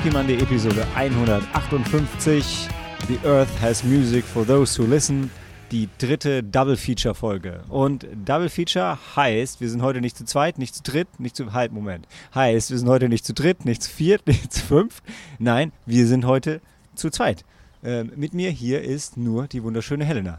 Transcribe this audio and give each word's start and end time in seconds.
Sneaky 0.00 0.16
Monday 0.16 0.40
Episode 0.40 0.86
158. 0.94 2.68
The 3.06 3.18
Earth 3.26 3.60
has 3.60 3.84
music 3.84 4.24
for 4.24 4.46
those 4.46 4.78
who 4.78 4.86
listen. 4.86 5.30
Die 5.72 5.90
dritte 5.98 6.42
Double 6.42 6.78
Feature 6.78 7.14
Folge. 7.14 7.62
Und 7.68 8.06
Double 8.24 8.48
Feature 8.48 8.98
heißt, 9.14 9.60
wir 9.60 9.68
sind 9.68 9.82
heute 9.82 10.00
nicht 10.00 10.16
zu 10.16 10.24
zweit, 10.24 10.56
nicht 10.56 10.74
zu 10.74 10.82
dritt, 10.82 11.20
nicht 11.20 11.36
zu. 11.36 11.52
Halt, 11.52 11.72
Moment. 11.72 12.08
Heißt, 12.34 12.70
wir 12.70 12.78
sind 12.78 12.88
heute 12.88 13.10
nicht 13.10 13.26
zu 13.26 13.34
dritt, 13.34 13.66
nicht 13.66 13.82
zu 13.82 13.90
viert, 13.90 14.26
nicht 14.26 14.50
zu 14.54 14.64
fünft. 14.64 15.04
Nein, 15.38 15.70
wir 15.84 16.06
sind 16.06 16.24
heute 16.24 16.62
zu 16.94 17.10
zweit. 17.10 17.44
Ähm, 17.84 18.10
mit 18.16 18.32
mir 18.32 18.50
hier 18.50 18.80
ist 18.80 19.18
nur 19.18 19.48
die 19.48 19.62
wunderschöne 19.62 20.06
Helena. 20.06 20.38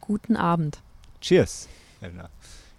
Guten 0.00 0.34
Abend. 0.34 0.82
Cheers, 1.20 1.68
Helena. 2.00 2.28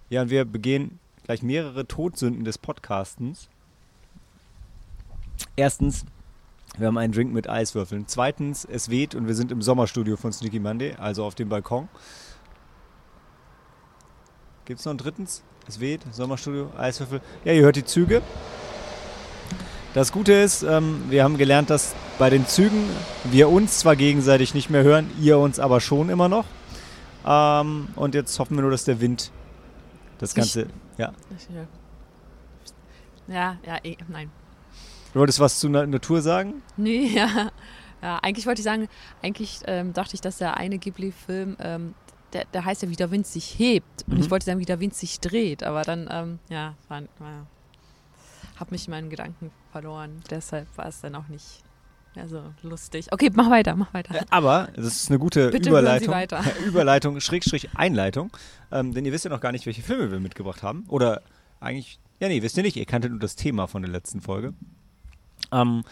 Ja, 0.10 0.24
und 0.24 0.30
wir 0.30 0.44
begehen 0.44 1.00
gleich 1.24 1.42
mehrere 1.42 1.88
Todsünden 1.88 2.44
des 2.44 2.58
Podcastens. 2.58 3.48
Erstens, 5.56 6.06
wir 6.78 6.88
haben 6.88 6.98
einen 6.98 7.14
Drink 7.14 7.34
mit 7.34 7.50
Eiswürfeln. 7.50 8.06
Zweitens, 8.08 8.66
es 8.66 8.90
weht 8.90 9.16
und 9.16 9.28
wir 9.28 9.36
sind 9.36 9.52
im 9.52 9.62
Sommerstudio 9.62 10.16
von 10.16 10.32
Sneaky 10.32 10.60
Monday, 10.60 10.96
also 10.96 11.26
auf 11.26 11.36
dem 11.36 11.50
Balkon. 11.50 11.90
Gibt 14.66 14.80
es 14.80 14.86
noch 14.86 14.94
ein 14.94 14.98
drittens? 14.98 15.44
Es 15.68 15.80
weht, 15.80 16.02
Sommerstudio, 16.12 16.72
Eiswürfel. 16.78 17.22
Ja, 17.44 17.54
ihr 17.54 17.64
hört 17.64 17.76
die 17.76 17.86
Züge. 17.86 18.22
Das 19.94 20.12
Gute 20.12 20.34
ist, 20.34 20.62
ähm, 20.64 21.06
wir 21.10 21.24
haben 21.24 21.38
gelernt, 21.38 21.70
dass 21.70 21.96
bei 22.20 22.30
den 22.30 22.46
Zügen 22.46 22.84
wir 23.24 23.50
uns 23.50 23.80
zwar 23.80 23.96
gegenseitig 23.96 24.54
nicht 24.54 24.70
mehr 24.70 24.84
hören, 24.84 25.10
ihr 25.20 25.40
uns 25.40 25.60
aber 25.60 25.82
schon 25.82 26.10
immer 26.10 26.30
noch. 26.30 26.46
Ähm, 27.26 27.88
und 27.96 28.14
jetzt 28.14 28.38
hoffen 28.40 28.56
wir 28.56 28.62
nur, 28.62 28.72
dass 28.72 28.86
der 28.86 29.02
Wind 29.02 29.32
das 30.20 30.36
Ganze. 30.36 30.68
Ja. 30.98 31.14
Ja, 33.28 33.58
ja, 33.66 33.78
eh, 33.84 33.98
nein. 34.08 34.30
Du 35.18 35.22
wolltest 35.22 35.40
was 35.40 35.58
zu 35.60 35.68
Na 35.68 35.84
Natur 35.88 36.22
sagen? 36.22 36.62
Nee, 36.78 37.08
ja. 37.16 37.50
ja 38.04 38.20
eigentlich 38.22 38.46
wollte 38.46 38.60
ich 38.60 38.64
sagen, 38.66 38.88
eigentlich 39.24 39.62
ähm, 39.66 39.92
dachte 39.92 40.14
ich, 40.14 40.22
dass 40.22 40.38
der 40.38 40.58
eine 40.58 40.78
Ghibli-Film, 40.78 41.58
ähm, 41.60 41.96
der, 42.34 42.46
der 42.54 42.64
heißt 42.64 42.84
ja, 42.84 42.90
wie 42.92 42.96
der 42.96 43.10
Wind 43.10 43.26
sich 43.26 43.58
hebt. 43.58 44.04
Und 44.08 44.18
Mhm. 44.18 44.20
ich 44.22 44.30
wollte 44.30 44.46
sagen, 44.46 44.60
wie 44.60 44.66
der 44.66 44.80
Wind 44.80 44.94
sich 44.94 45.20
dreht. 45.20 45.64
Aber 45.64 45.82
dann, 45.82 46.08
ähm, 46.12 46.38
ja, 46.50 46.76
war, 46.88 47.02
war, 47.18 47.48
hab 48.60 48.70
mich 48.70 48.86
in 48.86 48.92
meinen 48.92 49.10
Gedanken 49.10 49.50
verloren. 49.72 50.22
Deshalb 50.30 50.68
war 50.78 50.86
es 50.86 51.02
dann 51.02 51.16
auch 51.16 51.28
nicht 51.30 51.64
mehr 52.14 52.28
so 52.28 52.44
lustig. 52.62 53.08
Okay, 53.12 53.32
mach 53.34 53.50
weiter, 53.50 53.76
mach 53.76 53.92
weiter. 53.96 54.14
Äh, 54.14 54.26
Aber 54.30 54.70
das 54.76 54.86
ist 54.86 55.10
eine 55.10 55.18
gute 55.18 55.50
Bitte 55.50 55.70
Überleitung. 55.70 56.14
Überleitung, 56.68 57.20
Schrägstrich 57.22 57.70
Einleitung. 57.76 58.30
Ähm, 58.72 58.94
denn 58.94 59.04
ihr 59.04 59.12
wisst 59.12 59.26
ja 59.26 59.32
noch 59.32 59.42
gar 59.42 59.52
nicht, 59.52 59.66
welche 59.66 59.82
Filme 59.82 60.12
wir 60.12 60.20
mitgebracht 60.20 60.62
haben. 60.62 60.86
Oder 60.90 61.24
eigentlich, 61.60 62.00
ja, 62.20 62.28
nee, 62.28 62.44
wisst 62.44 62.56
ihr 62.58 62.62
nicht. 62.62 62.76
Ihr 62.78 62.86
kanntet 62.86 63.10
nur 63.10 63.20
das 63.20 63.36
Thema 63.36 63.66
von 63.66 63.82
der 63.82 63.90
letzten 63.90 64.22
Folge. 64.22 64.54
Ähm, 65.52 65.84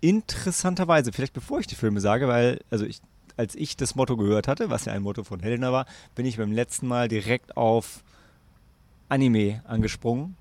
interessanterweise, 0.00 1.12
vielleicht 1.12 1.32
bevor 1.32 1.60
ich 1.60 1.66
die 1.66 1.74
Filme 1.74 2.00
sage, 2.00 2.28
weil, 2.28 2.60
also 2.70 2.84
ich, 2.84 3.00
als 3.36 3.54
ich 3.54 3.76
das 3.76 3.94
Motto 3.94 4.16
gehört 4.16 4.48
hatte, 4.48 4.70
was 4.70 4.84
ja 4.84 4.92
ein 4.92 5.02
Motto 5.02 5.24
von 5.24 5.40
Helena 5.40 5.72
war, 5.72 5.86
bin 6.14 6.26
ich 6.26 6.36
beim 6.36 6.52
letzten 6.52 6.86
Mal 6.86 7.08
direkt 7.08 7.56
auf 7.56 8.02
Anime 9.08 9.62
angesprungen. 9.66 10.36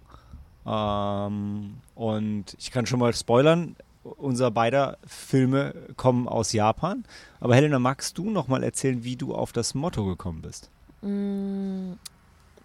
Ähm, 0.66 1.76
und 1.94 2.56
ich 2.58 2.72
kann 2.72 2.86
schon 2.86 3.00
mal 3.00 3.14
spoilern, 3.14 3.76
unser 4.04 4.52
beider 4.52 4.98
Filme 5.06 5.74
kommen 5.98 6.28
aus 6.28 6.54
Japan. 6.54 7.04
Aber 7.40 7.56
Helena, 7.56 7.80
magst 7.80 8.18
du 8.18 8.30
noch 8.30 8.48
mal 8.48 8.64
erzählen, 8.64 9.04
wie 9.04 9.16
du 9.16 9.34
auf 9.34 9.52
das 9.52 9.74
Motto 9.74 10.06
gekommen 10.06 10.42
bist? 10.42 10.70
Mm, 11.02 11.94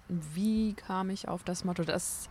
Wie 0.09 0.75
kam 0.75 1.11
ich 1.11 1.29
auf 1.29 1.43
das 1.45 1.65
Motto? 1.65 1.85
Das 1.85 2.29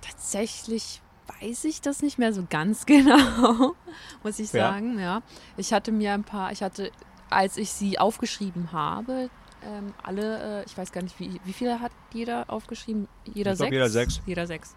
tatsächlich 0.00 1.02
weiß 1.40 1.64
ich 1.64 1.80
das 1.80 2.02
nicht 2.02 2.18
mehr 2.18 2.32
so 2.32 2.44
ganz 2.48 2.86
genau, 2.86 3.74
muss 4.22 4.38
ich 4.38 4.52
Ja. 4.52 4.68
sagen. 4.70 4.98
Ja, 4.98 5.22
ich 5.56 5.72
hatte 5.72 5.92
mir 5.92 6.12
ein 6.14 6.24
paar, 6.24 6.52
ich 6.52 6.62
hatte, 6.62 6.90
als 7.30 7.56
ich 7.56 7.70
sie 7.70 7.98
aufgeschrieben 7.98 8.72
habe, 8.72 9.30
ähm, 9.62 9.94
alle, 10.02 10.62
äh, 10.62 10.64
ich 10.66 10.76
weiß 10.76 10.92
gar 10.92 11.02
nicht, 11.02 11.18
wie, 11.18 11.40
wie 11.44 11.52
viele 11.52 11.80
hat 11.80 11.92
jeder 12.12 12.44
aufgeschrieben? 12.48 13.08
Jeder 13.24 13.52
Ich 13.52 13.58
sechs? 13.58 13.72
jeder 13.72 13.88
sechs. 13.88 14.20
Jeder 14.26 14.46
sechs. 14.46 14.74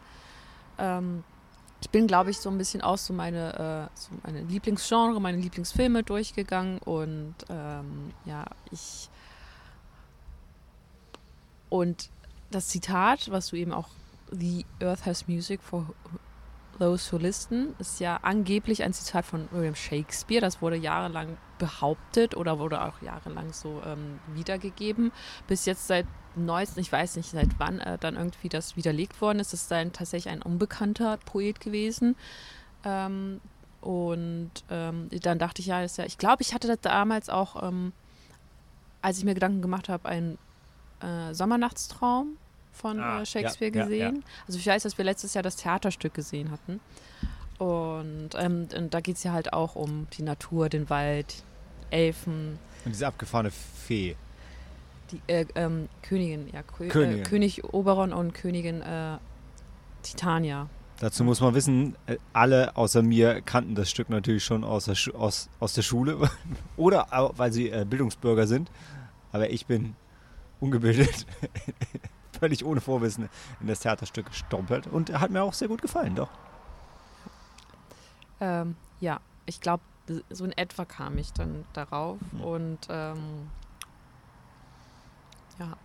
Ähm, 0.78 1.24
ich 1.82 1.90
bin, 1.92 2.08
glaube 2.08 2.32
ich, 2.32 2.38
so 2.40 2.50
ein 2.50 2.58
bisschen 2.58 2.81
aus 2.81 3.06
so 3.06 3.14
meine, 3.14 3.90
äh, 3.94 3.98
so 3.98 4.10
meine 4.24 4.42
Lieblingsgenre, 4.42 5.22
meine 5.22 5.38
Lieblingsfilme 5.38 6.04
durchgegangen 6.04 6.80
und 6.80 7.36
ähm, 7.50 8.12
ja, 8.26 8.46
ich 8.72 9.10
und 11.70 12.10
das 12.52 12.68
Zitat, 12.68 13.30
was 13.31 13.48
du 13.50 13.56
eben 13.56 13.72
auch 13.74 13.90
The 14.31 14.66
Earth 14.81 15.06
has 15.06 15.28
music 15.28 15.62
for 15.62 15.94
those 16.79 17.12
who 17.12 17.17
listen, 17.17 17.75
ist 17.79 18.00
ja 18.00 18.19
angeblich 18.22 18.84
ein 18.84 18.94
Zitat 18.94 19.25
von 19.25 19.47
William 19.51 19.75
Shakespeare. 19.75 20.41
Das 20.41 20.62
wurde 20.62 20.78
jahrelang 20.78 21.38
behauptet 21.57 22.35
oder 22.35 22.57
wurde 22.59 22.81
auch 22.81 23.01
jahrelang 23.01 23.53
so 23.53 23.81
ähm, 23.85 24.19
wiedergegeben. 24.34 25.12
Bis 25.47 25.66
jetzt 25.66 25.88
seit 25.88 26.06
neuestem, 26.35 26.81
ich 26.81 26.91
weiß 26.91 27.18
nicht 27.18 27.29
seit 27.29 27.59
wann, 27.59 27.79
äh, 27.79 27.97
dann 27.97 28.16
irgendwie 28.16 28.50
das 28.50 28.75
widerlegt 28.78 29.22
worden 29.22 29.39
ist. 29.39 29.53
Das 29.53 29.62
ist 29.62 29.72
dann 29.72 29.94
tatsächlich 29.94 30.34
ein 30.34 30.41
unbekannter 30.41 31.18
Poet 31.18 31.59
gewesen. 31.59 32.16
Ähm, 32.84 33.41
und 33.81 34.51
ähm, 34.69 35.09
dann 35.22 35.39
dachte 35.39 35.62
ich, 35.62 35.68
ja, 35.68 35.81
ja, 35.81 36.06
ich 36.06 36.18
glaube, 36.18 36.41
ich 36.41 36.53
hatte 36.53 36.68
das 36.68 36.79
damals 36.81 37.29
auch, 37.29 37.62
ähm, 37.63 37.94
als 39.01 39.18
ich 39.18 39.25
mir 39.25 39.34
Gedanken 39.34 39.62
gemacht 39.62 39.89
habe, 39.89 40.07
ein 40.07 40.38
äh, 41.01 41.34
Sommernachtstraum 41.34 42.38
von 42.79 43.00
Ah, 43.00 43.17
äh, 43.17 43.19
ja, 43.19 43.25
Shakespeare 43.25 43.75
ja, 43.75 43.84
gesehen. 43.84 44.23
Also 44.47 44.57
ich 44.59 44.66
weiß, 44.66 44.84
dass 44.84 44.97
wir 44.97 45.06
letztes 45.06 45.34
Jahr 45.34 45.44
das 45.44 45.57
Theaterstück 45.57 46.13
gesehen 46.13 46.51
hatten. 46.51 46.79
Und, 47.57 48.29
ähm, 48.38 48.67
und 48.75 48.94
da 48.94 49.01
geht 49.01 49.17
es 49.17 49.23
ja 49.23 49.34
halt 49.34 49.51
auch 49.51 49.75
um 49.75 50.07
die 50.17 50.23
Natur, 50.23 50.69
den 50.69 50.89
Wald, 50.89 51.44
Elfen, 51.91 52.57
Und 52.85 52.94
diese 52.94 53.07
abgefahrene 53.07 53.51
Fee. 53.51 54.16
die 55.12 55.19
äh, 55.28 55.45
ähm, 55.56 55.89
Königin, 56.03 56.47
ja, 56.53 56.63
Kö 56.63 56.88
Königin. 56.88 57.19
Äh, 57.19 57.23
König 57.23 57.63
Oberon 57.73 58.13
und 58.13 58.34
Königin 58.34 58.81
äh, 58.81 59.18
Titania. 60.03 60.69
Dazu 61.00 61.23
muss 61.23 61.41
man 61.41 61.53
wissen, 61.56 61.95
äh, 62.07 62.18
alle 62.31 62.78
außer 62.78 63.01
mir 63.01 63.41
kannten 63.41 63.75
das 63.75 63.89
Stück 63.89 64.09
natürlich 64.09 64.44
schon 64.44 64.63
aus 64.63 64.85
der, 64.85 64.95
Schu 64.95 65.12
aus, 65.12 65.50
aus 65.59 65.73
der 65.73 65.81
Schule 65.81 66.29
oder 66.78 67.07
weil 67.35 67.51
sie 67.51 67.69
äh, 67.69 67.85
Bildungsbürger 67.89 68.47
sind. 68.47 68.69
Aber 69.31 69.50
ich 69.50 69.66
bin 69.66 69.95
ungebildet, 70.59 71.25
völlig 72.39 72.66
ohne 72.66 72.81
Vorwissen 72.81 73.29
in 73.59 73.67
das 73.67 73.79
Theaterstück 73.81 74.27
gestompelt 74.27 74.88
und 74.88 75.11
hat 75.19 75.31
mir 75.31 75.44
auch 75.44 75.53
sehr 75.53 75.67
gut 75.67 75.81
gefallen, 75.81 76.16
doch. 76.16 76.29
Ähm, 78.41 78.75
ja, 79.00 79.19
ich 79.45 79.59
glaube, 79.61 79.83
so 80.29 80.45
in 80.45 80.51
etwa 80.53 80.85
kam 80.85 81.17
ich 81.17 81.33
dann 81.33 81.66
darauf. 81.73 82.17
Und 82.41 82.79
ähm, 82.89 83.50
ja, 85.59 85.77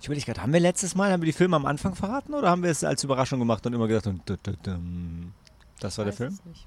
Ich 0.00 0.06
überlege 0.06 0.26
gerade, 0.26 0.42
haben 0.42 0.52
wir 0.52 0.60
letztes 0.60 0.94
Mal, 0.94 1.10
haben 1.10 1.22
wir 1.22 1.26
die 1.26 1.32
Filme 1.32 1.56
am 1.56 1.64
Anfang 1.66 1.94
verraten 1.94 2.34
oder 2.34 2.50
haben 2.50 2.62
wir 2.62 2.70
es 2.70 2.84
als 2.84 3.02
Überraschung 3.02 3.38
gemacht 3.38 3.66
und 3.66 3.72
immer 3.72 3.88
gedacht, 3.88 4.06
und 4.06 4.22
das 5.80 5.96
war 5.98 6.04
der 6.04 6.12
Film? 6.12 6.34
es 6.34 6.44
nicht. 6.44 6.66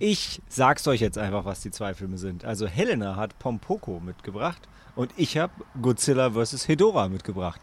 Ich 0.00 0.40
sag's 0.48 0.86
euch 0.86 1.00
jetzt 1.00 1.18
einfach, 1.18 1.44
was 1.44 1.60
die 1.60 1.72
zwei 1.72 1.92
Filme 1.92 2.18
sind. 2.18 2.44
Also 2.44 2.68
Helena 2.68 3.16
hat 3.16 3.38
Pompoko 3.40 3.98
mitgebracht 3.98 4.68
und 4.94 5.12
ich 5.16 5.36
habe 5.38 5.52
Godzilla 5.82 6.30
vs. 6.30 6.68
Hedorah 6.68 7.08
mitgebracht. 7.08 7.60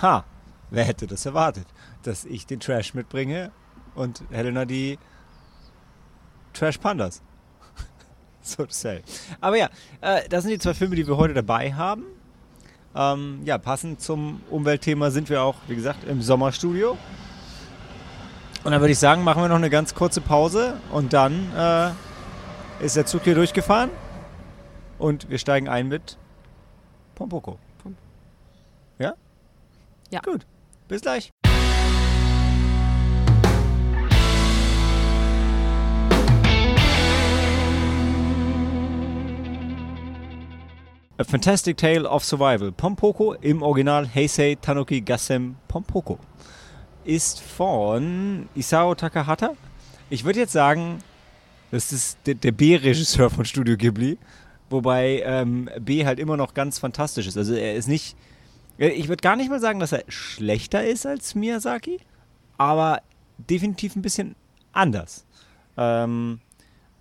Ha, 0.00 0.24
wer 0.70 0.84
hätte 0.84 1.08
das 1.08 1.26
erwartet? 1.26 1.66
Dass 2.04 2.24
ich 2.24 2.46
den 2.46 2.60
Trash 2.60 2.94
mitbringe 2.94 3.50
und 3.96 4.22
Helena 4.30 4.64
die 4.64 4.96
Trash 6.52 6.78
Pandas. 6.78 7.20
so 8.42 8.64
to 8.64 8.72
say. 8.72 9.02
Aber 9.40 9.56
ja, 9.56 9.68
äh, 10.02 10.28
das 10.28 10.44
sind 10.44 10.52
die 10.52 10.58
zwei 10.58 10.74
Filme, 10.74 10.94
die 10.94 11.06
wir 11.06 11.16
heute 11.16 11.34
dabei 11.34 11.74
haben. 11.74 12.04
Ähm, 12.94 13.40
ja, 13.44 13.58
passend 13.58 14.00
zum 14.00 14.40
Umweltthema 14.50 15.10
sind 15.10 15.28
wir 15.30 15.42
auch, 15.42 15.56
wie 15.66 15.74
gesagt, 15.74 16.04
im 16.04 16.22
Sommerstudio. 16.22 16.96
Und 18.64 18.70
dann 18.70 18.80
würde 18.80 18.92
ich 18.92 18.98
sagen, 18.98 19.24
machen 19.24 19.42
wir 19.42 19.48
noch 19.48 19.56
eine 19.56 19.70
ganz 19.70 19.94
kurze 19.94 20.20
Pause 20.20 20.74
und 20.92 21.12
dann 21.12 21.52
äh, 21.56 21.90
ist 22.84 22.96
der 22.96 23.06
Zug 23.06 23.22
hier 23.24 23.34
durchgefahren 23.34 23.90
und 24.98 25.28
wir 25.30 25.38
steigen 25.38 25.68
ein 25.68 25.88
mit 25.88 26.16
Pompoko. 27.16 27.58
Pom- 27.82 27.96
Ja? 28.98 29.14
Ja. 30.10 30.20
Gut. 30.20 30.46
Bis 30.86 31.00
gleich. 31.02 31.32
A 41.18 41.24
Fantastic 41.24 41.76
Tale 41.76 42.08
of 42.08 42.24
Survival. 42.24 42.72
Pompoko 42.72 43.34
im 43.34 43.62
Original 43.62 44.08
Heisei 44.12 44.56
Tanuki 44.60 45.00
Gassem 45.00 45.56
Pompoko 45.68 46.18
ist 47.04 47.40
von 47.40 48.48
Isao 48.54 48.94
Takahata. 48.94 49.52
Ich 50.10 50.24
würde 50.24 50.40
jetzt 50.40 50.52
sagen, 50.52 50.98
das 51.70 51.92
ist 51.92 52.18
der, 52.26 52.34
der 52.34 52.52
B-Regisseur 52.52 53.30
von 53.30 53.44
Studio 53.44 53.76
Ghibli, 53.76 54.18
wobei 54.70 55.22
ähm, 55.24 55.70
B 55.80 56.04
halt 56.04 56.18
immer 56.18 56.36
noch 56.36 56.54
ganz 56.54 56.78
fantastisch 56.78 57.26
ist. 57.26 57.36
Also 57.36 57.54
er 57.54 57.74
ist 57.74 57.88
nicht, 57.88 58.16
äh, 58.78 58.88
ich 58.88 59.08
würde 59.08 59.22
gar 59.22 59.36
nicht 59.36 59.50
mal 59.50 59.60
sagen, 59.60 59.80
dass 59.80 59.92
er 59.92 60.04
schlechter 60.08 60.84
ist 60.84 61.06
als 61.06 61.34
Miyazaki, 61.34 62.00
aber 62.58 63.00
definitiv 63.38 63.96
ein 63.96 64.02
bisschen 64.02 64.36
anders. 64.72 65.24
Ähm, 65.76 66.40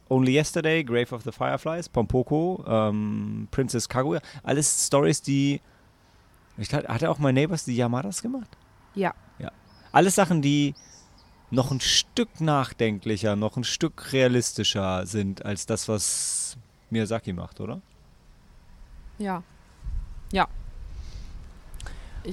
Only 0.10 0.34
Yesterday, 0.34 0.84
Grave 0.84 1.16
of 1.16 1.24
the 1.24 1.32
Fireflies, 1.32 1.88
Pompoko, 1.88 2.64
ähm, 2.68 3.48
Princess 3.52 3.88
Kaguya, 3.88 4.22
alles 4.44 4.88
Stories, 4.88 5.22
die. 5.22 5.62
Ich, 6.58 6.74
hat 6.74 7.02
er 7.02 7.12
auch 7.12 7.18
My 7.18 7.32
Neighbors 7.32 7.64
die 7.64 7.76
Yamadas 7.76 8.22
gemacht? 8.22 8.58
Ja. 8.94 9.14
Ja. 9.92 9.98
Alles 9.98 10.16
Sachen, 10.16 10.42
die 10.42 10.74
noch 11.50 11.72
ein 11.72 11.82
Stück 11.82 12.40
nachdenklicher, 12.40 13.36
noch 13.36 13.58
ein 13.58 13.64
Stück 13.64 14.14
realistischer 14.14 15.06
sind 15.06 15.46
als 15.46 15.66
das, 15.66 15.88
was 15.88 16.58
Miyazaki 16.90 17.34
macht, 17.34 17.60
oder? 17.60 17.82
Ja. 20.32 20.48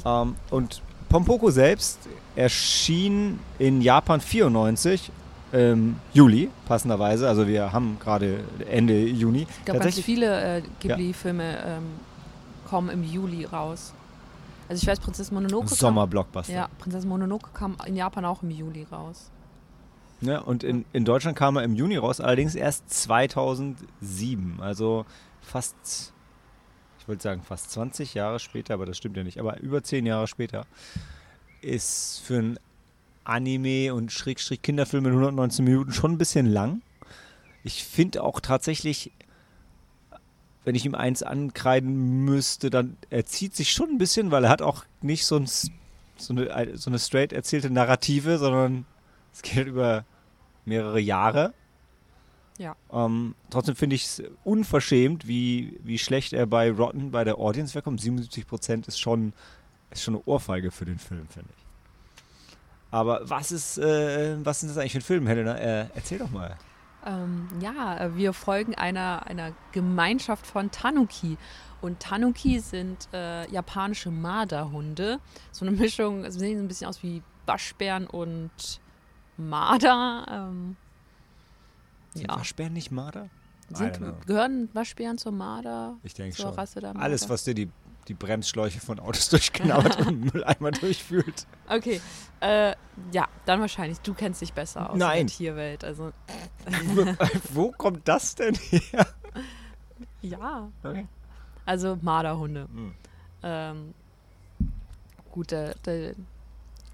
Ähm, 0.05 0.37
und 0.51 0.83
Pompoko 1.09 1.51
selbst 1.51 1.99
erschien 2.37 3.39
in 3.59 3.81
Japan 3.81 4.21
94 4.21 5.11
im 5.53 5.97
Juli, 6.13 6.51
passenderweise. 6.67 7.27
Also 7.27 7.47
wir 7.47 7.73
haben 7.73 7.99
gerade 7.99 8.45
Ende 8.71 9.07
Juni. 9.07 9.47
Ich 9.59 9.65
glaube, 9.65 9.81
ganz 9.81 9.99
viele 9.99 10.59
äh, 10.59 10.63
Ghibli-Filme 10.81 11.59
ähm, 11.65 11.85
kommen 12.69 12.91
im 12.91 13.03
Juli 13.03 13.47
raus. 13.47 13.95
Also 14.69 14.83
ich 14.83 14.87
weiß, 14.89 15.01
Prinzessin 15.01 15.35
Mononoke 15.35 15.75
Sommerblockbuster. 15.75 16.53
ja, 16.53 16.69
Prinzessin 16.79 17.09
Mononoke 17.09 17.51
kam 17.55 17.77
in 17.87 17.97
Japan 17.97 18.25
auch 18.25 18.43
im 18.43 18.51
Juli 18.51 18.87
raus. 18.91 19.31
Ne? 20.21 20.43
Und 20.43 20.65
in, 20.65 20.85
in 20.93 21.05
Deutschland 21.05 21.39
kam 21.39 21.57
er 21.57 21.63
im 21.63 21.75
Juni 21.75 21.97
raus, 21.97 22.21
allerdings 22.21 22.55
erst 22.55 22.91
2007. 22.91 24.59
Also 24.61 25.07
fast, 25.41 26.13
ich 26.99 27.09
wollte 27.09 27.23
sagen 27.23 27.43
fast 27.43 27.71
20 27.71 28.15
Jahre 28.15 28.41
später, 28.41 28.75
aber 28.75 28.85
das 28.85 28.97
stimmt 28.97 29.17
ja 29.17 29.25
nicht. 29.25 29.39
Aber 29.39 29.59
über 29.61 29.83
10 29.83 30.07
Jahre 30.07 30.27
später 30.27 30.67
ist 31.63 32.21
für 32.25 32.39
ein 32.39 32.59
Anime 33.25 33.95
und 33.95 34.11
Schrägstrich 34.11 34.63
Kinderfilm 34.63 35.07
in 35.07 35.13
119 35.13 35.65
Minuten 35.65 35.93
schon 35.93 36.13
ein 36.13 36.19
bisschen 36.19 36.47
lang. 36.47 36.83
Ich 37.63 37.85
finde 37.85 38.23
auch 38.23 38.41
tatsächlich, 38.41 39.13
wenn 40.69 40.75
ich 40.75 40.85
ihm 40.85 40.95
eins 40.95 41.23
ankreiden 41.23 42.27
müsste, 42.27 42.69
dann 42.69 42.99
er 43.09 43.25
zieht 43.25 43.57
sich 43.57 43.73
schon 43.73 43.89
ein 43.89 43.97
bisschen, 43.97 44.31
weil 44.31 44.45
er 44.45 44.51
hat 44.51 44.61
auch 44.61 44.85
nicht 45.01 45.25
so, 45.25 45.37
ein, 45.37 45.47
so, 45.47 46.35
eine, 46.35 46.77
so 46.77 46.91
eine 46.91 46.99
straight 46.99 47.33
erzählte 47.33 47.71
Narrative, 47.71 48.37
sondern 48.37 48.85
es 49.33 49.41
geht 49.41 49.67
über 49.67 50.05
mehrere 50.67 51.01
Jahre. 51.01 51.55
Ja. 52.59 52.77
Ähm, 52.93 53.35
trotzdem 53.49 53.77
finde 53.77 53.97
ich 53.97 54.05
es 54.05 54.23
unverschämt, 54.45 55.27
wie, 55.27 55.81
wie 55.85 55.97
schlecht 55.97 56.35
er 56.35 56.45
bei 56.45 56.71
Rotten 56.71 57.13
bei 57.13 57.25
der 57.25 57.39
Audience 57.39 57.75
wegkommt. 57.75 58.03
77 58.03 58.47
Prozent 58.47 58.89
ist 58.89 59.01
schon, 59.01 59.33
ist 59.91 60.03
schon 60.03 60.17
eine 60.17 60.25
Ohrfeige 60.27 60.71
für 60.71 60.85
den 60.85 60.99
Film, 60.99 61.27
finde 61.29 61.49
ich. 61.57 61.65
Aber 62.91 63.23
was 63.23 63.53
ist, 63.53 63.79
äh, 63.79 64.37
was 64.45 64.63
ist 64.63 64.69
das 64.69 64.77
eigentlich 64.77 64.93
für 64.93 64.99
ein 64.99 65.03
Film, 65.03 65.27
Helena? 65.27 65.57
Äh, 65.57 65.87
erzähl 65.95 66.19
doch 66.19 66.31
mal. 66.31 66.59
Ähm, 67.07 67.49
ja, 67.61 68.15
wir 68.17 68.33
folgen 68.33 68.75
einer, 68.75 69.27
einer 69.27 69.53
Gemeinschaft 69.73 70.47
von 70.47 70.71
Tanuki. 70.71 71.39
Und 71.81 72.01
Tanuki 72.01 72.59
sind 72.59 73.09
äh, 73.13 73.49
japanische 73.51 74.11
Marderhunde. 74.11 75.21
So 75.53 75.65
eine 75.65 75.77
Mischung, 75.77 76.25
also 76.25 76.39
sehen 76.39 76.59
so 76.59 76.65
ein 76.65 76.69
bisschen 76.69 76.89
aus 76.89 77.03
wie 77.03 77.23
Waschbären 77.47 78.07
und 78.07 78.51
Marder. 79.37 80.27
Ähm, 80.29 80.77
Sind 82.15 82.31
ja. 82.31 82.37
Waschbären 82.37 82.73
nicht 82.73 82.91
Marder? 82.91 83.29
Sind, 83.71 84.01
gehören 84.27 84.71
Waschbären 84.73 85.19
zur 85.19 85.33
Marder? 85.33 85.97
Ich 86.03 86.15
denke 86.15 86.37
schon. 86.37 86.55
Rasse 86.55 86.81
der 86.81 86.95
Marder? 86.95 87.05
Alles, 87.05 87.29
was 87.29 87.45
dir 87.45 87.55
die, 87.55 87.71
die 88.09 88.15
Bremsschläuche 88.15 88.81
von 88.81 88.99
Autos 88.99 89.29
durchknabbert 89.31 90.07
und 90.07 90.33
Mülleimer 90.33 90.71
durchfühlt. 90.73 91.47
Okay, 91.69 92.01
äh, 92.41 92.75
ja, 93.13 93.29
dann 93.47 93.61
wahrscheinlich. 93.61 94.01
Du 94.01 94.15
kennst 94.15 94.41
dich 94.41 94.53
besser 94.53 94.91
aus 94.91 94.99
Nein. 94.99 95.23
in 95.23 95.27
der 95.27 95.37
Tierwelt. 95.37 95.85
Also, 95.85 96.13
Wo 97.53 97.71
kommt 97.73 98.07
das 98.09 98.35
denn 98.35 98.55
her? 98.55 99.07
ja. 100.23 100.69
Okay. 100.83 101.07
Also 101.65 101.99
Marderhunde. 102.01 102.69
Hm. 102.73 102.95
Ähm, 103.43 103.95
gut, 105.31 105.51
der, 105.51 105.75
der, 105.85 106.15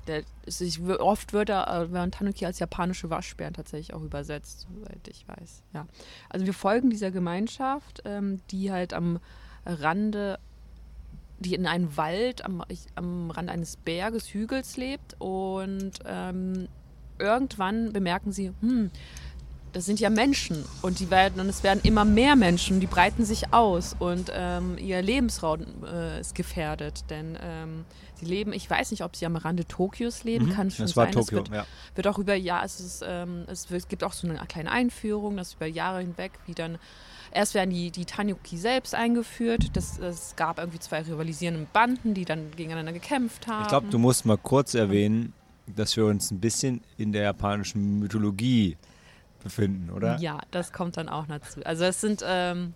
der 0.07 0.25
ich, 0.47 0.81
oft 0.83 1.33
wird 1.33 1.49
er, 1.49 1.69
äh, 1.69 1.93
werden 1.93 2.11
Tanuki 2.11 2.45
als 2.45 2.59
japanische 2.59 3.09
Waschbären 3.09 3.55
tatsächlich 3.55 3.95
auch 3.95 4.03
übersetzt, 4.03 4.67
soweit 4.69 5.09
ich 5.09 5.27
weiß. 5.29 5.63
Ja. 5.73 5.87
Also 6.29 6.45
wir 6.45 6.55
folgen 6.55 6.91
dieser 6.91 7.11
Gemeinschaft, 7.11 8.03
ähm, 8.05 8.41
die 8.51 8.73
halt 8.73 8.93
am 8.93 9.21
Rande, 9.65 10.39
die 11.39 11.55
in 11.55 11.67
einem 11.67 11.97
Wald 11.97 12.45
am, 12.45 12.63
am 12.95 13.31
Rand 13.31 13.51
eines 13.51 13.77
Berges, 13.77 14.33
Hügels 14.33 14.77
lebt 14.77 15.17
und 15.19 15.93
ähm, 16.07 16.69
irgendwann 17.19 17.93
bemerken 17.93 18.33
sie, 18.33 18.53
hm, 18.61 18.91
das 19.75 19.85
sind 19.87 19.99
ja 19.99 20.09
Menschen 20.09 20.65
und 20.83 21.01
die 21.01 21.11
werden 21.11 21.41
und 21.41 21.49
es 21.49 21.65
werden 21.65 21.81
immer 21.83 22.05
mehr 22.05 22.37
Menschen, 22.37 22.79
die 22.79 22.87
breiten 22.87 23.25
sich 23.25 23.53
aus 23.53 23.97
und 23.99 24.31
ähm, 24.33 24.79
ihr 24.79 25.03
Lebensraum 25.03 25.65
äh, 25.85 26.21
ist 26.21 26.37
gefährdet, 26.37 27.05
denn 27.11 27.37
ähm, 27.43 27.85
sie 28.15 28.25
leben, 28.25 28.53
ich 28.53 28.71
weiß 28.71 28.93
nicht, 28.93 29.03
ob 29.03 29.17
sie 29.17 29.27
am 29.27 29.35
Rande 29.35 29.65
Tokios 29.65 30.23
leben, 30.23 30.51
kann 30.51 30.71
schon 30.71 30.85
Mhm. 30.85 30.89
Das 30.89 30.97
war 30.97 31.05
sein. 31.07 31.13
Tokio, 31.13 31.39
Es 31.39 31.51
wird, 31.51 31.57
ja. 31.57 31.67
wird 31.97 32.07
auch 32.07 32.19
über 32.19 32.35
ja, 32.35 32.63
es 32.65 32.79
ist, 32.79 33.05
ähm, 33.07 33.45
es 33.49 33.69
wird, 33.71 33.89
gibt 33.89 34.05
auch 34.05 34.13
so 34.13 34.29
eine 34.29 34.39
kleine 34.47 34.71
Einführung, 34.71 35.37
dass 35.37 35.55
über 35.55 35.67
Jahre 35.67 36.01
hinweg, 36.01 36.33
wie 36.47 36.55
dann 36.55 36.79
erst 37.35 37.55
werden 37.55 37.71
die, 37.71 37.91
die 37.91 38.05
Tanuki 38.05 38.57
selbst 38.57 38.95
eingeführt. 38.95 39.77
Das, 39.77 39.99
es 39.99 40.35
gab 40.37 40.59
irgendwie 40.59 40.79
zwei 40.79 41.03
rivalisierende 41.03 41.67
Banden, 41.73 42.15
die 42.15 42.25
dann 42.25 42.51
gegeneinander 42.53 42.93
gekämpft 42.93 43.47
haben. 43.47 43.63
Ich 43.63 43.69
glaube, 43.69 43.89
du 43.89 43.99
musst 43.99 44.25
mal 44.25 44.39
kurz 44.39 44.75
erwähnen, 44.75 45.33
dass 45.67 45.97
wir 45.97 46.07
uns 46.07 46.31
ein 46.31 46.41
bisschen 46.41 46.83
in 46.97 47.13
der 47.13 47.23
japanischen 47.23 47.99
Mythologie 47.99 48.77
befinden, 49.43 49.91
oder? 49.91 50.19
Ja, 50.19 50.41
das 50.51 50.73
kommt 50.73 50.97
dann 50.97 51.09
auch 51.09 51.27
dazu. 51.27 51.61
Also 51.65 51.85
es 51.85 52.01
sind, 52.01 52.23
ähm, 52.27 52.75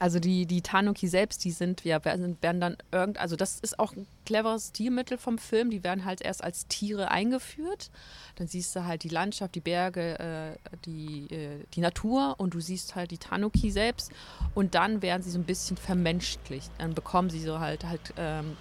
also 0.00 0.18
die, 0.18 0.46
die 0.46 0.62
Tanuki 0.62 1.08
selbst, 1.08 1.44
die 1.44 1.50
sind, 1.50 1.84
ja, 1.84 2.02
werden, 2.06 2.38
dann 2.40 2.76
irgend, 2.90 3.18
also 3.18 3.36
das 3.36 3.60
ist 3.60 3.78
auch 3.78 3.92
ein 3.92 4.06
cleveres 4.24 4.68
Stilmittel 4.68 5.18
vom 5.18 5.36
Film, 5.36 5.68
die 5.70 5.84
werden 5.84 6.06
halt 6.06 6.22
erst 6.22 6.42
als 6.42 6.66
Tiere 6.68 7.10
eingeführt. 7.10 7.90
Dann 8.36 8.46
siehst 8.46 8.74
du 8.74 8.86
halt 8.86 9.02
die 9.02 9.10
Landschaft, 9.10 9.54
die 9.54 9.60
Berge, 9.60 10.18
äh, 10.18 10.76
die, 10.86 11.26
äh, 11.30 11.64
die 11.74 11.80
Natur 11.80 12.34
und 12.38 12.54
du 12.54 12.60
siehst 12.60 12.94
halt 12.94 13.10
die 13.10 13.18
Tanuki 13.18 13.70
selbst 13.70 14.10
und 14.54 14.74
dann 14.74 15.02
werden 15.02 15.22
sie 15.22 15.30
so 15.30 15.38
ein 15.38 15.44
bisschen 15.44 15.76
vermenschlicht. 15.76 16.70
Dann 16.78 16.94
bekommen 16.94 17.28
sie 17.28 17.40
so 17.40 17.60
halt 17.60 17.84
halt 17.84 18.14
ähm, 18.16 18.56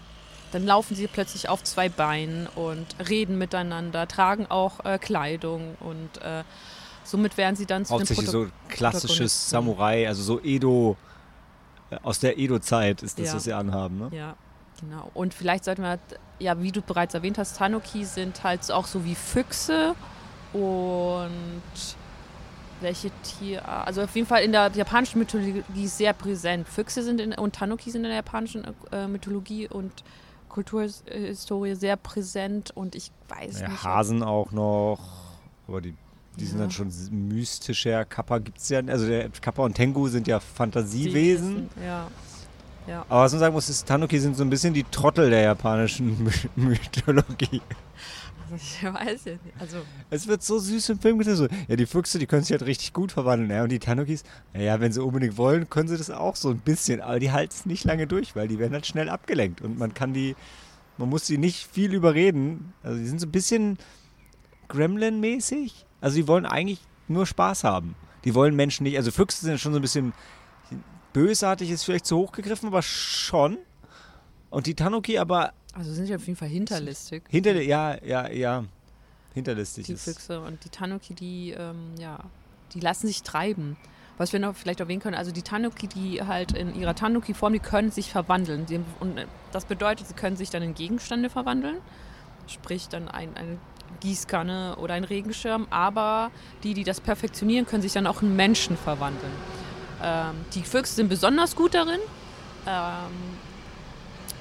dann 0.52 0.66
laufen 0.66 0.96
sie 0.96 1.08
plötzlich 1.08 1.48
auf 1.48 1.64
zwei 1.64 1.88
Beinen 1.88 2.48
und 2.48 2.86
reden 3.08 3.38
miteinander, 3.38 4.08
tragen 4.08 4.48
auch 4.48 4.84
äh, 4.84 4.98
Kleidung 4.98 5.78
und 5.80 6.22
äh, 6.22 6.44
somit 7.06 7.38
werden 7.38 7.56
sie 7.56 7.66
dann 7.66 7.86
zu 7.86 7.94
Hauptsächlich 7.94 8.30
so 8.30 8.48
klassisches. 8.68 9.50
Samurai, 9.50 10.08
also 10.08 10.24
so 10.24 10.42
Edo, 10.42 10.98
aus 12.04 12.20
der 12.20 12.38
Edo-Zeit 12.38 13.02
ist 13.04 13.20
das, 13.20 13.28
Ja. 13.28 13.34
was 13.36 13.44
sie 13.46 13.54
anhaben, 13.54 13.98
ne? 13.98 14.10
Ja, 14.12 14.36
genau. 14.80 15.10
Und 15.14 15.34
vielleicht 15.34 15.64
sollten 15.66 15.82
wir, 15.84 16.00
ja, 16.40 16.62
wie 16.62 16.72
du 16.72 16.82
bereits 16.82 17.14
erwähnt 17.14 17.38
hast, 17.38 17.58
Tanuki 17.58 18.06
sind 18.06 18.44
halt 18.44 18.70
auch 18.72 18.86
so 18.86 19.04
wie 19.06 19.16
Füchse 19.16 19.96
und 20.54 21.96
welche 22.82 23.12
Tiere, 23.24 23.68
also 23.68 24.02
auf 24.04 24.16
jeden 24.16 24.28
Fall 24.28 24.42
in 24.44 24.52
der 24.54 24.72
japanischen 24.74 25.20
Mythologie 25.20 25.88
sehr 25.88 26.14
präsent. 26.14 26.68
Füchse 26.68 27.04
sind 27.04 27.20
in, 27.20 27.34
und 27.34 27.56
Tanuki 27.56 27.92
sind 27.92 28.02
in 28.06 28.10
der 28.10 28.16
japanischen 28.18 28.64
äh, 28.92 29.08
Mythologie 29.08 29.68
und 29.68 29.92
Kulturhistorie 30.48 31.76
sehr 31.76 31.98
präsent 31.98 32.72
und 32.76 32.96
ich 32.96 33.12
weiß 33.28 33.60
Ja, 33.62 33.70
nicht. 33.70 33.84
Hasen 33.84 34.24
auch 34.24 34.52
noch, 34.52 35.00
aber 35.68 35.82
die, 35.82 35.94
die 36.40 36.46
sind 36.46 36.60
dann 36.60 36.72
schon 36.72 36.92
mystischer. 37.12 38.06
Kappa 38.06 38.40
gibt 38.40 38.60
es 38.60 38.70
ja, 38.70 38.82
also 38.88 39.08
der 39.08 39.30
Kappa 39.30 39.64
und 39.64 39.74
Tengu 39.76 40.08
sind 40.08 40.28
ja 40.28 40.40
Fantasiewesen. 40.40 41.70
Ja. 41.86 42.08
Ja. 42.88 43.06
Aber 43.08 43.22
was 43.22 43.34
man 43.34 43.40
sagen 43.40 43.54
muss, 43.54 43.70
ist, 43.70 43.88
Tanuki 43.88 44.20
sind 44.20 44.36
so 44.36 44.44
ein 44.44 44.50
bisschen 44.50 44.74
die 44.74 44.84
Trottel 44.84 45.30
der 45.30 45.42
japanischen 45.42 46.24
My 46.56 46.70
Mythologie. 46.70 47.62
Also 48.52 48.56
ich 48.56 48.84
weiß 48.94 49.26
ja 49.26 49.32
nicht. 49.34 49.60
Also, 49.60 49.78
Es 50.10 50.26
wird 50.28 50.42
so 50.42 50.58
süß 50.58 50.90
im 50.90 51.00
Film. 51.00 51.22
So, 51.24 51.48
ja, 51.68 51.76
die 51.76 51.86
Füchse, 51.86 52.18
die 52.18 52.26
können 52.26 52.42
sich 52.44 52.52
halt 52.52 52.66
richtig 52.66 52.94
gut 52.94 53.12
verwandeln. 53.12 53.52
Ja, 53.52 53.62
und 53.64 53.72
die 53.72 53.80
Tanukis, 53.80 54.24
naja, 54.54 54.80
wenn 54.80 54.92
sie 54.92 55.04
unbedingt 55.04 55.38
wollen, 55.38 55.70
können 55.70 55.88
sie 55.88 55.98
das 55.98 56.10
auch 56.10 56.36
so 56.36 56.50
ein 56.50 56.60
bisschen. 56.60 57.02
Aber 57.02 57.20
die 57.20 57.32
halten 57.32 57.54
es 57.56 57.66
nicht 57.68 57.84
lange 57.84 58.08
durch, 58.08 58.36
weil 58.36 58.48
die 58.48 58.58
werden 58.58 58.74
halt 58.74 58.88
schnell 58.88 59.10
abgelenkt. 59.10 59.62
Und 59.62 59.78
man 59.78 59.94
kann 59.94 60.14
die, 60.14 60.36
man 60.98 61.10
muss 61.10 61.28
sie 61.28 61.38
nicht 61.38 61.68
viel 61.68 61.94
überreden. 61.94 62.74
Also 62.82 62.98
die 62.98 63.06
sind 63.06 63.20
so 63.22 63.28
ein 63.28 63.32
bisschen 63.32 63.78
Gremlin-mäßig. 64.68 65.86
Also 66.02 66.16
die 66.16 66.28
wollen 66.28 66.46
eigentlich 66.46 66.80
nur 67.08 67.26
Spaß 67.26 67.64
haben. 67.64 67.96
Die 68.24 68.36
wollen 68.36 68.56
Menschen 68.56 68.84
nicht, 68.84 68.98
also 68.98 69.12
Füchse 69.12 69.46
sind 69.46 69.60
schon 69.60 69.72
so 69.72 69.80
ein 69.80 69.82
bisschen 69.82 70.14
bösartig, 71.14 71.72
ist 71.72 71.84
vielleicht 71.84 72.06
zu 72.06 72.18
hoch 72.18 72.32
gegriffen, 72.32 72.68
aber 72.68 72.82
schon. 72.82 73.58
Und 74.50 74.68
die 74.68 74.76
Tanuki 74.76 75.18
aber 75.18 75.54
also 75.74 75.94
sind 75.94 76.08
sie 76.08 76.16
auf 76.16 76.26
jeden 76.26 76.38
Fall 76.38 76.48
hinterlistig. 76.48 77.24
hinter, 77.30 77.62
ja, 77.62 78.04
ja, 78.04 78.30
ja, 78.30 78.66
hinterlistig 79.34 79.86
die 79.86 79.94
ist. 79.94 80.04
Füchse 80.04 80.42
und 80.42 80.64
die 80.66 80.70
Tanuki, 80.70 81.14
die, 81.14 81.52
ähm, 81.52 81.94
ja, 81.98 82.20
die 82.74 82.80
lassen 82.80 83.08
sich 83.08 83.24
treiben. 83.24 83.78
Was 84.18 84.34
wir 84.34 84.42
noch 84.42 84.56
vielleicht 84.56 84.82
erwähnen 84.82 85.00
können, 85.00 85.16
also 85.16 85.32
die 85.32 85.44
Tanuki, 85.44 85.88
die 85.88 86.22
halt 86.22 86.52
in 86.52 86.76
ihrer 86.76 86.94
Tanuki-Form, 86.94 87.54
die 87.54 87.60
können 87.60 87.90
sich 87.90 88.12
verwandeln. 88.12 88.66
Und 89.00 89.18
äh, 89.18 89.26
das 89.54 89.64
bedeutet, 89.64 90.08
sie 90.08 90.14
können 90.14 90.36
sich 90.36 90.50
dann 90.50 90.62
in 90.62 90.74
Gegenstände 90.74 91.30
verwandeln. 91.30 91.78
Sprich, 92.48 92.90
dann 92.90 93.08
ein, 93.08 93.38
eine 93.38 93.58
Gießkanne 94.00 94.76
oder 94.78 94.94
ein 94.94 95.04
Regenschirm, 95.04 95.68
aber 95.70 96.32
die, 96.64 96.74
die 96.74 96.84
das 96.84 97.00
perfektionieren, 97.02 97.66
können 97.66 97.82
sich 97.82 97.94
dann 97.94 98.08
auch 98.08 98.22
in 98.22 98.36
Menschen 98.36 98.78
verwandeln. 98.78 99.32
Ähm, 100.04 100.36
die 100.54 100.64
Füchse 100.64 100.96
sind 100.96 101.10
besonders 101.10 101.56
gut 101.56 101.74
darin, 101.74 102.00
ähm, 102.68 103.12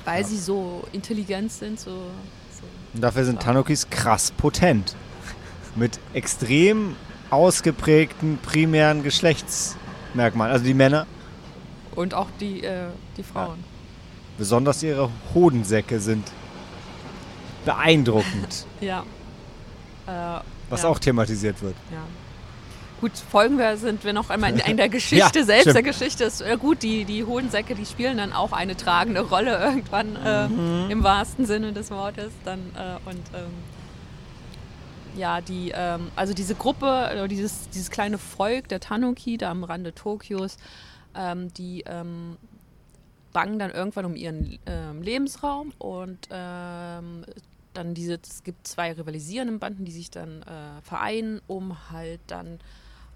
weil 0.04 0.20
Ja. 0.22 0.26
sie 0.26 0.38
so 0.38 0.84
intelligent 0.92 1.50
sind, 1.52 1.80
so, 1.80 1.90
so 1.90 2.62
Und 2.94 3.00
dafür 3.02 3.24
sind 3.24 3.36
Ja. 3.36 3.40
Tanukis 3.42 3.88
krass 3.90 4.30
potent. 4.30 4.94
Mit 5.74 5.98
extrem 6.14 6.96
ausgeprägten 7.30 8.38
primären 8.38 9.02
Geschlechtsmerkmalen. 9.02 10.52
Also 10.52 10.64
die 10.64 10.74
Männer, 10.74 11.06
und 11.94 12.14
auch 12.14 12.28
die, 12.40 12.62
äh, 12.62 12.86
die 13.16 13.22
Frauen. 13.24 13.62
besonders 14.38 14.82
ihre 14.84 15.10
Hodensäcke 15.34 15.98
sind 16.00 16.30
beeindruckend, 17.64 18.66
Ja. 18.80 19.04
Äh, 20.08 20.40
was 20.70 20.82
ja. 20.82 20.88
auch 20.88 20.98
thematisiert 20.98 21.60
wird. 21.62 21.74
Ja. 21.92 21.98
Gut, 23.00 23.12
folgen 23.30 23.58
wir, 23.58 23.76
sind 23.76 24.02
wir 24.04 24.12
noch 24.12 24.28
einmal 24.30 24.50
in, 24.52 24.58
in 24.70 24.76
der 24.76 24.88
Geschichte 24.88 25.38
Ja, 25.38 25.44
selbst. 25.44 25.62
stimmt. 25.62 25.76
Der 25.76 25.82
Geschichte 25.84 26.24
ist 26.24 26.40
äh, 26.40 26.56
gut, 26.58 26.82
die, 26.82 27.04
die 27.04 27.24
Hodensäcke, 27.24 27.74
die 27.76 27.86
spielen 27.86 28.16
dann 28.18 28.32
auch 28.32 28.52
eine 28.52 28.76
tragende 28.76 29.20
Rolle 29.20 29.56
irgendwann 29.64 30.16
äh, 30.16 30.48
Mhm. 30.48 30.90
im 30.90 31.02
wahrsten 31.04 31.46
Sinne 31.46 31.72
des 31.72 31.90
Wortes. 31.90 32.32
Dann, 32.44 32.58
äh, 32.76 33.08
und 33.08 33.22
ähm, 33.34 33.52
ja, 35.16 35.40
die, 35.40 35.72
ähm, 35.74 36.08
also 36.16 36.34
diese 36.34 36.54
Gruppe, 36.54 36.86
oder 37.12 37.28
dieses, 37.28 37.68
dieses 37.70 37.90
kleine 37.90 38.18
Volk 38.18 38.68
der 38.68 38.80
Tanuki 38.80 39.36
da 39.38 39.50
am 39.50 39.64
Rande 39.64 39.94
Tokios, 39.94 40.56
ähm, 41.14 41.52
die 41.54 41.84
ähm, 41.86 42.36
bangen 43.32 43.58
dann 43.58 43.70
irgendwann 43.70 44.04
um 44.06 44.16
ihren 44.16 44.58
ähm, 44.66 45.02
Lebensraum 45.02 45.72
und 45.78 46.18
ähm, 46.30 47.24
dann 47.78 47.94
diese, 47.94 48.18
es 48.22 48.42
gibt 48.42 48.66
zwei 48.66 48.92
rivalisierende 48.92 49.56
Banden, 49.58 49.84
die 49.84 49.92
sich 49.92 50.10
dann 50.10 50.42
äh, 50.42 50.82
vereinen, 50.82 51.40
um 51.46 51.90
halt 51.90 52.20
dann 52.26 52.58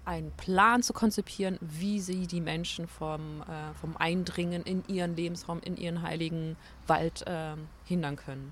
einen 0.05 0.31
Plan 0.31 0.83
zu 0.83 0.93
konzipieren, 0.93 1.57
wie 1.61 1.99
sie 1.99 2.27
die 2.27 2.41
Menschen 2.41 2.87
vom, 2.87 3.41
äh, 3.41 3.73
vom 3.79 3.95
Eindringen 3.97 4.63
in 4.63 4.83
ihren 4.87 5.15
Lebensraum, 5.15 5.59
in 5.63 5.77
ihren 5.77 6.01
heiligen 6.01 6.57
Wald 6.87 7.23
ähm, 7.27 7.67
hindern 7.85 8.15
können. 8.15 8.51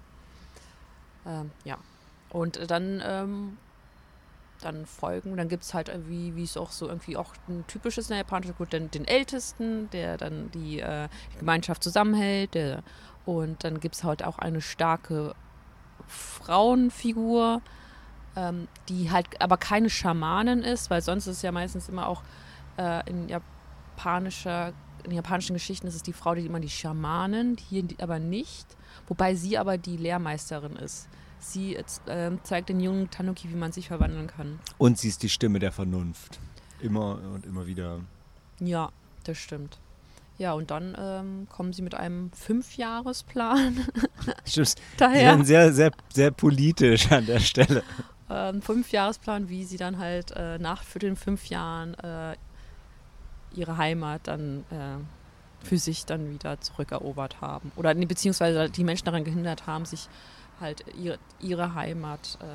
Ähm, 1.25 1.51
ja. 1.63 1.77
Und 2.30 2.70
dann, 2.72 3.01
ähm, 3.06 3.58
dann 4.62 4.86
folgen, 4.86 5.36
dann 5.36 5.50
gibt 5.50 5.63
es 5.63 5.74
halt, 5.74 5.89
äh, 5.89 6.08
wie 6.08 6.36
wie 6.36 6.44
es 6.44 6.56
auch 6.56 6.72
so 6.72 6.88
irgendwie 6.88 7.18
auch 7.18 7.34
ein 7.50 7.65
typisches 7.68 8.06
in 8.06 8.12
der 8.12 8.20
japanischen 8.20 8.56
Kultur, 8.56 8.80
den, 8.80 8.91
den 8.91 9.06
Ältesten, 9.06 9.89
der 9.91 10.18
dann 10.18 10.51
die, 10.51 10.80
äh, 10.80 11.10
die 11.34 11.39
Gemeinschaft 11.39 11.84
zusammenhält. 11.84 12.53
Der, 12.53 12.84
und 13.25 13.63
dann 13.63 13.80
gibt 13.80 13.96
es 13.96 14.03
halt 14.03 14.24
auch 14.24 14.39
eine 14.39 14.62
starke 14.62 15.36
Frauenfigur, 16.08 17.62
ähm, 18.36 18.67
die 18.89 19.12
halt 19.12 19.41
aber 19.41 19.58
keine 19.58 19.89
Schamanin 19.89 20.60
ist, 20.60 20.89
weil 20.89 21.01
sonst 21.01 21.27
ist 21.27 21.38
es 21.38 21.41
ja 21.41 21.51
meistens 21.51 21.89
immer 21.89 22.08
auch 22.08 22.24
äh, 22.77 23.10
in 23.10 23.29
japanischer, 23.29 24.74
in 25.03 25.12
japanischen 25.12 25.53
Geschichten 25.53 25.88
ist 25.88 25.96
es 25.96 26.03
die 26.03 26.13
Frau, 26.13 26.36
die 26.36 26.46
immer 26.46 26.60
die 26.60 26.70
Schamanin, 26.70 27.58
hier 27.58 27.84
aber 28.00 28.20
nicht, 28.20 28.65
wobei 29.08 29.36
sie 29.36 29.58
aber 29.58 29.77
die 29.77 29.98
Lehrmeisterin 29.98 30.75
ist. 30.75 31.08
Sie 31.39 31.74
jetzt, 31.74 32.03
ähm, 32.08 32.39
zeigt 32.43 32.70
den 32.70 32.79
jungen 32.79 33.10
Tanuki, 33.10 33.50
wie 33.50 33.55
man 33.55 33.72
sich 33.72 33.88
verwandeln 33.88 34.27
kann. 34.27 34.60
Und 34.77 35.00
sie 35.00 35.08
ist 35.08 35.24
die 35.24 35.29
Stimme 35.29 35.58
der 35.58 35.72
Vernunft. 35.72 36.39
Immer 36.79 37.20
und 37.34 37.46
immer 37.48 37.65
wieder. 37.65 38.00
Ja, 38.60 38.91
das 39.24 39.38
stimmt. 39.39 39.79
Ja, 40.41 40.53
und 40.53 40.71
dann 40.71 40.98
ähm, 41.00 41.48
kommen 41.50 41.71
sie 41.71 41.83
mit 41.83 41.93
einem 41.93 42.31
Fünfjahresplan 42.31 43.86
Stimmt. 44.43 44.69
Sie 44.75 44.75
daher. 44.98 45.33
sind 45.33 45.45
sehr, 45.45 45.71
sehr, 45.71 45.91
sehr 46.12 46.31
politisch 46.31 47.12
an 47.12 47.27
der 47.27 47.39
Stelle. 47.39 47.83
ähm, 48.27 48.60
Fünfjahresplan, 48.63 49.50
wie 49.50 49.65
sie 49.65 49.77
dann 49.77 50.00
halt 50.00 50.31
äh, 50.31 50.57
nach 50.57 50.81
für 50.81 50.98
den 50.98 51.15
fünf 51.15 51.45
Jahren 51.50 51.93
äh, 51.93 52.36
ihre 53.53 53.77
Heimat 53.77 54.21
dann 54.24 54.62
äh, 54.71 54.98
für 55.63 55.77
sich 55.77 56.07
dann 56.07 56.33
wieder 56.33 56.60
zurückerobert 56.60 57.39
haben. 57.39 57.71
Oder 57.75 57.93
nee, 57.93 58.07
beziehungsweise 58.07 58.67
die 58.67 58.83
Menschen 58.83 59.05
daran 59.05 59.24
gehindert 59.24 59.67
haben, 59.67 59.86
sich 59.86 60.10
halt 60.60 60.83
ihre, 60.98 61.19
ihre 61.39 61.75
Heimat, 61.75 62.39
äh, 62.41 62.45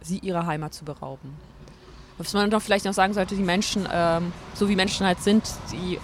sie 0.00 0.18
ihrer 0.18 0.46
Heimat 0.46 0.74
zu 0.74 0.84
berauben. 0.84 1.36
Was 2.18 2.32
man 2.32 2.50
doch 2.50 2.62
vielleicht 2.62 2.84
noch 2.84 2.92
sagen 2.94 3.12
sollte, 3.12 3.34
die 3.34 3.42
Menschen, 3.42 3.88
ähm, 3.92 4.32
so 4.54 4.68
wie 4.68 4.76
Menschen 4.76 5.04
halt 5.06 5.20
sind, 5.20 5.42
die 5.72 5.98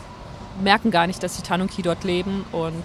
merken 0.62 0.90
gar 0.90 1.06
nicht, 1.06 1.22
dass 1.22 1.36
die 1.36 1.42
Tanuki 1.42 1.82
dort 1.82 2.04
leben 2.04 2.44
und 2.52 2.82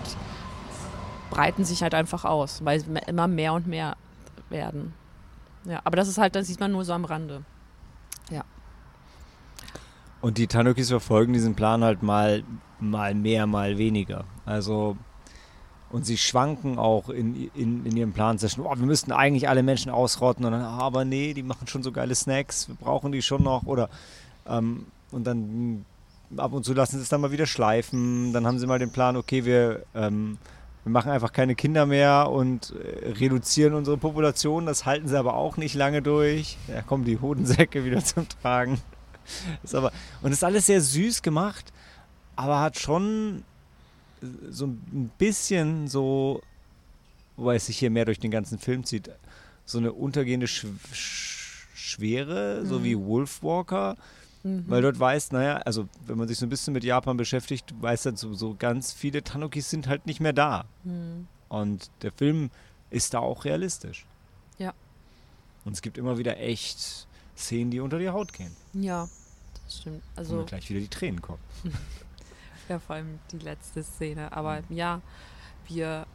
breiten 1.32 1.66
sich 1.66 1.82
halt 1.82 1.94
einfach 1.96 2.24
aus, 2.24 2.64
weil 2.64 2.78
es 2.80 2.86
me- 2.86 3.02
immer 3.08 3.28
mehr 3.28 3.54
und 3.54 3.68
mehr 3.68 3.96
werden. 4.50 4.94
Ja, 5.66 5.82
aber 5.84 5.96
das 5.98 6.08
ist 6.08 6.18
halt, 6.20 6.36
das 6.36 6.48
sieht 6.48 6.60
man 6.60 6.72
nur 6.72 6.86
so 6.86 6.94
am 6.94 7.06
Rande. 7.06 7.44
Und 10.22 10.40
die 10.40 10.48
Tanukis 10.48 10.90
verfolgen 10.90 11.34
diesen 11.34 11.54
Plan 11.54 11.84
halt 11.84 12.02
mal, 12.02 12.44
mal 12.80 13.14
mehr, 13.14 13.46
mal 13.46 13.78
weniger. 13.78 14.24
Also, 14.44 14.98
und 15.90 16.06
sie 16.06 16.18
schwanken 16.18 16.78
auch 16.78 17.10
in, 17.10 17.50
in, 17.54 17.86
in 17.86 17.96
ihrem 17.98 18.12
Plan 18.12 18.38
zwischen, 18.38 18.62
oh, 18.62 18.74
wir 18.76 18.86
müssten 18.86 19.12
eigentlich 19.12 19.48
alle 19.48 19.64
Menschen 19.64 19.92
ausrotten 19.92 20.46
und 20.46 20.52
dann, 20.52 20.62
ah, 20.62 20.80
aber 20.80 21.06
nee, 21.06 21.34
die 21.34 21.44
machen 21.44 21.68
schon 21.68 21.84
so 21.84 21.92
geile 21.92 22.16
Snacks, 22.16 22.68
wir 22.68 22.76
brauchen 22.76 23.12
die 23.12 23.22
schon 23.22 23.44
noch. 23.44 23.64
Oder, 23.66 23.90
ähm, 24.48 24.88
und 25.12 25.26
dann 25.26 25.84
mh, 26.32 26.42
ab 26.44 26.54
und 26.54 26.66
zu 26.66 26.74
lassen 26.74 26.98
sie 26.98 27.04
es 27.04 27.10
dann 27.10 27.22
mal 27.22 27.32
wieder 27.32 27.46
schleifen. 27.46 28.34
Dann 28.34 28.46
haben 28.46 28.60
sie 28.60 28.68
mal 28.68 28.80
den 28.80 28.92
Plan, 28.92 29.16
okay, 29.16 29.46
wir, 29.46 29.84
ähm, 29.94 30.38
wir 30.84 30.92
machen 30.92 31.12
einfach 31.12 31.32
keine 31.32 31.56
Kinder 31.56 31.86
mehr 31.86 32.30
und 32.32 32.74
äh, 32.74 33.12
reduzieren 33.12 33.74
unsere 33.74 33.98
Population. 33.98 34.66
Das 34.66 34.86
halten 34.86 35.08
sie 35.08 35.18
aber 35.18 35.36
auch 35.36 35.58
nicht 35.58 35.76
lange 35.76 36.02
durch. 36.02 36.58
Da 36.68 36.82
kommen 36.82 37.06
die 37.06 37.20
Hodensäcke 37.20 37.86
wieder 37.86 38.00
zum 38.04 38.28
Tragen. 38.28 38.80
Ist 39.64 39.76
aber, 39.76 39.92
und 40.22 40.32
ist 40.32 40.44
alles 40.44 40.68
sehr 40.68 40.82
süß 40.82 41.22
gemacht, 41.22 41.74
aber 42.36 42.60
hat 42.60 42.78
schon 42.78 43.44
so 44.50 44.68
ein 44.68 45.12
bisschen 45.18 45.88
so, 45.88 46.42
wobei 47.38 47.56
es 47.56 47.66
sich 47.68 47.78
hier 47.78 47.90
mehr 47.90 48.06
durch 48.06 48.20
den 48.20 48.32
ganzen 48.32 48.60
Film 48.60 48.84
zieht, 48.84 49.10
so 49.66 49.78
eine 49.80 49.92
untergehende 49.94 50.48
Sch 50.48 50.66
Sch 50.94 51.68
Schwere, 51.76 52.66
so 52.66 52.80
Mhm. 52.80 52.84
wie 52.84 52.98
Wolfwalker, 52.98 53.96
Mhm. 54.44 54.66
weil 54.68 54.82
dort 54.82 55.00
weiß, 55.00 55.32
naja, 55.32 55.58
also 55.58 55.88
wenn 56.08 56.18
man 56.18 56.28
sich 56.28 56.38
so 56.38 56.46
ein 56.46 56.50
bisschen 56.50 56.74
mit 56.74 56.84
Japan 56.84 57.18
beschäftigt, 57.18 57.74
weiß 57.82 58.04
dann 58.04 58.16
so, 58.16 58.34
so 58.34 58.56
ganz 58.58 58.92
viele 58.94 59.24
Tanukis 59.24 59.70
sind 59.70 59.88
halt 59.88 60.06
nicht 60.06 60.20
mehr 60.20 60.34
da. 60.34 60.66
Mhm. 60.84 61.28
Und 61.50 61.90
der 62.02 62.12
Film 62.12 62.50
ist 62.90 63.14
da 63.14 63.20
auch 63.20 63.46
realistisch. 63.46 64.06
Ja. 64.58 64.74
Und 65.64 65.74
es 65.74 65.82
gibt 65.82 65.98
immer 65.98 66.18
wieder 66.18 66.38
echt 66.40 67.08
Szenen, 67.38 67.72
die 67.72 67.80
unter 67.80 68.00
die 68.00 68.10
Haut 68.10 68.34
gehen. 68.34 68.56
Ja, 68.74 69.08
das 69.66 69.80
stimmt. 69.80 70.02
wo 70.16 70.20
Also, 70.20 70.36
mir 70.38 70.46
gleich 70.46 70.70
wieder 70.70 70.80
die 70.80 70.88
Tränen 70.90 71.22
kommen. 71.22 71.40
ja, 72.70 72.80
vor 72.80 72.96
allem 72.96 73.20
die 73.32 73.40
letzte 73.40 73.84
Szene. 73.84 74.32
Aber 74.32 74.62
ja, 74.70 75.02
wir, 75.68 76.06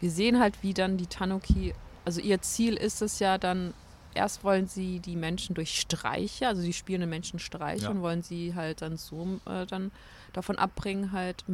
wir 0.00 0.10
sehen 0.10 0.38
halt, 0.38 0.62
wie 0.62 0.74
dann 0.74 0.96
die 0.96 1.06
Tanuki, 1.06 1.74
also 2.04 2.20
ihr 2.20 2.40
Ziel 2.42 2.74
ist 2.74 3.02
es 3.02 3.18
ja 3.18 3.38
dann, 3.38 3.74
erst 4.14 4.44
wollen 4.44 4.66
sie 4.66 5.00
die 5.00 5.16
Menschen 5.16 5.54
durch 5.54 5.78
Streiche, 5.80 6.48
also 6.48 6.62
die 6.62 6.72
spielenden 6.72 7.10
Menschen 7.10 7.38
Streiche 7.38 7.84
Ja. 7.84 7.90
und 7.90 8.00
wollen 8.02 8.22
sie 8.22 8.54
halt 8.54 8.82
dann 8.82 8.96
so 8.96 9.40
äh, 9.46 9.66
dann 9.66 9.90
davon 10.32 10.56
abbringen, 10.58 11.12
halt 11.12 11.44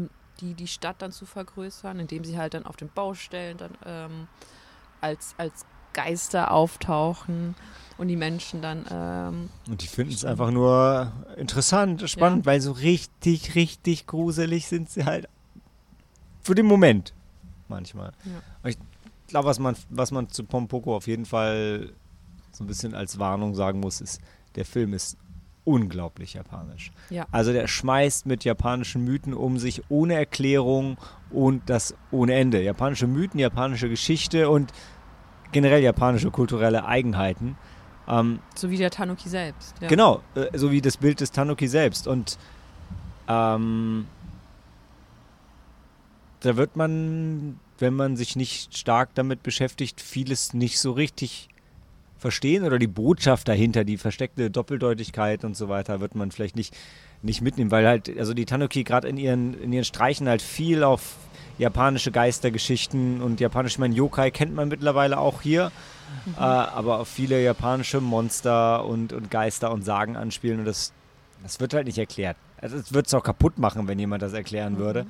die, 0.40 0.54
die 0.54 0.66
Stadt 0.68 1.02
dann 1.02 1.12
zu 1.12 1.26
vergrößern, 1.26 1.98
indem 1.98 2.24
sie 2.24 2.38
halt 2.38 2.54
dann 2.54 2.64
auf 2.66 2.76
den 2.76 2.88
Baustellen 2.88 3.58
dann 3.58 3.72
ähm, 3.84 4.28
als, 5.00 5.34
als 5.38 5.66
Geister 5.92 6.50
auftauchen 6.50 7.54
und 7.98 8.08
die 8.08 8.16
Menschen 8.16 8.62
dann 8.62 8.84
ähm, 8.90 9.50
Und 9.68 9.82
die 9.82 9.86
finden 9.86 10.12
es 10.12 10.24
einfach 10.24 10.50
nur 10.50 11.12
interessant, 11.36 12.08
spannend, 12.08 12.46
weil 12.46 12.60
so 12.60 12.72
richtig, 12.72 13.54
richtig 13.54 14.06
gruselig 14.06 14.66
sind 14.66 14.90
sie 14.90 15.04
halt 15.04 15.28
für 16.42 16.54
den 16.54 16.66
Moment 16.66 17.14
manchmal. 17.68 18.12
Ja. 18.24 18.70
Ich 18.70 18.76
glaube, 19.28 19.48
was 19.48 19.58
man, 19.58 19.76
was 19.88 20.10
man 20.10 20.28
zu 20.28 20.44
Pompoko 20.44 20.96
auf 20.96 21.06
jeden 21.06 21.26
Fall 21.26 21.92
so 22.50 22.64
ein 22.64 22.66
bisschen 22.66 22.94
als 22.94 23.18
Warnung 23.18 23.54
sagen 23.54 23.80
muss, 23.80 24.00
ist, 24.00 24.20
der 24.56 24.64
Film 24.64 24.92
ist 24.92 25.16
unglaublich 25.64 26.34
japanisch. 26.34 26.90
Ja. 27.08 27.26
Also 27.30 27.52
der 27.52 27.68
schmeißt 27.68 28.26
mit 28.26 28.44
japanischen 28.44 29.04
Mythen 29.04 29.32
um 29.32 29.58
sich 29.58 29.82
ohne 29.88 30.14
Erklärung 30.14 30.98
und 31.30 31.62
das 31.70 31.94
ohne 32.10 32.34
Ende. 32.34 32.62
Japanische 32.62 33.06
Mythen, 33.06 33.38
japanische 33.38 33.88
Geschichte 33.88 34.50
und 34.50 34.72
generell 35.52 35.82
japanische 35.82 36.30
kulturelle 36.30 36.84
Eigenheiten. 36.84 37.56
Ähm, 38.08 38.40
so 38.54 38.70
wie 38.70 38.76
der 38.76 38.90
Tanuki 38.90 39.28
selbst. 39.28 39.74
Ja. 39.80 39.88
Genau, 39.88 40.22
äh, 40.34 40.56
so 40.56 40.70
wie 40.70 40.80
das 40.80 40.96
Bild 40.96 41.20
des 41.20 41.30
Tanuki 41.30 41.68
selbst. 41.68 42.08
Und 42.08 42.38
ähm, 43.28 44.06
da 46.40 46.56
wird 46.56 46.76
man, 46.76 47.60
wenn 47.78 47.94
man 47.94 48.16
sich 48.16 48.36
nicht 48.36 48.76
stark 48.76 49.10
damit 49.14 49.42
beschäftigt, 49.42 50.00
vieles 50.00 50.54
nicht 50.54 50.80
so 50.80 50.92
richtig 50.92 51.48
verstehen 52.18 52.64
oder 52.64 52.78
die 52.78 52.86
Botschaft 52.86 53.48
dahinter, 53.48 53.84
die 53.84 53.96
versteckte 53.96 54.50
Doppeldeutigkeit 54.50 55.44
und 55.44 55.56
so 55.56 55.68
weiter, 55.68 56.00
wird 56.00 56.14
man 56.14 56.30
vielleicht 56.30 56.56
nicht, 56.56 56.74
nicht 57.20 57.42
mitnehmen, 57.42 57.70
weil 57.70 57.86
halt, 57.86 58.16
also 58.16 58.32
die 58.32 58.44
Tanuki 58.44 58.84
gerade 58.84 59.08
in 59.08 59.16
ihren, 59.16 59.54
in 59.60 59.72
ihren 59.72 59.84
Streichen 59.84 60.28
halt 60.28 60.40
viel 60.40 60.84
auf 60.84 61.16
japanische 61.58 62.10
Geistergeschichten 62.10 63.20
und 63.22 63.40
japanische, 63.40 63.74
ich 63.74 63.78
meine, 63.78 63.94
Yokai 63.94 64.30
kennt 64.30 64.54
man 64.54 64.68
mittlerweile 64.68 65.18
auch 65.18 65.42
hier, 65.42 65.70
Mhm. 66.26 66.34
äh, 66.36 66.40
aber 66.40 67.00
auf 67.00 67.08
viele 67.08 67.42
japanische 67.42 68.00
Monster 68.02 68.84
und, 68.84 69.14
und 69.14 69.30
Geister 69.30 69.72
und 69.72 69.82
Sagen 69.82 70.14
anspielen 70.16 70.58
und 70.60 70.66
das, 70.66 70.92
das 71.42 71.58
wird 71.58 71.72
halt 71.72 71.86
nicht 71.86 71.96
erklärt. 71.96 72.36
Also 72.60 72.76
es 72.76 72.92
wird 72.92 73.06
es 73.06 73.14
auch 73.14 73.22
kaputt 73.22 73.58
machen, 73.58 73.88
wenn 73.88 73.98
jemand 73.98 74.22
das 74.22 74.34
erklären 74.34 74.76
würde. 74.78 75.06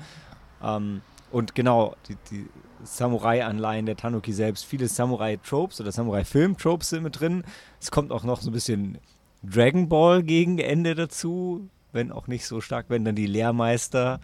Ähm, 0.62 1.00
und 1.32 1.56
genau, 1.56 1.96
die, 2.08 2.16
die 2.30 2.46
Samurai-Anleihen 2.84 3.86
der 3.86 3.96
Tanuki 3.96 4.32
selbst, 4.32 4.64
viele 4.64 4.86
Samurai-Tropes 4.86 5.80
oder 5.80 5.90
Samurai-Film-Tropes 5.90 6.90
sind 6.90 7.02
mit 7.02 7.18
drin. 7.18 7.42
Es 7.80 7.90
kommt 7.90 8.12
auch 8.12 8.22
noch 8.22 8.40
so 8.40 8.50
ein 8.50 8.52
bisschen 8.52 8.98
Dragon 9.42 9.88
Ball 9.88 10.22
gegen 10.22 10.58
Ende 10.58 10.94
dazu, 10.94 11.68
wenn 11.92 12.12
auch 12.12 12.28
nicht 12.28 12.46
so 12.46 12.60
stark, 12.60 12.86
wenn 12.88 13.04
dann 13.04 13.16
die 13.16 13.26
Lehrmeister 13.26 14.20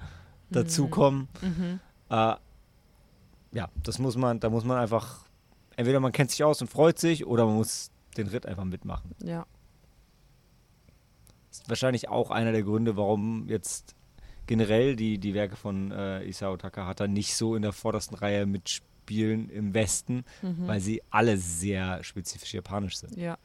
dazukommen. 0.51 1.29
Mhm. 1.43 1.81
Äh, 2.11 2.35
ja, 3.53 3.69
das 3.83 3.99
muss 3.99 4.17
man, 4.17 4.41
da 4.41 4.51
muss 4.51 4.65
man 4.65 4.79
einfach, 4.79 5.25
entweder 5.77 6.01
man 6.01 6.13
kennt 6.13 6.31
sich 6.31 6.45
aus 6.45 6.61
und 6.61 6.69
freut 6.69 6.99
sich 6.99 7.27
oder 7.27 7.47
man 7.47 7.57
muss 7.57 7.91
den 8.17 8.27
Ritt 8.29 8.47
einfach 8.47 8.65
mitmachen. 8.65 9.15
Ja. 9.23 9.47
Das 11.51 11.61
ist 11.61 11.69
wahrscheinlich 11.69 12.09
auch 12.09 12.31
einer 12.31 12.53
der 12.53 12.63
Gründe, 12.63 12.97
warum 12.97 13.49
jetzt 13.49 13.95
generell 14.47 14.97
die, 14.97 15.19
die 15.19 15.35
Werke 15.35 15.57
von 15.57 15.91
äh, 15.93 16.25
Isao 16.27 16.57
Takahata 16.57 17.07
nicht 17.07 17.35
so 17.35 17.55
in 17.55 17.63
der 17.63 17.73
vordersten 17.73 18.17
Reihe 18.17 18.47
mitspielen 18.47 19.49
im 19.51 19.75
Westen, 19.75 20.25
Mhm. 20.43 20.67
weil 20.67 20.81
sie 20.81 21.03
alle 21.11 21.37
sehr 21.37 22.03
spezifisch 22.05 22.55
japanisch 22.55 22.97
sind. 22.99 23.17
Ja. 23.17 23.37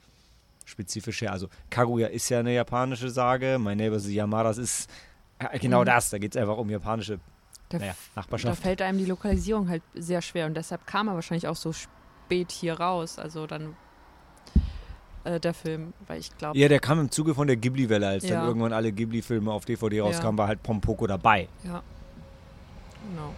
Spezifische, 0.66 1.30
also 1.32 1.50
Kaguya 1.70 2.08
ist 2.08 2.30
ja 2.30 2.40
eine 2.40 2.54
japanische 2.54 3.10
Sage, 3.10 3.58
My 3.60 3.76
Neighbor 3.76 4.00
the 4.00 4.14
Yamadas 4.14 4.58
ist 4.58 4.90
äh, 5.40 5.60
genau 5.60 5.82
Mhm. 5.82 5.86
das, 5.86 6.10
da 6.10 6.18
geht 6.18 6.36
es 6.36 6.42
einfach 6.42 6.58
um 6.58 6.70
japanische 6.70 7.20
Da, 7.74 7.80
naja, 7.80 7.92
f- 7.92 8.10
da 8.16 8.22
Nachbarschaft. 8.22 8.62
fällt 8.62 8.82
einem 8.82 8.98
die 9.00 9.06
Lokalisierung 9.06 9.68
halt 9.70 9.82
sehr 9.96 10.22
schwer 10.22 10.46
und 10.46 10.54
deshalb 10.56 10.86
kam 10.88 11.08
er 11.08 11.16
wahrscheinlich 11.16 11.48
auch 11.48 11.56
so 11.56 11.74
spät 11.74 12.52
hier 12.52 12.80
raus. 12.80 13.18
Also 13.20 13.48
dann 13.48 13.76
äh, 15.24 15.40
der 15.40 15.54
Film, 15.54 15.94
weil 16.08 16.20
ich 16.20 16.36
glaube, 16.38 16.58
Ja, 16.58 16.68
der 16.68 16.80
kam 16.80 17.00
im 17.00 17.10
Zuge 17.12 17.34
von 17.34 17.48
der 17.48 17.56
Ghibli-Welle, 17.56 18.08
als 18.08 18.24
Ja. 18.28 18.38
dann 18.38 18.48
irgendwann 18.48 18.74
alle 18.74 18.92
Ghibli-Filme 18.92 19.52
auf 19.52 19.66
DVD 19.66 19.98
Ja. 19.98 20.04
rauskamen, 20.04 20.38
war 20.38 20.48
halt 20.48 20.62
Pompoko 20.64 21.08
dabei. 21.08 21.48
ja. 21.64 21.82
Genau. 23.10 23.34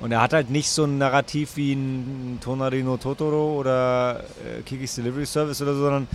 Und 0.00 0.10
er 0.10 0.20
hat 0.20 0.32
halt 0.32 0.50
nicht 0.50 0.68
so 0.68 0.82
ein 0.84 0.98
Narrativ 0.98 1.56
wie 1.56 1.74
ein 1.74 2.38
Tonari 2.42 2.82
no 2.82 2.96
Totoro 2.96 3.58
oder 3.60 4.24
äh, 4.44 4.62
Kikis 4.62 4.96
Delivery 4.96 5.24
Service 5.24 5.62
oder 5.62 5.74
so, 5.74 5.80
sondern 5.82 6.08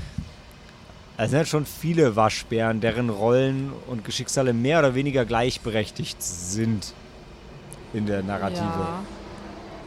es 1.17 1.29
sind 1.31 1.37
halt 1.37 1.47
schon 1.47 1.65
viele 1.65 2.15
Waschbären, 2.15 2.79
deren 2.79 3.09
Rollen 3.09 3.71
und 3.87 4.03
Geschicksale 4.05 4.53
mehr 4.53 4.79
oder 4.79 4.93
weniger 4.95 5.25
gleichberechtigt 5.25 6.21
sind 6.21 6.93
in 7.93 8.05
der 8.05 8.21
Narrative. 8.23 8.61
Ja. 8.61 8.99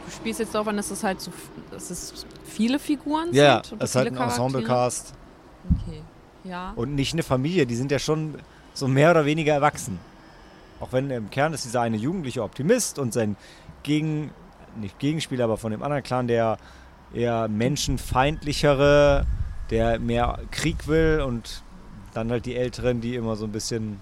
Du 0.05 0.11
spielst 0.11 0.39
jetzt 0.41 0.53
darauf 0.53 0.67
an, 0.67 0.75
dass 0.77 0.91
es 0.91 1.03
halt 1.03 1.21
so, 1.21 1.31
dass 1.71 1.89
es 1.89 2.25
viele 2.43 2.79
Figuren 2.79 3.29
Ja, 3.33 3.61
sind. 3.63 3.73
und 3.73 3.83
es 3.83 3.91
ist 3.91 3.95
halt 3.95 4.07
ein? 4.09 4.17
Ensemble-Cast 4.17 5.13
Okay. 5.87 6.01
Ja. 6.43 6.73
und 6.75 6.95
nicht 6.95 7.13
eine 7.13 7.21
Familie, 7.23 7.65
die 7.67 7.75
sind 7.75 7.91
ja 7.91 7.99
schon 7.99 8.35
so 8.73 8.87
mehr 8.87 9.11
oder 9.11 9.25
weniger 9.25 9.53
erwachsen. 9.53 9.99
Auch 10.79 10.91
wenn 10.91 11.11
im 11.11 11.29
Kern 11.29 11.53
ist 11.53 11.63
dieser 11.65 11.81
eine 11.81 11.97
jugendliche 11.97 12.41
Optimist 12.41 12.97
und 12.97 13.13
sein 13.13 13.35
Gegen, 13.83 14.31
nicht 14.75 14.97
Gegenspieler, 14.99 15.43
aber 15.45 15.57
von 15.57 15.71
dem 15.71 15.83
anderen 15.83 16.01
Clan, 16.03 16.27
der 16.27 16.57
eher 17.13 17.47
menschenfeindlichere, 17.47 19.25
der 19.71 19.99
mehr 19.99 20.39
Krieg 20.51 20.87
will 20.87 21.23
und 21.25 21.63
dann 22.13 22.29
halt 22.29 22.45
die 22.45 22.55
Älteren, 22.55 23.01
die 23.01 23.15
immer 23.15 23.35
so 23.35 23.45
ein 23.45 23.51
bisschen 23.51 23.99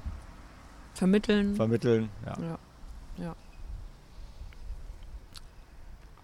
Vermitteln. 0.95 1.55
vermitteln. 1.55 2.10
Ja. 2.25 2.58
ja. 3.17 3.36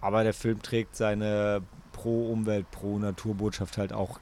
Aber 0.02 0.24
der 0.24 0.34
Film 0.34 0.62
trägt 0.62 0.96
seine 0.96 1.62
Pro-Umwelt, 1.94 2.70
Pro-Naturbotschaft 2.72 3.78
halt 3.78 3.94
auch 3.94 4.20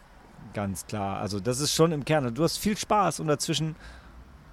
ganz 0.54 0.86
klar. 0.86 1.20
Also 1.20 1.40
das 1.40 1.60
ist 1.60 1.74
schon 1.74 1.92
im 1.92 2.06
Kern. 2.06 2.34
Du 2.36 2.44
hast 2.44 2.58
viel 2.58 2.78
Spaß 2.78 3.20
und 3.20 3.28
dazwischen 3.28 3.76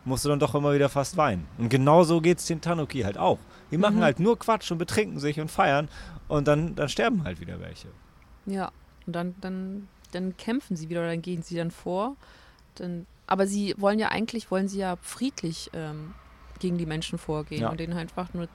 musst 0.05 0.25
du 0.25 0.29
dann 0.31 0.39
doch 0.41 0.55
immer 0.55 0.73
wieder 0.73 0.89
fast 0.89 1.17
weinen. 1.17 1.47
Und 1.59 1.69
genauso 1.69 2.21
geht 2.21 2.39
es 2.39 2.47
den 2.47 2.61
Tanuki 2.61 3.03
halt 3.03 3.19
auch. 3.19 3.39
Die 3.71 3.77
machen 3.79 3.99
Mhm. 3.99 4.03
halt 4.03 4.19
nur 4.21 4.39
Quatsch 4.39 4.71
und 4.73 4.79
betrinken 4.79 5.19
sich 5.21 5.39
und 5.41 5.51
feiern 5.51 5.89
und 6.27 6.49
dann, 6.49 6.75
dann 6.75 6.89
sterben 6.89 7.23
halt 7.25 7.41
wieder 7.41 7.61
welche. 7.61 7.89
Ja. 8.47 8.73
Und 9.07 9.15
dann, 9.15 9.35
dann, 9.41 9.89
dann 10.13 10.37
kämpfen 10.37 10.77
sie 10.77 10.89
wieder 10.89 11.01
oder 11.01 11.11
dann 11.11 11.23
gehen 11.23 11.43
sie 11.43 11.57
dann 11.57 11.71
vor. 11.71 12.17
Dann, 12.77 13.07
aber 13.27 13.47
sie 13.47 13.75
wollen 13.79 13.99
ja 13.99 14.09
eigentlich, 14.09 14.51
wollen 14.51 14.69
sie 14.69 14.79
ja 14.79 14.97
friedlich 15.03 15.71
ähm, 15.73 16.15
gegen 16.59 16.79
die 16.79 16.87
Menschen 16.87 17.19
vorgehen 17.19 17.63
Ja. 17.63 17.71
und 17.71 17.81
denen 17.81 17.93
einfach 17.97 18.33
nur 18.35 18.49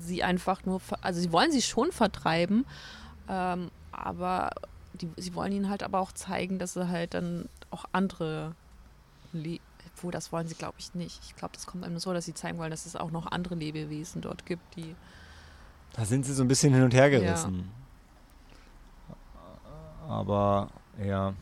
sie 0.00 0.22
einfach 0.22 0.64
nur, 0.64 0.80
also 1.00 1.20
sie 1.20 1.32
wollen 1.32 1.52
sie 1.52 1.62
schon 1.62 1.92
vertreiben, 1.92 2.66
ähm, 3.28 3.70
aber 3.92 4.50
die, 4.94 5.08
sie 5.16 5.34
wollen 5.34 5.52
ihnen 5.52 5.68
halt 5.70 5.82
aber 5.82 6.00
auch 6.00 6.12
zeigen, 6.12 6.58
dass 6.58 6.74
sie 6.74 6.88
halt 6.88 7.14
dann 7.14 7.48
auch 7.70 7.84
andere, 7.92 8.54
Le 9.32 9.60
wo 10.02 10.10
das 10.10 10.32
wollen 10.32 10.48
sie 10.48 10.54
glaube 10.54 10.76
ich 10.78 10.94
nicht. 10.94 11.20
Ich 11.24 11.36
glaube, 11.36 11.52
das 11.54 11.66
kommt 11.66 11.84
einem 11.84 11.98
so, 11.98 12.14
dass 12.14 12.24
sie 12.24 12.32
zeigen 12.32 12.56
wollen, 12.58 12.70
dass 12.70 12.86
es 12.86 12.96
auch 12.96 13.10
noch 13.10 13.26
andere 13.30 13.54
Lebewesen 13.54 14.22
dort 14.22 14.46
gibt, 14.46 14.62
die 14.76 14.94
Da 15.92 16.04
sind 16.06 16.24
sie 16.24 16.32
so 16.32 16.42
ein 16.42 16.48
bisschen 16.48 16.72
hin 16.72 16.82
und 16.82 16.94
her 16.94 17.10
gerissen. 17.10 17.70
Aber 20.10 20.68
ja. 21.02 21.32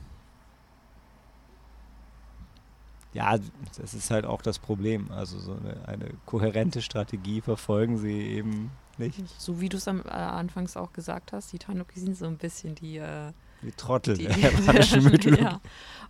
Ja, 3.15 3.37
das 3.79 3.95
ist 3.95 4.11
halt 4.11 4.27
auch 4.27 4.43
das 4.43 4.59
Problem. 4.59 5.11
Also 5.11 5.39
so 5.39 5.53
eine, 5.53 5.89
eine 5.89 6.11
kohärente 6.27 6.83
Strategie 6.83 7.41
verfolgen 7.41 7.97
sie 7.97 8.13
eben 8.13 8.71
nicht. 8.99 9.23
So 9.41 9.61
wie 9.61 9.69
du 9.71 9.79
es 9.79 9.89
am 9.89 10.01
äh, 10.05 10.11
Anfangs 10.11 10.77
auch 10.77 10.93
gesagt 10.93 11.33
hast, 11.33 11.53
die 11.53 11.59
Tanuki 11.59 11.99
sind 11.99 12.17
so 12.17 12.27
ein 12.27 12.37
bisschen 12.37 12.75
die, 12.75 12.99
äh, 12.99 13.33
Die 13.63 13.73
Trottel 13.73 14.19
die 14.19 14.27
der 14.27 14.39
japanischen 14.53 15.05
Mythologie. 15.05 15.43
ja. 15.43 15.61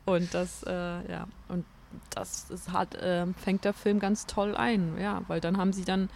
Und 0.05 0.35
das, 0.35 0.64
äh, 0.64 0.73
ja, 1.11 1.29
und 1.49 1.64
das 2.11 2.51
ist 2.51 2.73
halt, 2.73 2.99
ähm, 3.01 3.35
fängt 3.35 3.64
der 3.64 3.75
Film 3.75 4.01
ganz 4.01 4.27
toll 4.27 4.57
ein, 4.57 4.99
ja, 5.01 5.23
weil 5.29 5.40
dann 5.40 5.57
haben 5.57 5.73
sie 5.73 5.85
dann, 5.85 6.11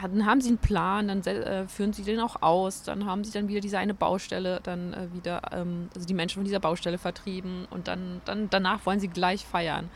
dann 0.00 0.26
haben 0.26 0.40
sie 0.40 0.48
einen 0.48 0.58
Plan, 0.58 1.08
dann 1.08 1.20
äh, 1.22 1.66
führen 1.68 1.92
sie 1.92 2.02
den 2.02 2.18
auch 2.20 2.42
aus, 2.42 2.82
dann 2.82 3.06
haben 3.06 3.24
sie 3.24 3.32
dann 3.32 3.48
wieder 3.48 3.60
diese 3.60 3.78
eine 3.78 3.94
Baustelle, 3.94 4.60
dann 4.62 4.92
äh, 4.94 5.12
wieder, 5.12 5.40
ähm, 5.52 5.88
also 5.94 6.06
die 6.06 6.14
Menschen 6.14 6.36
von 6.36 6.44
dieser 6.44 6.60
Baustelle 6.60 6.98
vertrieben 6.98 7.66
und 7.70 7.88
dann, 7.88 8.20
dann 8.24 8.48
danach 8.50 8.84
wollen 8.86 9.00
sie 9.00 9.08
gleich 9.08 9.44
feiern. 9.44 9.90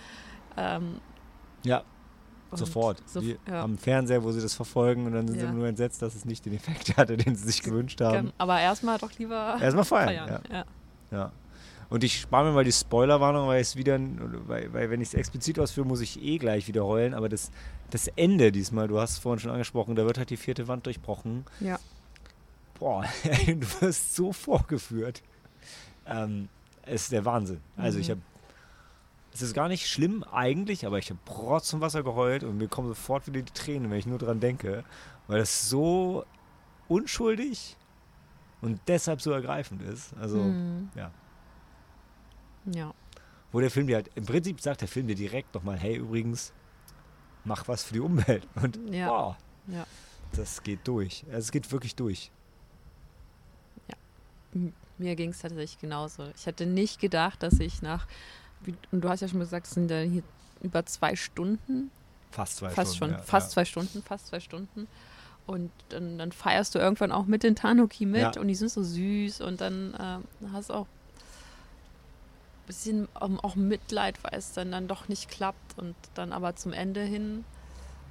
Ähm, 0.56 1.00
Ja, 1.64 1.82
sofort. 2.52 3.02
So, 3.06 3.20
die 3.20 3.36
ja. 3.48 3.62
am 3.62 3.76
Fernseher, 3.78 4.22
wo 4.22 4.30
sie 4.32 4.40
das 4.40 4.54
verfolgen 4.54 5.06
und 5.06 5.12
dann 5.12 5.26
sind 5.28 5.40
Ja. 5.40 5.46
sie 5.48 5.52
nur 5.52 5.66
entsetzt, 5.66 6.00
dass 6.02 6.14
es 6.14 6.24
nicht 6.24 6.44
den 6.46 6.54
Effekt 6.54 6.96
hatte, 6.96 7.16
den 7.16 7.34
sie 7.34 7.44
sich 7.46 7.62
gewünscht 7.62 8.00
haben. 8.00 8.32
Aber 8.38 8.60
erstmal 8.60 8.98
doch 8.98 9.12
lieber 9.18 9.58
Erstmal 9.60 9.84
feiern. 9.84 10.28
feiern. 10.28 10.42
Ja. 10.50 10.64
Ja. 11.10 11.32
Und 11.88 12.02
ich 12.04 12.20
spare 12.20 12.44
mir 12.46 12.52
mal 12.52 12.64
die 12.64 12.72
Spoilerwarnung, 12.72 13.46
weil 13.46 13.60
es 13.60 13.76
wieder, 13.76 13.98
weil, 14.00 14.72
weil 14.72 14.90
wenn 14.90 15.00
ich 15.00 15.08
es 15.08 15.14
explizit 15.14 15.58
ausführe, 15.60 15.86
muss 15.86 16.00
ich 16.00 16.20
eh 16.20 16.38
gleich 16.38 16.66
wieder 16.66 16.84
heulen. 16.84 17.14
Aber 17.14 17.28
das, 17.28 17.50
das 17.90 18.08
Ende 18.08 18.50
diesmal, 18.50 18.88
du 18.88 18.98
hast 18.98 19.12
es 19.12 19.18
vorhin 19.18 19.38
schon 19.38 19.52
angesprochen, 19.52 19.94
da 19.94 20.04
wird 20.04 20.18
halt 20.18 20.30
die 20.30 20.36
vierte 20.36 20.66
Wand 20.68 20.86
durchbrochen. 20.86 21.44
Ja. 21.60 21.78
Boah, 22.78 23.04
du 23.46 23.60
wirst 23.80 24.16
so 24.16 24.32
vorgeführt. 24.32 25.22
Ähm, 26.06 26.48
es 26.82 27.02
ist 27.04 27.12
der 27.12 27.24
Wahnsinn. 27.24 27.60
Also 27.76 27.98
ich 28.00 28.08
Mhm. 28.08 28.12
habe, 28.12 28.20
es 29.32 29.42
ist 29.42 29.54
gar 29.54 29.68
nicht 29.68 29.86
schlimm 29.86 30.24
eigentlich, 30.24 30.86
aber 30.86 30.98
ich 30.98 31.10
habe 31.10 31.20
Rotz 31.30 31.68
zum 31.68 31.80
Wasser 31.80 32.02
geheult 32.02 32.42
und 32.42 32.58
mir 32.58 32.68
kommen 32.68 32.88
sofort 32.88 33.26
wieder 33.26 33.42
die 33.42 33.52
Tränen, 33.52 33.90
wenn 33.90 33.98
ich 33.98 34.06
nur 34.06 34.18
dran 34.18 34.40
denke, 34.40 34.82
weil 35.28 35.38
das 35.38 35.68
so 35.68 36.24
unschuldig 36.88 37.76
und 38.60 38.80
deshalb 38.88 39.20
so 39.20 39.30
ergreifend 39.32 39.82
ist. 39.82 40.14
Also 40.18 40.44
Mhm. 40.44 40.88
ja. 40.94 41.10
Ja. 42.72 42.92
wo 43.52 43.60
der 43.60 43.70
Film 43.70 43.86
dir 43.86 43.96
halt, 43.96 44.10
im 44.16 44.26
Prinzip 44.26 44.60
sagt 44.60 44.80
der 44.82 44.88
Film 44.88 45.06
dir 45.06 45.14
direkt 45.14 45.54
nochmal, 45.54 45.78
hey 45.78 45.96
übrigens, 45.96 46.52
mach 47.44 47.66
was 47.68 47.84
für 47.84 47.94
die 47.94 48.00
Umwelt. 48.00 48.46
Und 48.56 48.78
Ja. 48.92 49.08
boah, 49.08 49.38
Ja. 49.68 49.86
das 50.32 50.62
geht 50.62 50.86
durch. 50.86 51.24
Also 51.28 51.38
es 51.38 51.52
geht 51.52 51.70
wirklich 51.72 51.94
durch. 51.94 52.30
M- 54.54 54.72
Mir 54.98 55.14
ging 55.16 55.30
es 55.30 55.40
tatsächlich 55.40 55.78
genauso. 55.78 56.26
Ich 56.36 56.46
hätte 56.46 56.64
nicht 56.66 57.00
gedacht, 57.00 57.42
dass 57.42 57.60
ich 57.60 57.82
nach, 57.82 58.06
wie, 58.62 58.74
und 58.92 59.02
du 59.02 59.08
hast 59.08 59.20
ja 59.20 59.28
schon 59.28 59.40
gesagt, 59.40 59.66
es 59.66 59.74
sind 59.74 59.90
ja 59.90 60.00
hier 60.00 60.22
über 60.62 60.84
zwei 60.86 61.14
Stunden, 61.16 61.90
Fast 62.30 62.56
zwei 62.56 62.70
fast 62.70 62.96
Stunden. 62.96 63.14
schon, 63.14 63.20
ja, 63.20 63.26
fast 63.26 63.48
ja. 63.48 63.54
zwei 63.54 63.64
Stunden, 63.64 64.02
fast 64.02 64.26
zwei 64.28 64.40
Stunden. 64.40 64.88
Und 65.46 65.70
dann, 65.90 66.18
dann 66.18 66.32
feierst 66.32 66.74
du 66.74 66.78
irgendwann 66.78 67.12
auch 67.12 67.26
mit 67.26 67.42
den 67.42 67.54
Tanuki 67.54 68.04
mit 68.06 68.20
Ja. 68.36 68.40
und 68.40 68.48
die 68.48 68.54
sind 68.54 68.70
so 68.70 68.82
süß 68.82 69.42
und 69.42 69.60
dann 69.60 69.94
äh, 69.94 70.48
hast 70.52 70.70
du 70.70 70.74
auch 70.74 70.86
bisschen 72.66 73.08
ähm, 73.20 73.38
auch 73.40 73.56
Mitleid, 73.56 74.22
weil 74.22 74.38
es 74.38 74.52
dann, 74.52 74.72
dann 74.72 74.88
doch 74.88 75.08
nicht 75.08 75.28
klappt 75.28 75.78
und 75.78 75.94
dann 76.14 76.32
aber 76.32 76.56
zum 76.56 76.72
Ende 76.72 77.02
hin, 77.02 77.44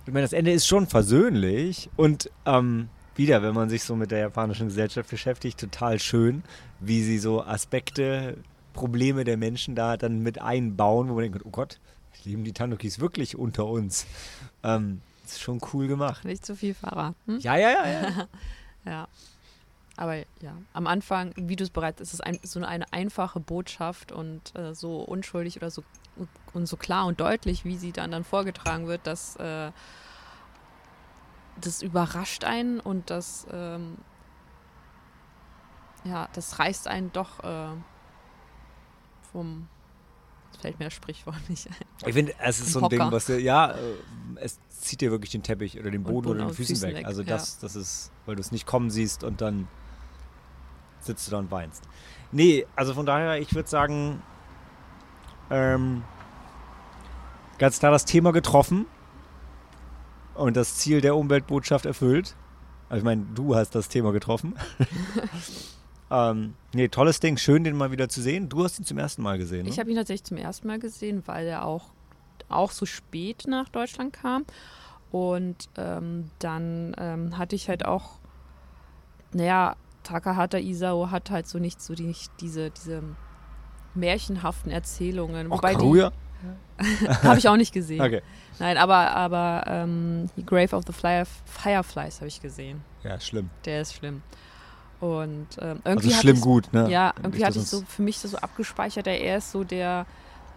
Ich 0.06 0.14
meine, 0.14 0.24
das 0.24 0.34
Ende 0.34 0.52
ist 0.52 0.68
schon 0.68 0.88
versöhnlich 0.88 1.90
und 1.96 2.30
ähm, 2.46 2.90
wieder, 3.16 3.42
wenn 3.42 3.54
man 3.54 3.70
sich 3.70 3.84
so 3.84 3.96
mit 3.96 4.12
der 4.12 4.20
japanischen 4.20 4.68
Gesellschaft 4.68 5.10
beschäftigt, 5.10 5.60
total 5.60 6.00
schön, 6.00 6.44
wie 6.80 7.02
sie 7.04 7.18
so 7.18 7.44
Aspekte, 7.44 8.38
Probleme 8.74 9.24
der 9.24 9.38
Menschen 9.38 9.74
da 9.74 9.96
dann 9.96 10.20
mit 10.20 10.42
einbauen, 10.42 11.08
wo 11.10 11.14
man 11.14 11.24
denkt, 11.24 11.46
oh 11.46 11.50
Gott, 11.50 11.80
leben 12.26 12.44
die 12.44 12.52
Tanukis 12.52 13.00
wirklich 13.00 13.38
unter 13.38 13.66
uns? 13.66 14.06
Ähm, 14.64 15.02
ist 15.26 15.42
schon 15.42 15.62
cool 15.74 15.88
gemacht. 15.88 16.26
Nicht 16.26 16.46
zu 16.46 16.56
viel 16.56 16.74
verraten. 16.74 17.40
Ja, 17.40 17.56
ja, 17.58 17.70
ja, 17.72 17.88
ja. 17.88 18.28
Ja. 18.86 19.08
Aber 19.98 20.18
ja, 20.42 20.58
am 20.74 20.88
Anfang, 20.88 21.34
wie 21.36 21.56
du 21.56 21.64
es 21.64 21.70
bereits, 21.70 22.02
ist 22.02 22.14
es 22.14 22.22
ein, 22.22 22.40
so 22.44 22.62
eine 22.62 22.92
einfache 22.92 23.40
Botschaft 23.40 24.12
und 24.12 24.56
äh, 24.56 24.74
so 24.74 25.00
unschuldig 25.00 25.58
oder 25.58 25.70
so 25.70 25.84
und 26.54 26.68
so 26.68 26.78
klar 26.78 27.06
und 27.06 27.20
deutlich, 27.20 27.66
wie 27.66 27.78
sie 27.78 27.92
dann 27.92 28.12
dann 28.12 28.24
vorgetragen 28.24 28.88
wird, 28.88 29.06
dass 29.06 29.36
äh, 29.36 29.72
das 31.60 31.82
überrascht 31.82 32.44
einen 32.44 32.80
und 32.80 33.10
das 33.10 33.48
ähm, 33.52 33.98
ja, 36.06 36.30
das 36.34 36.60
reißt 36.60 36.88
einen 36.88 37.12
doch 37.12 37.44
äh, 37.44 37.68
vom 39.32 39.68
fällt 40.60 40.80
mir 40.80 40.86
das 40.86 40.94
Sprichwort 40.94 41.38
nicht 41.50 41.68
ein. 41.68 41.76
Ich 42.06 42.14
finde, 42.14 42.34
es 42.40 42.60
ist 42.60 42.72
so 42.72 42.82
ein 42.82 42.90
Ding, 42.90 43.00
was 43.00 43.26
dir, 43.26 43.40
ja, 43.40 43.72
äh, 43.72 43.78
es 44.36 44.60
zieht 44.70 45.02
dir 45.02 45.12
wirklich 45.12 45.32
den 45.32 45.44
Teppich 45.44 45.80
oder 45.80 45.92
den 45.92 46.04
Boden, 46.04 46.16
Boden 46.16 46.30
oder 46.30 46.46
den 46.46 46.54
Füßen, 46.54 46.76
Füßen 46.76 46.90
weg. 46.90 46.98
weg, 46.98 47.06
Also 47.06 47.22
ja. 47.22 47.28
das, 47.28 47.60
das 47.60 47.76
ist, 47.76 48.12
weil 48.26 48.36
du 48.36 48.42
es 48.42 48.52
nicht 48.52 48.66
kommen 48.66 48.90
siehst 48.90 49.24
und 49.24 49.42
dann 49.42 49.68
sitzt 51.06 51.28
du 51.28 51.32
da 51.32 51.40
und 51.40 51.52
weinst. 51.52 51.84
Nee, 52.32 52.66
also 52.76 52.94
von 52.94 53.06
daher, 53.06 53.40
ich 53.40 53.54
würde 53.54 53.70
sagen, 53.70 54.22
ähm, 55.50 56.04
ganz 57.58 57.80
klar 57.80 57.92
das 57.92 58.06
Thema 58.06 58.32
getroffen 58.32 58.86
und 60.34 60.58
das 60.58 60.78
Ziel 60.78 61.02
der 61.02 61.16
Umweltbotschaft 61.16 61.86
erfüllt. 61.86 62.36
Also 62.90 63.00
ich 63.00 63.06
meine, 63.06 63.26
du 63.34 63.56
hast 63.56 63.74
das 63.76 63.90
Thema 63.90 64.12
getroffen. 64.12 64.56
ähm, 66.12 66.54
nee, 66.74 66.88
tolles 66.88 67.20
Ding, 67.20 67.38
schön 67.38 67.64
den 67.64 67.76
mal 67.76 67.92
wieder 67.92 68.10
zu 68.10 68.22
sehen. 68.22 68.50
Du 68.50 68.64
hast 68.64 68.80
ihn 68.80 68.86
zum 68.86 68.98
ersten 68.98 69.22
Mal 69.22 69.38
gesehen, 69.38 69.64
ne? 69.64 69.70
Ich 69.70 69.80
habe 69.80 69.90
ihn 69.90 69.96
tatsächlich 69.96 70.26
zum 70.26 70.38
ersten 70.38 70.68
Mal 70.68 70.80
gesehen, 70.80 71.24
weil 71.26 71.48
er 71.48 71.66
auch, 71.66 71.86
auch 72.50 72.72
so 72.72 72.86
spät 72.86 73.46
nach 73.48 73.70
Deutschland 73.70 74.14
kam. 74.14 74.46
Und 75.12 75.70
ähm, 75.78 76.30
dann 76.40 76.96
ähm, 76.98 77.38
hatte 77.38 77.56
ich 77.56 77.70
halt 77.70 77.86
auch, 77.86 78.20
naja, 79.32 79.76
Takahata 80.06 80.58
Isao 80.58 81.12
hat 81.12 81.30
halt 81.32 81.48
so 81.48 81.60
nicht 81.60 81.82
so 81.82 81.94
die, 81.96 82.04
nicht 82.04 82.32
diese, 82.40 82.72
diese 82.72 83.04
märchenhaften 83.94 84.72
Erzählungen. 84.72 85.50
Wobei 85.50 85.72
die 85.72 85.78
Kaguya? 85.82 86.12
habe 87.24 87.38
ich 87.38 87.48
auch 87.48 87.56
nicht 87.56 87.74
gesehen. 87.74 88.02
Okay. 88.02 88.22
Nein, 88.60 88.78
aber, 88.78 89.12
aber 89.12 89.64
ähm, 89.68 90.28
Grave 90.46 90.76
of 90.76 90.84
the 90.86 90.94
Flyer, 90.94 91.26
Fireflies 91.46 92.18
habe 92.18 92.28
ich 92.28 92.42
gesehen. 92.42 92.84
Ja, 93.04 93.20
schlimm. 93.20 93.50
Der 93.66 93.82
ist 93.82 93.94
schlimm. 93.96 94.22
Und 95.00 95.48
ähm, 95.60 95.80
Also 95.84 95.90
irgendwie 95.90 96.10
hatte 96.14 96.22
schlimm 96.22 96.36
ich- 96.36 96.42
gut, 96.42 96.74
ne? 96.74 96.90
Ja, 96.90 97.14
irgendwie 97.18 97.46
hatte 97.46 97.60
ich 97.60 97.68
so 97.68 97.82
für 97.88 98.02
mich 98.02 98.20
so 98.20 98.38
abgespeichert, 98.38 99.08
er 99.08 99.38
ist 99.38 99.52
so 99.52 99.64
der, 99.64 100.06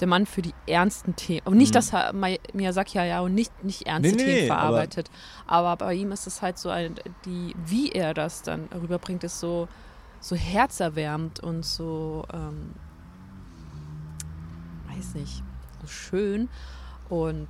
der 0.00 0.08
Mann 0.08 0.26
für 0.26 0.42
die 0.42 0.54
ernsten 0.66 1.16
Themen. 1.16 1.42
Aber 1.44 1.54
nicht, 1.56 1.70
Mhm. 1.70 1.74
dass 1.74 1.92
er- 1.92 2.12
Mi- 2.14 2.40
Miyazaki 2.52 2.98
ja 2.98 3.20
auch 3.20 3.28
nicht, 3.28 3.64
nicht 3.64 3.86
ernste 3.86 4.14
Nee, 4.16 4.22
Themen 4.24 4.32
nee, 4.44 4.50
aber- 4.50 4.60
verarbeitet. 4.60 5.10
Aber, 5.46 5.76
bei 5.76 5.94
ihm 5.94 6.12
ist 6.12 6.26
es 6.26 6.40
halt 6.42 6.58
so 6.58 6.68
ein, 6.70 6.94
die, 7.24 7.54
wie 7.66 7.90
er 7.92 8.14
das 8.14 8.42
dann 8.42 8.68
rüberbringt, 8.74 9.24
ist 9.24 9.40
so, 9.40 9.68
so 10.20 10.34
herzerwärmend 10.36 11.40
und 11.40 11.64
so, 11.64 12.24
ähm, 12.32 12.74
weiß 14.88 15.14
nicht, 15.14 15.42
so 15.80 15.86
schön. 15.86 16.48
Und, 17.08 17.48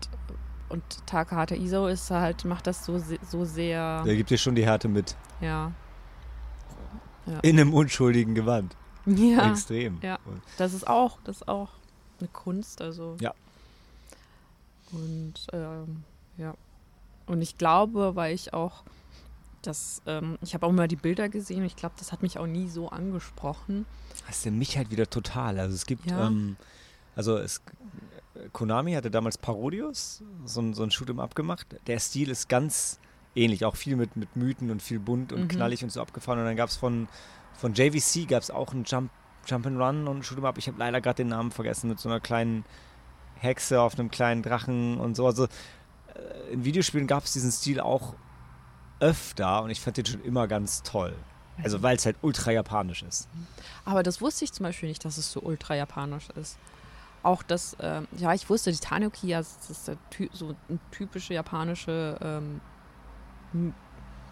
und 0.68 0.82
Takahata 1.06 1.54
Isao 1.54 1.87
ist 1.87 2.11
halt, 2.11 2.44
macht 2.44 2.66
das 2.66 2.84
so, 2.84 3.00
so 3.28 3.44
sehr, 3.44 4.02
Der 4.04 4.16
gibt 4.16 4.30
dir 4.30 4.38
schon 4.38 4.54
die 4.54 4.64
Härte 4.64 4.88
mit. 4.88 5.16
ja. 5.40 5.72
In 7.42 7.61
einem 7.61 7.74
unschuldigen 7.74 8.34
Gewand. 8.34 8.74
Ja. 9.04 9.50
Extrem. 9.50 9.98
Ja. 10.00 10.18
Und 10.24 10.40
Das 10.56 10.72
ist 10.72 10.87
auch, 10.88 11.18
das 11.24 11.37
ist 11.42 11.48
auch 11.48 11.68
eine 12.20 12.28
Kunst, 12.28 12.81
also. 12.83 13.16
Ja. 13.20 13.33
Und 14.92 15.35
ähm, 15.52 16.04
ja. 16.37 16.54
Und 17.26 17.42
ich 17.42 17.59
glaube, 17.59 18.16
weil 18.16 18.35
ich 18.35 18.54
auch 18.54 18.85
das, 19.62 20.00
ähm, 20.07 20.38
ich 20.40 20.54
habe 20.54 20.66
auch 20.66 20.72
mal 20.72 20.88
die 20.88 20.96
Bilder 20.96 21.28
gesehen 21.28 21.59
und 21.61 21.66
ich 21.66 21.76
glaube, 21.76 21.94
das 21.98 22.12
hat 22.12 22.22
mich 22.22 22.38
auch 22.38 22.46
nie 22.46 22.68
so 22.68 22.88
angesprochen. 22.88 23.85
Das 24.26 24.38
ist 24.46 24.50
mich 24.52 24.76
halt 24.78 24.90
wieder 24.90 25.11
total. 25.11 25.59
Also 25.59 25.74
es 25.74 25.85
gibt, 25.85 26.11
Ja. 26.11 26.28
ähm, 26.28 26.57
also 27.16 27.37
es, 27.37 27.61
Konami 28.52 28.92
hatte 28.92 29.11
damals 29.11 29.37
Parodius, 29.37 30.22
so, 30.44 30.61
ein- 30.61 30.74
so 30.74 30.85
ein 30.85 30.90
Shoot'em 30.90 31.20
Up 31.20 31.35
gemacht. 31.35 31.66
Der 31.87 31.98
Stil 31.98 32.31
ist 32.31 32.48
ganz 32.48 33.00
ähnlich, 33.35 33.64
auch 33.64 33.76
viel 33.76 33.96
mit, 33.96 34.16
mit 34.16 34.37
Mythen 34.37 34.70
und 34.70 34.81
viel 34.81 35.00
bunt 35.00 35.33
und 35.33 35.42
Mhm. 35.42 35.48
knallig 35.48 35.83
und 35.83 35.90
so 35.90 36.00
abgefahren. 36.00 36.38
Und 36.38 36.44
dann 36.46 36.57
gab 36.57 36.70
es 36.70 36.76
von, 36.76 37.09
von 37.59 37.74
JVC 37.74 38.26
gab 38.28 38.42
es 38.42 38.50
auch 38.50 38.72
einen 38.72 38.85
Jump, 38.85 39.11
Jump 39.48 39.66
and 39.66 39.80
Run 39.80 40.08
und 40.08 40.24
Shoot'em 40.24 40.44
Up. 40.44 40.58
Ich 40.58 40.68
habe 40.68 40.78
leider 40.78 41.00
gerade 41.00 41.16
den 41.16 41.28
Namen 41.28 41.50
vergessen, 41.50 41.88
mit 41.88 41.98
so 41.98 42.08
einer 42.08 42.20
kleinen 42.20 42.64
Hexe 43.37 43.80
auf 43.80 43.98
einem 43.98 44.11
kleinen 44.11 44.42
Drachen 44.42 44.98
und 44.98 45.16
so. 45.16 45.26
Also 45.26 45.44
äh, 45.44 46.52
in 46.52 46.64
Videospielen 46.64 47.06
gab 47.06 47.24
es 47.24 47.32
diesen 47.32 47.50
Stil 47.50 47.80
auch 47.80 48.14
öfter 49.00 49.62
und 49.62 49.70
ich 49.70 49.80
fand 49.80 49.96
den 49.96 50.06
schon 50.06 50.22
immer 50.22 50.48
ganz 50.48 50.82
toll. 50.82 51.14
Also 51.62 51.82
weil 51.82 51.96
es 51.96 52.06
halt 52.06 52.16
ultra 52.22 52.52
japanisch 52.52 53.02
ist. 53.02 53.28
Aber 53.84 54.04
das 54.04 54.20
wusste 54.20 54.44
ich 54.44 54.52
zum 54.52 54.64
Beispiel 54.64 54.88
nicht, 54.88 55.04
dass 55.04 55.18
es 55.18 55.32
so 55.32 55.40
ultra 55.40 55.74
japanisch 55.74 56.28
ist. 56.37 56.56
Auch 57.24 57.42
das, 57.42 57.76
ähm, 57.80 58.06
ja, 58.16 58.32
ich 58.32 58.48
wusste, 58.48 58.70
die 58.70 58.78
Tanuki, 58.78 59.28
ja, 59.28 59.38
das 59.38 59.68
ist 59.68 59.90
so 60.32 60.54
eine 60.68 60.78
typische 60.92 61.34
japanische 61.34 62.16
ähm, 62.20 62.61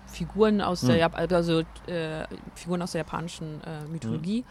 Figuren 0.07 0.61
aus 0.61 0.83
der 0.83 0.95
Mhm. 0.95 1.01
Jap 1.01 1.17
also 1.17 1.61
äh, 1.89 2.27
Figuren 2.55 2.83
aus 2.83 2.93
der 2.93 3.01
japanischen 3.01 3.61
äh, 3.65 3.85
Mythologie. 3.89 4.45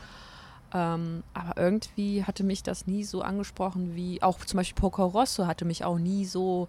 Ähm, 0.78 1.24
aber 1.34 1.56
irgendwie 1.62 2.26
hatte 2.26 2.44
mich 2.44 2.62
das 2.62 2.86
nie 2.86 3.06
so 3.06 3.22
angesprochen 3.22 3.96
wie 3.96 4.22
auch 4.22 4.40
zum 4.44 4.58
Beispiel 4.58 4.82
Poco 4.82 5.06
Rosso 5.06 5.48
hatte 5.48 5.64
mich 5.64 5.86
auch 5.86 5.98
nie 5.98 6.26
so. 6.26 6.68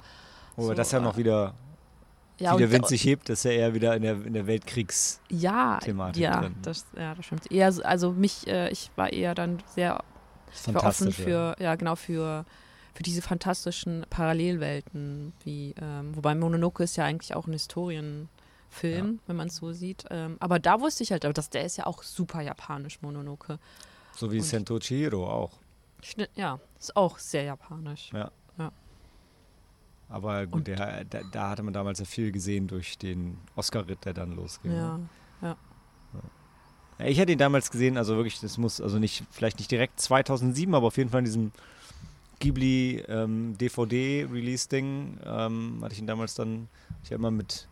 Wo 0.55 0.69
so, 0.69 0.75
das 0.75 0.93
ja 0.93 1.01
noch 1.01 1.15
äh, 1.15 1.19
wieder, 1.19 1.55
ja, 2.39 2.55
wie 2.55 2.59
der 2.59 2.71
Wind 2.71 2.87
sich 2.87 3.05
hebt, 3.05 3.29
ist 3.31 3.45
ja 3.45 3.51
eher 3.51 3.75
wieder 3.75 3.97
in 3.97 4.03
der, 4.03 4.25
in 4.25 4.33
der 4.33 4.47
Weltkriegs... 4.47 5.21
ja, 5.29 5.81
ja, 6.17 6.41
drin. 6.43 6.55
das, 6.63 6.87
ja, 6.97 7.17
das 7.17 7.27
stimmt. 7.27 7.51
Eher, 7.51 7.73
so- 7.73 7.83
also 7.83 8.13
mich, 8.13 8.47
äh, 8.47 8.71
ich 8.71 8.93
war 8.95 9.13
eher 9.13 9.35
dann 9.35 9.59
sehr 9.75 9.99
offen 10.75 11.13
für, 11.13 11.57
ja 11.59 11.75
genau, 11.75 11.97
für, 11.97 12.45
für 12.95 13.03
diese 13.03 13.23
fantastischen 13.23 14.07
Parallelwelten, 14.09 15.33
wie, 15.43 15.75
ähm, 15.83 16.15
wobei 16.15 16.35
Mononoke 16.37 16.85
ist 16.85 16.97
ja 16.97 17.05
eigentlich 17.05 17.35
auch 17.35 17.47
ein 17.49 17.53
Historienfilm, 17.55 19.21
wenn 19.27 19.37
man 19.37 19.49
es 19.49 19.57
so 19.57 19.73
sieht. 19.73 20.05
Ähm, 20.11 20.37
aber 20.39 20.59
da 20.61 20.81
wusste 20.81 21.03
ich 21.03 21.11
halt, 21.13 21.25
aber 21.25 21.35
das, 21.35 21.51
der 21.51 21.65
ist 21.65 21.77
ja 21.77 21.87
auch 21.87 22.03
super 22.05 22.41
japanisch, 22.41 23.03
Mononoke. 23.03 23.59
So 24.17 24.33
wie 24.33 24.41
Sento 24.41 24.79
Chihiro 24.79 25.29
auch. 25.29 25.53
Schnitt, 26.03 26.31
ja, 26.35 26.59
ist 26.79 26.97
auch 26.97 27.19
sehr 27.19 27.45
japanisch. 27.45 28.11
Ja. 28.13 28.31
Ja. 28.59 28.73
Aber 30.09 30.47
gut, 30.47 30.67
der, 30.67 31.05
da, 31.05 31.21
da 31.33 31.51
hatte 31.51 31.63
man 31.63 31.75
damals 31.75 31.99
ja 31.99 32.05
viel 32.05 32.33
gesehen 32.33 32.69
durch 32.69 32.97
den 32.97 33.39
Oscar-Ritt, 33.57 34.05
der 34.05 34.15
dann 34.15 34.33
losging. 34.33 34.73
Ja. 34.73 34.99
ne? 34.99 35.57
Ja, 36.99 37.07
Ich 37.07 37.21
hatte 37.21 37.33
ihn 37.33 37.39
damals 37.39 37.71
gesehen, 37.71 37.97
also 37.97 38.17
wirklich, 38.17 38.41
das 38.41 38.57
muss, 38.57 38.81
also 38.81 38.99
nicht, 38.99 39.25
vielleicht 39.31 39.59
nicht 39.59 39.71
direkt 39.71 40.01
2007, 40.01 40.75
aber 40.75 40.87
auf 40.87 40.97
jeden 40.97 41.11
Fall 41.11 41.21
in 41.21 41.25
diesem 41.25 41.53
Ghibli 42.39 43.03
ähm, 43.09 43.57
DVD-Release-Ding 43.59 45.19
ähm, 45.25 45.81
hatte 45.83 45.95
ich 45.95 45.99
ihn 45.99 46.07
damals 46.07 46.35
dann, 46.35 46.69
ich 47.03 47.11
hab 47.11 47.19
immer 47.19 47.31
mit, 47.31 47.67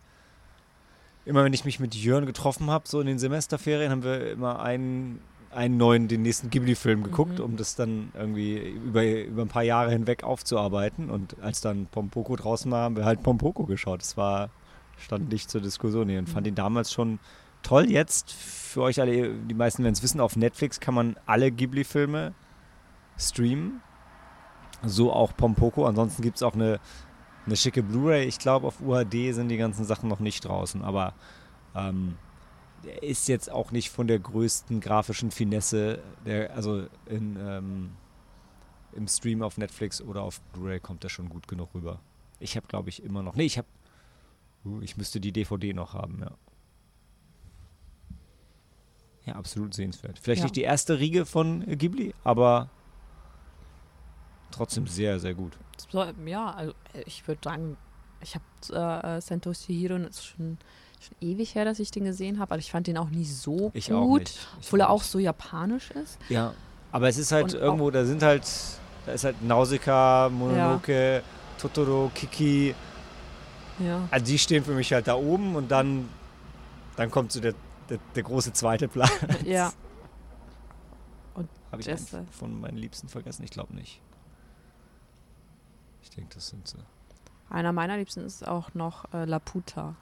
immer 1.25 1.43
wenn 1.43 1.53
ich 1.53 1.65
mich 1.65 1.79
mit 1.79 1.95
Jörn 1.95 2.25
getroffen 2.25 2.69
habe, 2.69 2.87
so 2.87 2.99
in 2.99 3.07
den 3.07 3.19
Semesterferien, 3.19 3.91
haben 3.91 4.03
wir 4.03 4.31
immer 4.31 4.59
einen, 4.59 5.21
einen 5.55 5.77
neuen, 5.77 6.07
den 6.07 6.21
nächsten 6.21 6.49
Ghibli-Film 6.49 7.03
geguckt, 7.03 7.39
Mhm. 7.39 7.45
um 7.45 7.57
das 7.57 7.75
dann 7.75 8.11
irgendwie 8.13 8.57
über, 8.57 9.03
über 9.05 9.41
ein 9.43 9.47
paar 9.47 9.63
Jahre 9.63 9.91
hinweg 9.91 10.23
aufzuarbeiten. 10.23 11.09
Und 11.09 11.37
als 11.41 11.61
dann 11.61 11.87
Pompoko 11.87 12.35
draußen 12.35 12.69
war, 12.71 12.83
haben 12.83 12.95
wir 12.97 13.05
halt 13.05 13.23
Pompoko 13.23 13.63
geschaut. 13.65 14.01
Das 14.01 14.17
war, 14.17 14.49
stand 14.97 15.29
nicht 15.29 15.49
zur 15.49 15.61
Diskussion 15.61 16.09
hier 16.09 16.19
und 16.19 16.27
fand 16.29 16.45
Mhm. 16.45 16.51
ihn 16.51 16.55
damals 16.55 16.91
schon 16.91 17.19
toll. 17.63 17.89
Jetzt 17.89 18.31
für 18.33 18.81
euch 18.83 18.99
alle, 19.01 19.33
die 19.33 19.53
meisten 19.55 19.83
werden 19.83 19.93
es 19.93 20.03
wissen, 20.03 20.19
auf 20.19 20.35
Netflix 20.35 20.79
kann 20.79 20.93
man 20.93 21.15
alle 21.25 21.51
Ghibli-Filme 21.51 22.33
streamen. 23.17 23.81
So 24.83 25.11
auch 25.13 25.35
Pompoko. 25.35 25.85
Ansonsten 25.85 26.21
gibt 26.21 26.35
es 26.37 26.43
auch 26.43 26.53
eine, 26.53 26.79
eine 27.45 27.55
schicke 27.55 27.81
Blu-ray. 27.81 28.25
Ich 28.25 28.39
glaube, 28.39 28.67
auf 28.67 28.81
UHD 28.81 29.33
sind 29.33 29.47
die 29.49 29.57
ganzen 29.57 29.85
Sachen 29.85 30.09
noch 30.09 30.19
nicht 30.19 30.45
draußen. 30.45 30.83
Aber 30.83 31.13
ähm, 31.75 32.15
der 32.85 33.03
ist 33.03 33.27
jetzt 33.27 33.51
auch 33.51 33.71
nicht 33.71 33.89
von 33.89 34.07
der 34.07 34.19
größten 34.19 34.79
grafischen 34.79 35.31
Finesse. 35.31 36.01
Der, 36.25 36.55
also 36.55 36.87
in, 37.07 37.37
ähm, 37.39 37.91
im 38.93 39.07
Stream 39.07 39.41
auf 39.41 39.57
Netflix 39.57 40.01
oder 40.01 40.21
auf 40.21 40.39
Blu-ray 40.53 40.79
kommt 40.79 41.03
der 41.03 41.09
schon 41.09 41.29
gut 41.29 41.47
genug 41.47 41.73
rüber. 41.73 41.99
Ich 42.39 42.55
habe, 42.55 42.67
glaube 42.67 42.89
ich, 42.89 43.03
immer 43.03 43.23
noch. 43.23 43.35
Nee, 43.35 43.45
ich 43.45 43.57
habe. 43.57 43.67
Uh, 44.63 44.81
ich 44.81 44.97
müsste 44.97 45.19
die 45.19 45.31
DVD 45.31 45.73
noch 45.73 45.93
haben, 45.93 46.19
ja. 46.21 46.31
Ja, 49.25 49.35
absolut 49.35 49.73
sehenswert. 49.73 50.19
Vielleicht 50.19 50.39
Ja. 50.39 50.45
nicht 50.45 50.55
die 50.55 50.61
erste 50.61 50.99
Riege 50.99 51.25
von 51.25 51.61
Ghibli, 51.77 52.13
aber 52.23 52.69
trotzdem 54.51 54.87
sehr, 54.87 55.19
sehr 55.19 55.33
gut. 55.33 55.57
Ja, 56.25 56.51
also 56.51 56.73
äh, 56.93 57.03
ich 57.05 57.27
würde 57.27 57.41
sagen, 57.43 57.77
ich 58.21 58.35
habe 58.35 59.07
äh, 59.17 59.21
Sento 59.21 59.51
Chihiro, 59.51 59.99
schon, 60.11 60.57
schon 61.03 61.17
ewig 61.21 61.55
her, 61.55 61.65
dass 61.65 61.79
ich 61.79 61.91
den 61.91 62.05
gesehen 62.05 62.39
habe, 62.39 62.51
aber 62.51 62.59
ich 62.59 62.71
fand 62.71 62.87
den 62.87 62.97
auch 62.97 63.09
nie 63.09 63.25
so 63.25 63.71
Ich 63.73 63.87
gut, 63.87 63.95
auch 63.95 64.17
nicht. 64.17 64.29
Ich 64.29 64.67
obwohl 64.67 64.79
er 64.81 64.89
auch 64.89 65.01
nicht. 65.01 65.11
so 65.11 65.19
japanisch 65.19 65.91
ist. 65.91 66.17
Ja, 66.29 66.53
aber 66.91 67.07
es 67.09 67.17
ist 67.17 67.31
halt 67.31 67.53
Und 67.53 67.59
irgendwo, 67.61 67.91
da 67.91 68.05
sind 68.05 68.23
halt, 68.23 68.43
da 69.05 69.11
ist 69.13 69.23
halt 69.23 69.41
Nausicaa, 69.41 70.29
Mononoke, 70.29 71.21
Totoro, 71.59 72.11
Kiki, 72.13 72.73
Ja. 73.79 74.07
Also 74.11 74.25
die 74.25 74.39
stehen 74.39 74.63
für 74.63 74.73
mich 74.73 74.91
halt 74.93 75.07
da 75.07 75.15
oben 75.15 75.55
und 75.55 75.69
dann, 75.69 76.07
dann 76.95 77.11
kommt 77.11 77.31
so 77.31 77.39
der, 77.39 77.53
der, 77.89 77.99
der 78.15 78.23
große 78.23 78.53
zweite 78.53 78.87
Platz. 78.87 79.11
Ja. 79.45 79.71
Habe 81.71 81.81
ich 81.81 81.89
von 82.31 82.61
meinen 82.61 82.77
Liebsten 82.77 83.09
vergessen? 83.09 83.43
Ich 83.43 83.51
glaube 83.51 83.75
nicht. 83.75 83.99
Ich 86.01 86.09
denke, 86.11 86.35
das 86.35 86.47
sind 86.47 86.65
sie. 86.67 86.77
Einer 87.49 87.73
meiner 87.73 87.97
Liebsten 87.97 88.21
ist 88.21 88.47
auch 88.47 88.73
noch 88.73 89.11
äh, 89.13 89.25
Laputa. 89.25 89.95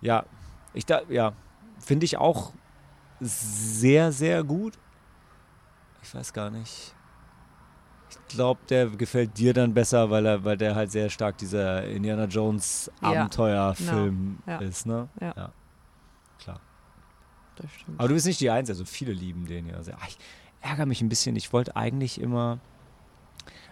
Ja, 0.00 0.24
ich 0.74 0.86
da, 0.86 1.02
ja, 1.08 1.32
finde 1.80 2.04
ich 2.04 2.16
auch 2.18 2.52
sehr, 3.20 4.12
sehr 4.12 4.44
gut. 4.44 4.78
Ich 6.02 6.14
weiß 6.14 6.32
gar 6.32 6.50
nicht. 6.50 6.94
Ich 8.10 8.18
glaube, 8.28 8.60
der 8.68 8.86
gefällt 8.88 9.36
dir 9.36 9.52
dann 9.52 9.74
besser, 9.74 10.08
weil 10.10 10.24
er, 10.24 10.44
weil 10.44 10.56
der 10.56 10.74
halt 10.74 10.90
sehr 10.90 11.10
stark 11.10 11.36
dieser 11.38 11.84
Indiana 11.84 12.24
Jones 12.24 12.90
Ja, 13.02 13.08
Abenteuerfilm 13.08 14.38
genau, 14.46 14.60
ja. 14.60 14.66
ist, 14.66 14.86
ne? 14.86 15.08
Ja. 15.20 15.52
Klar. 16.38 16.60
Das 17.56 17.70
stimmt. 17.72 17.98
Aber 17.98 18.08
du 18.08 18.14
bist 18.14 18.26
nicht 18.26 18.40
die 18.40 18.50
Einzige, 18.50 18.74
also 18.74 18.84
viele 18.84 19.12
lieben 19.12 19.46
den 19.46 19.66
ja 19.66 19.82
sehr. 19.82 19.96
Ah, 19.96 20.06
Ich 20.08 20.18
ärgere 20.60 20.86
mich 20.86 21.00
ein 21.02 21.08
bisschen. 21.08 21.36
Ich 21.36 21.52
wollte 21.52 21.76
eigentlich 21.76 22.20
immer. 22.20 22.58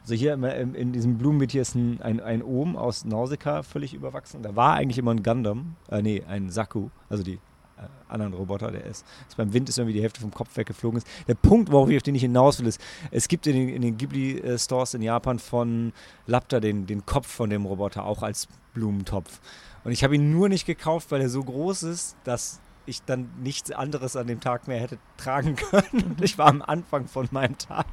Also 0.06 0.14
hier 0.14 0.34
in, 0.34 0.74
in 0.76 0.92
diesem 0.92 1.18
Blumenbeet 1.18 1.50
hier 1.50 1.62
ist 1.62 1.74
ein, 1.74 2.00
ein, 2.00 2.20
ein 2.20 2.40
Ohm 2.40 2.76
aus 2.76 3.04
Nausicaa 3.04 3.64
völlig 3.64 3.92
überwachsen. 3.92 4.40
Da 4.40 4.54
war 4.54 4.74
eigentlich 4.74 4.98
immer 4.98 5.10
ein 5.10 5.24
Gundam, 5.24 5.74
äh, 5.90 6.00
nee, 6.00 6.22
ein 6.28 6.48
Saku, 6.48 6.90
also 7.08 7.24
die 7.24 7.40
äh, 7.76 7.88
anderen 8.06 8.32
Roboter, 8.32 8.70
der 8.70 8.84
ist, 8.84 9.04
ist 9.28 9.36
beim 9.36 9.52
Wind 9.52 9.68
ist 9.68 9.78
irgendwie 9.78 9.94
die 9.94 10.02
Hälfte 10.02 10.20
vom 10.20 10.30
Kopf 10.30 10.56
weggeflogen 10.56 10.98
ist. 10.98 11.08
Der 11.26 11.34
Punkt, 11.34 11.72
worauf 11.72 11.90
ich 11.90 11.96
auf 11.96 12.04
den 12.04 12.14
ich 12.14 12.22
hinaus 12.22 12.60
will, 12.60 12.68
ist, 12.68 12.80
es 13.10 13.26
gibt 13.26 13.48
in 13.48 13.54
den, 13.56 13.68
in 13.68 13.82
den 13.82 13.98
Ghibli-Stores 13.98 14.94
in 14.94 15.02
Japan 15.02 15.40
von 15.40 15.92
Lapta 16.28 16.60
den, 16.60 16.86
den 16.86 17.04
Kopf 17.04 17.26
von 17.26 17.50
dem 17.50 17.66
Roboter 17.66 18.04
auch 18.04 18.22
als 18.22 18.46
Blumentopf. 18.74 19.40
Und 19.82 19.90
ich 19.90 20.04
habe 20.04 20.14
ihn 20.14 20.30
nur 20.30 20.48
nicht 20.48 20.66
gekauft, 20.66 21.10
weil 21.10 21.20
er 21.20 21.30
so 21.30 21.42
groß 21.42 21.82
ist, 21.82 22.16
dass 22.22 22.60
ich 22.86 23.02
dann 23.02 23.28
nichts 23.42 23.72
anderes 23.72 24.14
an 24.14 24.28
dem 24.28 24.38
Tag 24.38 24.68
mehr 24.68 24.78
hätte 24.78 24.98
tragen 25.16 25.56
können. 25.70 26.04
Und 26.04 26.22
ich 26.22 26.38
war 26.38 26.46
am 26.46 26.62
Anfang 26.62 27.08
von 27.08 27.26
meinem 27.32 27.58
Tag. 27.58 27.86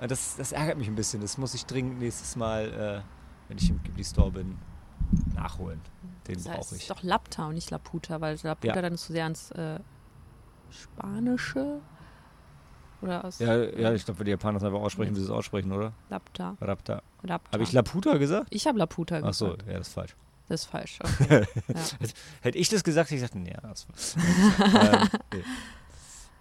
Und 0.00 0.10
Das, 0.10 0.36
das 0.36 0.52
ärgert 0.52 0.78
mich 0.78 0.88
ein 0.88 0.94
bisschen. 0.94 1.20
Das 1.20 1.36
muss 1.38 1.54
ich 1.54 1.66
dringend 1.66 1.98
nächstes 1.98 2.34
Mal, 2.36 3.04
äh, 3.04 3.48
wenn 3.48 3.58
ich 3.58 3.68
im 3.70 3.82
Ghibli-Store 3.82 4.30
bin, 4.30 4.56
nachholen. 5.34 5.80
Den 6.26 6.34
das 6.36 6.44
brauche 6.44 6.56
heißt, 6.58 6.72
ich. 6.72 6.78
ist 6.82 6.90
doch 6.90 7.02
Lapta 7.02 7.46
und 7.48 7.54
nicht 7.54 7.70
Laputa, 7.70 8.20
weil 8.20 8.38
Laputa 8.42 8.74
Ja. 8.74 8.82
dann 8.82 8.96
zu 8.96 9.12
sehr 9.12 9.24
ans 9.24 9.50
äh, 9.52 9.78
Spanische 10.70 11.80
oder 13.02 13.24
aus 13.24 13.38
Ja, 13.38 13.56
ja 13.56 13.92
ich 13.92 14.04
glaube, 14.04 14.20
wenn 14.20 14.24
die 14.26 14.30
Japaner 14.30 14.58
es 14.58 14.64
einfach 14.64 14.80
aussprechen, 14.80 15.14
wie 15.14 15.18
sie 15.18 15.24
es 15.24 15.30
aussprechen, 15.30 15.72
oder? 15.72 15.92
Lapta. 16.10 16.56
Rapta. 16.60 17.02
Lapta. 17.22 17.52
Habe 17.52 17.62
ich 17.62 17.72
Laputa 17.72 18.16
gesagt? 18.18 18.48
Ich 18.50 18.66
habe 18.66 18.78
Laputa 18.78 19.20
Ach 19.22 19.34
so, 19.34 19.46
gesagt. 19.46 19.66
ja, 19.66 19.78
das 19.78 19.88
ist 19.88 19.94
falsch. 19.94 20.16
Das 20.48 20.60
ist 20.62 20.66
falsch. 20.66 20.98
Okay. 21.20 21.46
ja. 21.68 22.08
Hätte 22.42 22.58
ich 22.58 22.68
das 22.68 22.82
gesagt, 22.84 23.10
hätte 23.10 23.16
ich 23.24 23.30
gesagt, 23.30 23.34
nee, 23.36 23.56
das 23.62 23.86
ist 23.94 24.16
ähm, 24.58 25.08
nee. 25.32 25.44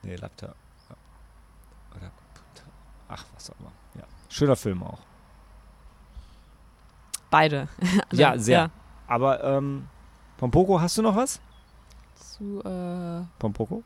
nee, 0.03 0.15
Lapta. 0.15 0.53
Ach, 3.09 3.25
was 3.33 3.49
auch 3.51 3.59
immer. 3.59 3.71
Ja. 3.95 4.03
Schöner 4.29 4.55
Film 4.55 4.83
auch. 4.83 4.99
Beide. 7.29 7.67
Ja, 8.11 8.37
sehr. 8.37 8.57
Ja. 8.59 8.69
Aber, 9.07 9.43
ähm, 9.43 9.87
Pompoko, 10.37 10.79
hast 10.79 10.97
du 10.97 11.01
noch 11.01 11.15
was? 11.15 11.39
Zu, 12.15 12.61
äh, 12.63 13.25
Pompoko? 13.39 13.83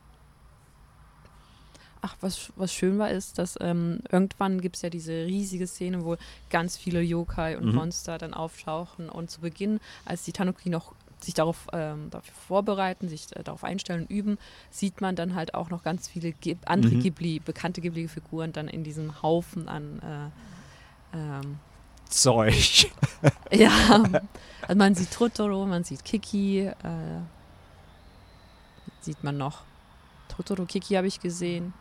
ach, 2.06 2.18
was, 2.20 2.52
was 2.58 2.74
schön 2.74 3.00
war, 3.00 3.10
ist, 3.12 3.38
dass 3.40 3.58
ähm, 3.62 4.02
irgendwann 4.12 4.60
gibt 4.60 4.76
es 4.76 4.82
ja 4.82 4.90
diese 4.90 5.14
riesige 5.26 5.68
Szene, 5.68 6.04
wo 6.04 6.18
ganz 6.50 6.76
viele 6.76 7.02
Yokai 7.02 7.58
und 7.58 7.68
Mhm. 7.68 7.76
Monster 7.76 8.18
dann 8.18 8.34
auftauchen. 8.34 9.08
Und 9.08 9.32
zu 9.32 9.40
Beginn, 9.40 9.80
als 10.04 10.24
die 10.24 10.34
Tanuki 10.34 10.70
noch 10.70 10.94
sich 11.24 11.34
darauf 11.34 11.68
ähm, 11.74 12.10
dafür 12.10 12.34
vorbereiten, 12.48 13.08
sich 13.10 13.28
äh, 13.36 13.44
darauf 13.44 13.64
einstellen 13.64 14.02
und 14.04 14.10
üben, 14.12 14.38
sieht 14.70 15.02
man 15.02 15.16
dann 15.16 15.36
halt 15.36 15.54
auch 15.56 15.70
noch 15.70 15.84
ganz 15.84 16.08
viele 16.08 16.32
Gib 16.34 16.70
andere 16.70 16.94
Mhm. 16.96 17.00
Ghibli, 17.02 17.40
bekannte 17.40 17.82
Ghibli-Figuren 17.82 18.52
dann 18.54 18.68
in 18.68 18.84
diesem 18.84 19.22
Haufen 19.22 19.68
an 19.68 20.32
äh, 21.14 21.18
ähm, 21.18 21.60
Zeug. 22.10 22.92
Ja, 23.52 24.04
also 24.62 24.76
man 24.76 24.96
sieht 24.96 25.12
Totoro, 25.12 25.66
man 25.66 25.84
sieht 25.84 26.04
Kiki, 26.04 26.62
äh, 26.62 26.74
sieht 29.00 29.24
man 29.24 29.38
noch. 29.38 29.62
Totoro, 30.28 30.66
Kiki 30.66 30.96
habe 30.96 31.08
ich 31.08 31.20
gesehen. 31.20 31.74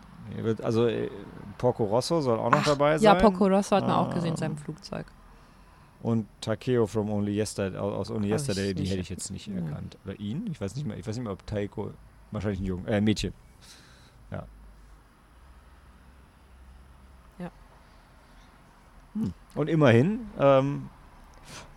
Also, 0.62 0.86
äh, 0.86 1.10
Porco 1.58 1.84
Rosso 1.84 2.20
soll 2.20 2.38
auch 2.38 2.50
noch 2.50 2.60
Ach, 2.60 2.66
dabei 2.66 2.98
sein. 2.98 3.04
Ja, 3.04 3.14
Poco 3.14 3.46
Rosso 3.46 3.76
hat 3.76 3.86
man 3.86 3.96
auch 3.96 4.14
gesehen 4.14 4.30
in 4.30 4.36
seinem 4.36 4.56
Flugzeug. 4.56 5.06
Und 6.02 6.26
Takeo 6.40 6.86
from 6.88 7.08
Only 7.10 7.36
Yesterday, 7.38 7.78
aus 7.78 8.10
Only 8.10 8.30
Hab 8.30 8.40
ich 8.40 8.46
Yesterday, 8.48 8.74
die 8.74 8.86
hätte 8.86 9.00
ich 9.00 9.08
jetzt 9.08 9.30
nicht 9.30 9.46
Ja. 9.46 9.54
erkannt. 9.54 9.96
Oder 10.04 10.18
ihn? 10.18 10.48
Ich 10.50 10.60
weiß 10.60 10.74
nicht 10.74 10.84
mehr. 10.86 10.96
Ich 10.98 11.06
weiß 11.06 11.14
nicht 11.16 11.22
mehr, 11.24 11.32
ob 11.32 11.46
Taiko, 11.46 11.92
wahrscheinlich 12.32 12.60
ein 12.60 12.64
Junge, 12.64 12.88
äh, 12.88 13.00
Mädchen. 13.00 13.32
Ja. 14.32 14.44
Ja. 17.38 17.50
Hm. 19.14 19.32
Und 19.54 19.68
immerhin, 19.68 20.26
ähm, 20.40 20.88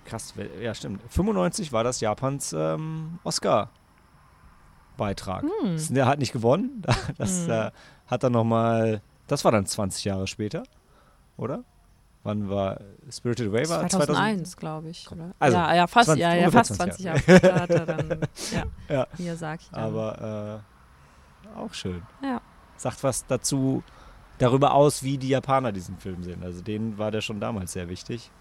krass, 0.05 0.33
ja 0.59 0.73
stimmt, 0.73 1.01
95 1.09 1.71
war 1.71 1.83
das 1.83 2.01
Japans 2.01 2.51
ähm, 2.57 3.19
Oscar-Beitrag. 3.23 5.43
Hm. 5.43 5.73
Das- 5.73 5.89
Der 5.89 6.07
hat 6.07 6.17
nicht 6.19 6.33
gewonnen. 6.33 6.81
Das 7.19 7.45
Hm. 7.45 7.51
äh, 7.51 7.71
hat 8.07 8.23
dann 8.23 8.31
nochmal, 8.33 9.01
das 9.27 9.45
war 9.45 9.51
dann 9.51 9.67
20 9.67 10.03
Jahre 10.05 10.25
später, 10.25 10.63
oder? 11.37 11.63
Wann 12.25 12.49
war 12.49 12.79
Spirited 13.11 13.49
Away? 13.49 13.69
War 13.69 13.87
2001, 13.87 14.57
glaube 14.57 14.89
ich. 14.89 15.11
Oder? 15.11 15.35
Also, 15.37 15.57
ja, 15.57 15.75
ja, 15.75 15.85
fast, 15.87 16.07
20 16.07 16.21
ja, 16.21 16.33
ja, 16.33 16.49
fast 16.49 16.73
20 16.73 17.05
20 17.05 17.05
Jahre 17.05 17.19
später 17.19 17.55
hat 17.55 17.69
er 17.69 17.85
dann 17.85 18.19
ja, 18.51 18.63
Ja. 18.89 19.07
Miyazaki. 19.19 19.65
Dann. 19.71 19.83
Aber 19.83 20.63
äh, 21.53 21.57
auch 21.59 21.71
schön. 21.71 22.01
Ja. 22.23 22.41
Sagt 22.77 23.03
was 23.03 23.27
dazu 23.27 23.83
darüber 24.39 24.73
aus, 24.73 25.03
wie 25.03 25.19
die 25.19 25.29
Japaner 25.29 25.71
diesen 25.71 25.97
Film 25.99 26.23
sehen. 26.23 26.41
Also 26.43 26.61
denen 26.61 26.97
war 26.97 27.11
der 27.11 27.21
schon 27.21 27.39
damals 27.39 27.73
sehr 27.73 27.89
wichtig. 27.89 28.31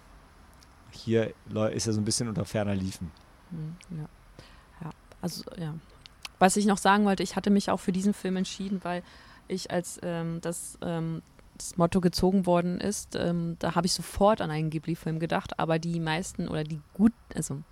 Hier 0.91 1.35
ist 1.73 1.87
er 1.87 1.93
so 1.93 2.01
ein 2.01 2.07
bisschen 2.07 2.29
unter 2.29 2.47
ferner 2.47 2.75
Liefen. 2.75 3.11
Hm, 3.51 3.77
Ja. 3.91 4.09
ja, 4.81 4.91
also 5.21 5.45
ja. 5.59 5.75
Was 6.39 6.57
ich 6.57 6.65
noch 6.65 6.79
sagen 6.79 7.05
wollte, 7.05 7.23
ich 7.23 7.37
hatte 7.37 7.51
mich 7.51 7.71
auch 7.71 7.81
für 7.81 7.93
diesen 7.93 8.15
Film 8.15 8.37
entschieden, 8.37 8.81
weil 8.83 9.03
ich 9.47 9.71
als 9.71 10.01
ähm, 10.03 10.41
das, 10.41 10.79
ähm, 10.81 11.21
das 11.65 11.79
Motto 11.79 12.01
gezogen 12.01 12.47
worden 12.47 12.81
ist, 12.81 13.17
ähm, 13.17 13.57
da 13.59 13.75
habe 13.75 13.87
ich 13.87 13.93
sofort 13.93 14.41
an 14.41 14.51
einen 14.51 14.71
Ghibli-Film 14.71 15.19
gedacht, 15.19 15.59
aber 15.59 15.79
die 15.79 15.99
meisten 15.99 16.49
oder 16.49 16.63
die 16.65 16.81
guten, 16.93 17.17
also 17.35 17.63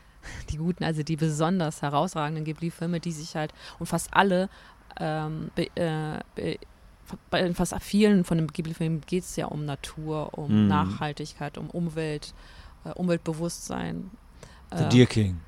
die 0.50 0.56
guten, 0.56 0.84
also 0.84 1.02
die 1.02 1.16
besonders 1.16 1.82
herausragenden 1.82 2.44
Ghibli-Filme, 2.44 3.00
die 3.00 3.12
sich 3.12 3.36
halt 3.36 3.52
und 3.78 3.86
fast 3.86 4.08
alle 4.12 4.48
ähm, 4.98 5.50
be, 5.54 5.68
äh, 5.76 6.20
be, 6.34 6.58
bei 7.28 7.52
fast 7.52 7.74
vielen 7.80 8.24
von 8.24 8.38
den 8.38 8.46
Ghibli-Filmen 8.46 9.02
geht 9.02 9.24
es 9.24 9.36
ja 9.36 9.46
um 9.46 9.64
Natur, 9.64 10.38
um 10.38 10.62
Mhm. 10.62 10.68
Nachhaltigkeit, 10.68 11.58
um 11.58 11.68
Umwelt, 11.68 12.32
äh, 12.84 12.90
Umweltbewusstsein. 12.90 14.10
The 14.74 14.84
äh, 14.84 14.88
Deer 14.88 15.06
King. 15.06 15.40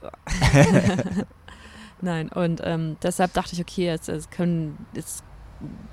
Nein, 2.00 2.28
und 2.28 2.60
ähm, 2.64 2.96
deshalb 3.02 3.32
dachte 3.32 3.54
ich, 3.54 3.60
okay, 3.60 3.86
jetzt, 3.86 4.08
jetzt, 4.08 4.30
können, 4.30 4.86
jetzt 4.94 5.24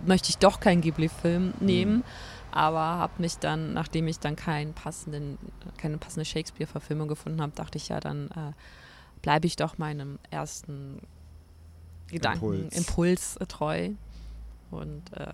möchte 0.05 0.29
ich 0.29 0.37
doch 0.37 0.59
keinen 0.59 0.81
Ghibli-Film 0.81 1.53
nehmen, 1.59 2.03
aber 2.51 2.79
habe 2.79 3.13
mich 3.17 3.37
dann, 3.37 3.73
nachdem 3.73 4.07
ich 4.07 4.19
dann 4.19 4.35
keinen 4.35 4.73
passenden, 4.73 5.37
keine 5.77 5.97
passende 5.97 6.25
Shakespeare-Verfilmung 6.25 7.07
gefunden 7.07 7.41
habe, 7.41 7.51
dachte 7.53 7.77
ich 7.77 7.89
ja, 7.89 7.99
dann 7.99 8.29
äh, 8.29 8.53
bleibe 9.21 9.47
ich 9.47 9.55
doch 9.55 9.77
meinem 9.77 10.19
ersten 10.29 11.01
Gedanken, 12.07 12.45
Impuls. 12.45 12.77
Impuls, 12.77 13.37
äh, 13.37 13.45
treu. 13.45 13.89
Und 14.71 15.11
äh, 15.13 15.33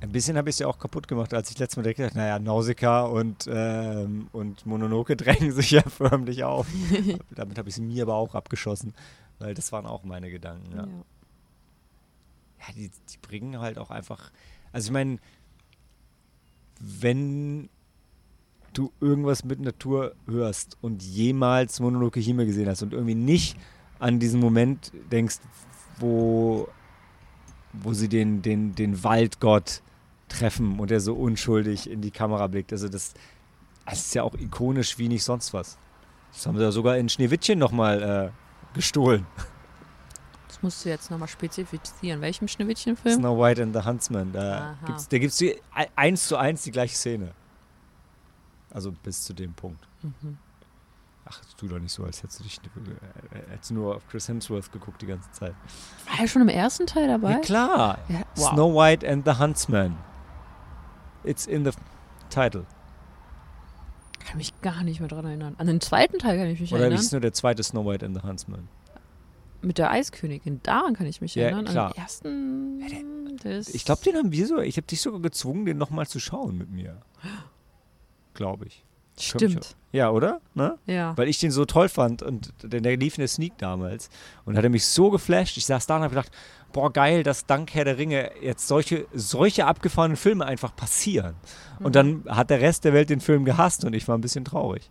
Ein 0.00 0.12
bisschen 0.12 0.36
habe 0.36 0.48
ich 0.48 0.54
es 0.54 0.58
ja 0.60 0.68
auch 0.68 0.78
kaputt 0.78 1.08
gemacht, 1.08 1.34
als 1.34 1.50
ich 1.50 1.58
letztes 1.58 1.76
Mal 1.76 1.82
gedacht 1.82 2.10
habe, 2.10 2.18
naja, 2.18 2.38
Nausicaa 2.38 3.02
und, 3.02 3.46
ähm, 3.50 4.28
und 4.32 4.64
Mononoke 4.66 5.16
drängen 5.16 5.52
sich 5.52 5.72
ja 5.72 5.82
förmlich 5.82 6.44
auf. 6.44 6.66
Damit 7.34 7.58
habe 7.58 7.68
ich 7.68 7.74
es 7.74 7.80
mir 7.80 8.04
aber 8.04 8.14
auch 8.14 8.34
abgeschossen, 8.34 8.94
weil 9.38 9.54
das 9.54 9.72
waren 9.72 9.86
auch 9.86 10.04
meine 10.04 10.30
Gedanken. 10.30 10.72
Ja. 10.72 10.84
ja. 10.84 11.04
Ja, 12.66 12.74
die, 12.74 12.90
die 12.90 13.18
bringen 13.18 13.60
halt 13.60 13.78
auch 13.78 13.90
einfach. 13.90 14.30
Also 14.72 14.88
ich 14.88 14.92
meine, 14.92 15.18
wenn 16.80 17.68
du 18.72 18.92
irgendwas 19.00 19.44
mit 19.44 19.60
Natur 19.60 20.14
hörst 20.26 20.76
und 20.82 21.02
jemals 21.02 21.80
Mononoke 21.80 22.20
Hime 22.20 22.44
gesehen 22.44 22.68
hast 22.68 22.82
und 22.82 22.92
irgendwie 22.92 23.14
nicht 23.14 23.56
an 23.98 24.18
diesen 24.18 24.40
Moment 24.40 24.92
denkst, 25.10 25.38
wo, 25.98 26.68
wo 27.72 27.94
sie 27.94 28.08
den, 28.08 28.42
den, 28.42 28.74
den 28.74 29.02
Waldgott 29.02 29.82
treffen 30.28 30.78
und 30.78 30.90
er 30.90 31.00
so 31.00 31.14
unschuldig 31.14 31.88
in 31.88 32.02
die 32.02 32.10
Kamera 32.10 32.46
blickt. 32.48 32.72
Also 32.72 32.88
das, 32.88 33.14
das 33.86 34.00
ist 34.00 34.14
ja 34.14 34.22
auch 34.22 34.34
ikonisch 34.34 34.98
wie 34.98 35.08
nicht 35.08 35.24
sonst 35.24 35.54
was. 35.54 35.78
Das 36.32 36.46
haben 36.46 36.58
sie 36.58 36.64
ja 36.64 36.72
sogar 36.72 36.98
in 36.98 37.08
Schneewittchen 37.08 37.58
nochmal 37.58 38.02
äh, 38.02 38.74
gestohlen. 38.74 39.26
Das 40.56 40.62
musst 40.62 40.84
du 40.86 40.88
jetzt 40.88 41.10
nochmal 41.10 41.28
spezifizieren. 41.28 42.22
Welchem 42.22 42.48
Schneewittchen-Film? 42.48 43.20
Snow 43.20 43.38
White 43.38 43.62
and 43.62 43.76
the 43.76 43.82
Huntsman. 43.82 44.32
Da 44.32 44.58
Aha. 44.58 44.86
gibt's, 44.86 45.06
da 45.06 45.18
gibt 45.18 45.34
es 45.34 45.44
eins 45.94 46.26
zu 46.26 46.38
eins 46.38 46.62
die 46.62 46.70
gleiche 46.70 46.94
Szene. 46.94 47.32
Also 48.70 48.90
bis 48.90 49.22
zu 49.22 49.34
dem 49.34 49.52
Punkt. 49.52 49.86
Mhm. 50.02 50.38
tu 51.58 51.68
doch 51.68 51.78
nicht 51.78 51.92
so, 51.92 52.04
als 52.04 52.22
hättest 52.22 52.40
du 52.40 52.44
dich 52.44 52.58
äh, 52.58 53.50
hättest 53.50 53.68
du 53.68 53.74
nur 53.74 53.96
auf 53.96 54.08
Chris 54.08 54.28
Hemsworth 54.28 54.72
geguckt 54.72 55.02
die 55.02 55.06
ganze 55.06 55.30
Zeit. 55.32 55.54
War 56.06 56.20
er 56.20 56.26
schon 56.26 56.40
im 56.40 56.48
ersten 56.48 56.86
Teil 56.86 57.08
dabei? 57.08 57.32
Ja, 57.32 57.38
klar. 57.40 57.98
Ja, 58.08 58.22
wow. 58.36 58.52
Snow 58.54 58.74
White 58.74 59.06
and 59.06 59.26
the 59.26 59.34
Huntsman. 59.38 59.94
It's 61.22 61.46
in 61.46 61.66
the 61.66 61.72
title. 62.30 62.64
kann 64.24 64.38
mich 64.38 64.58
gar 64.62 64.84
nicht 64.84 65.00
mehr 65.00 65.08
dran 65.10 65.26
erinnern. 65.26 65.54
An 65.58 65.66
den 65.66 65.82
zweiten 65.82 66.18
Teil 66.18 66.38
kann 66.38 66.46
ich 66.46 66.60
mich 66.60 66.72
Oder 66.72 66.84
erinnern. 66.84 66.98
ist 66.98 67.12
nur 67.12 67.20
der 67.20 67.34
zweite 67.34 67.62
Snow 67.62 67.84
White 67.84 68.06
and 68.06 68.16
the 68.16 68.26
Huntsman? 68.26 68.68
Mit 69.66 69.78
der 69.78 69.90
Eiskönigin. 69.90 70.60
Daran 70.62 70.94
kann 70.94 71.06
ich 71.06 71.20
mich 71.20 71.34
Ja, 71.34 71.44
erinnern. 71.46 71.64
klar. 71.66 71.86
An 71.88 71.92
den 71.92 72.02
ersten. 72.02 73.36
das- 73.42 73.68
Ich 73.74 73.84
glaube, 73.84 74.02
den 74.04 74.16
haben 74.16 74.32
wir 74.32 74.46
so. 74.46 74.58
Ich 74.60 74.76
habe 74.76 74.86
dich 74.86 75.00
sogar 75.00 75.20
gezwungen, 75.20 75.66
den 75.66 75.76
nochmal 75.76 76.06
zu 76.06 76.20
schauen 76.20 76.56
mit 76.56 76.70
mir. 76.70 77.00
Glaube 78.34 78.66
ich. 78.66 78.84
Stimmt. 79.18 79.76
Ja, 79.92 80.10
oder? 80.10 80.40
Ne? 80.54 80.78
Ja. 80.84 81.16
Weil 81.16 81.28
ich 81.28 81.38
den 81.38 81.50
so 81.50 81.64
toll 81.64 81.88
fand 81.88 82.22
und 82.22 82.52
der, 82.62 82.80
der 82.82 82.96
lief 82.98 83.16
in 83.16 83.22
der 83.22 83.28
Sneak 83.28 83.56
damals 83.56 84.10
und 84.44 84.56
hat 84.58 84.62
er 84.64 84.68
mich 84.70 84.84
so 84.86 85.10
geflasht. 85.10 85.56
Ich 85.56 85.64
saß 85.64 85.86
da 85.86 85.96
und 85.96 86.02
habe 86.02 86.10
gedacht, 86.14 86.30
boah, 86.72 86.92
geil, 86.92 87.22
dass 87.22 87.46
dank 87.46 87.72
Herr 87.74 87.86
der 87.86 87.96
Ringe 87.96 88.30
jetzt 88.42 88.68
solche, 88.68 89.06
solche 89.14 89.64
abgefahrenen 89.64 90.18
Filme 90.18 90.44
einfach 90.44 90.76
passieren. 90.76 91.34
Mhm. 91.80 91.86
Und 91.86 91.96
dann 91.96 92.24
hat 92.28 92.50
der 92.50 92.60
Rest 92.60 92.84
der 92.84 92.92
Welt 92.92 93.08
den 93.08 93.20
Film 93.20 93.46
gehasst 93.46 93.86
und 93.86 93.94
ich 93.94 94.06
war 94.06 94.18
ein 94.18 94.20
bisschen 94.20 94.44
traurig. 94.44 94.90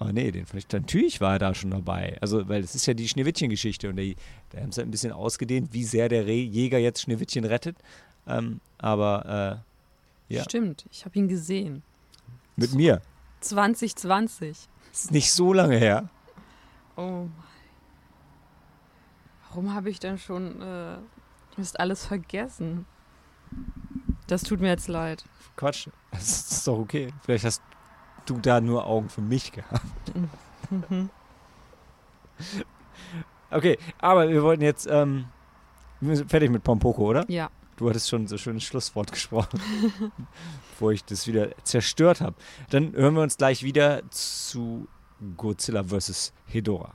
Aber 0.00 0.14
nee, 0.14 0.30
den 0.30 0.46
fand 0.46 0.64
ich, 0.64 0.72
natürlich 0.72 1.20
war 1.20 1.34
er 1.34 1.38
da 1.38 1.54
schon 1.54 1.70
dabei. 1.70 2.16
Also, 2.22 2.48
weil 2.48 2.64
es 2.64 2.74
ist 2.74 2.86
ja 2.86 2.94
die 2.94 3.06
Schneewittchen-Geschichte 3.06 3.90
und 3.90 3.96
die, 3.96 4.16
da 4.48 4.60
haben 4.60 4.72
sie 4.72 4.80
halt 4.80 4.88
ein 4.88 4.90
bisschen 4.90 5.12
ausgedehnt, 5.12 5.74
wie 5.74 5.84
sehr 5.84 6.08
der 6.08 6.24
Reh 6.24 6.42
Jäger 6.42 6.78
jetzt 6.78 7.02
Schneewittchen 7.02 7.44
rettet. 7.44 7.76
Ähm, 8.26 8.62
aber 8.78 9.62
äh, 10.30 10.34
ja. 10.34 10.42
Stimmt. 10.42 10.86
Ich 10.90 11.04
habe 11.04 11.18
ihn 11.18 11.28
gesehen. 11.28 11.82
mit 12.56 12.72
mir. 12.74 13.02
2020. 13.40 14.68
Das 14.90 15.04
ist 15.04 15.10
nicht 15.12 15.32
so 15.32 15.52
lange 15.52 15.76
her. 15.76 16.08
Oh 16.96 17.02
mein. 17.02 17.32
Warum 19.50 19.74
habe 19.74 19.90
ich 19.90 20.00
denn 20.00 20.16
schon 20.16 20.62
äh, 20.62 20.96
ist 21.58 21.78
alles 21.78 22.06
vergessen? 22.06 22.86
Das 24.28 24.44
tut 24.44 24.60
mir 24.60 24.68
jetzt 24.68 24.88
leid. 24.88 25.24
Quatsch, 25.56 25.88
das 26.10 26.52
ist 26.52 26.66
doch 26.66 26.78
okay. 26.78 27.12
Vielleicht 27.22 27.44
hast 27.44 27.60
du 28.26 28.38
da 28.38 28.60
nur 28.60 28.86
Augen 28.86 29.08
für 29.08 29.22
mich 29.22 29.52
gehabt. 29.52 29.82
Okay, 33.50 33.78
aber 33.98 34.28
wir 34.28 34.42
wollten 34.42 34.62
jetzt, 34.62 34.86
ähm, 34.88 35.26
wir 36.00 36.16
sind 36.16 36.30
fertig 36.30 36.50
mit 36.50 36.62
Pompoko, 36.62 37.08
oder? 37.08 37.24
Ja. 37.28 37.50
Du 37.76 37.88
hattest 37.88 38.08
schon 38.08 38.26
so 38.26 38.38
schönes 38.38 38.62
Schlusswort 38.62 39.10
gesprochen, 39.12 39.60
bevor 40.70 40.92
ich 40.92 41.04
das 41.04 41.26
wieder 41.26 41.50
zerstört 41.64 42.20
habe. 42.20 42.36
Dann 42.70 42.92
hören 42.92 43.14
wir 43.14 43.22
uns 43.22 43.36
gleich 43.36 43.62
wieder 43.62 44.02
zu 44.10 44.86
Godzilla 45.36 45.82
vs. 45.82 46.32
Hedorah. 46.46 46.94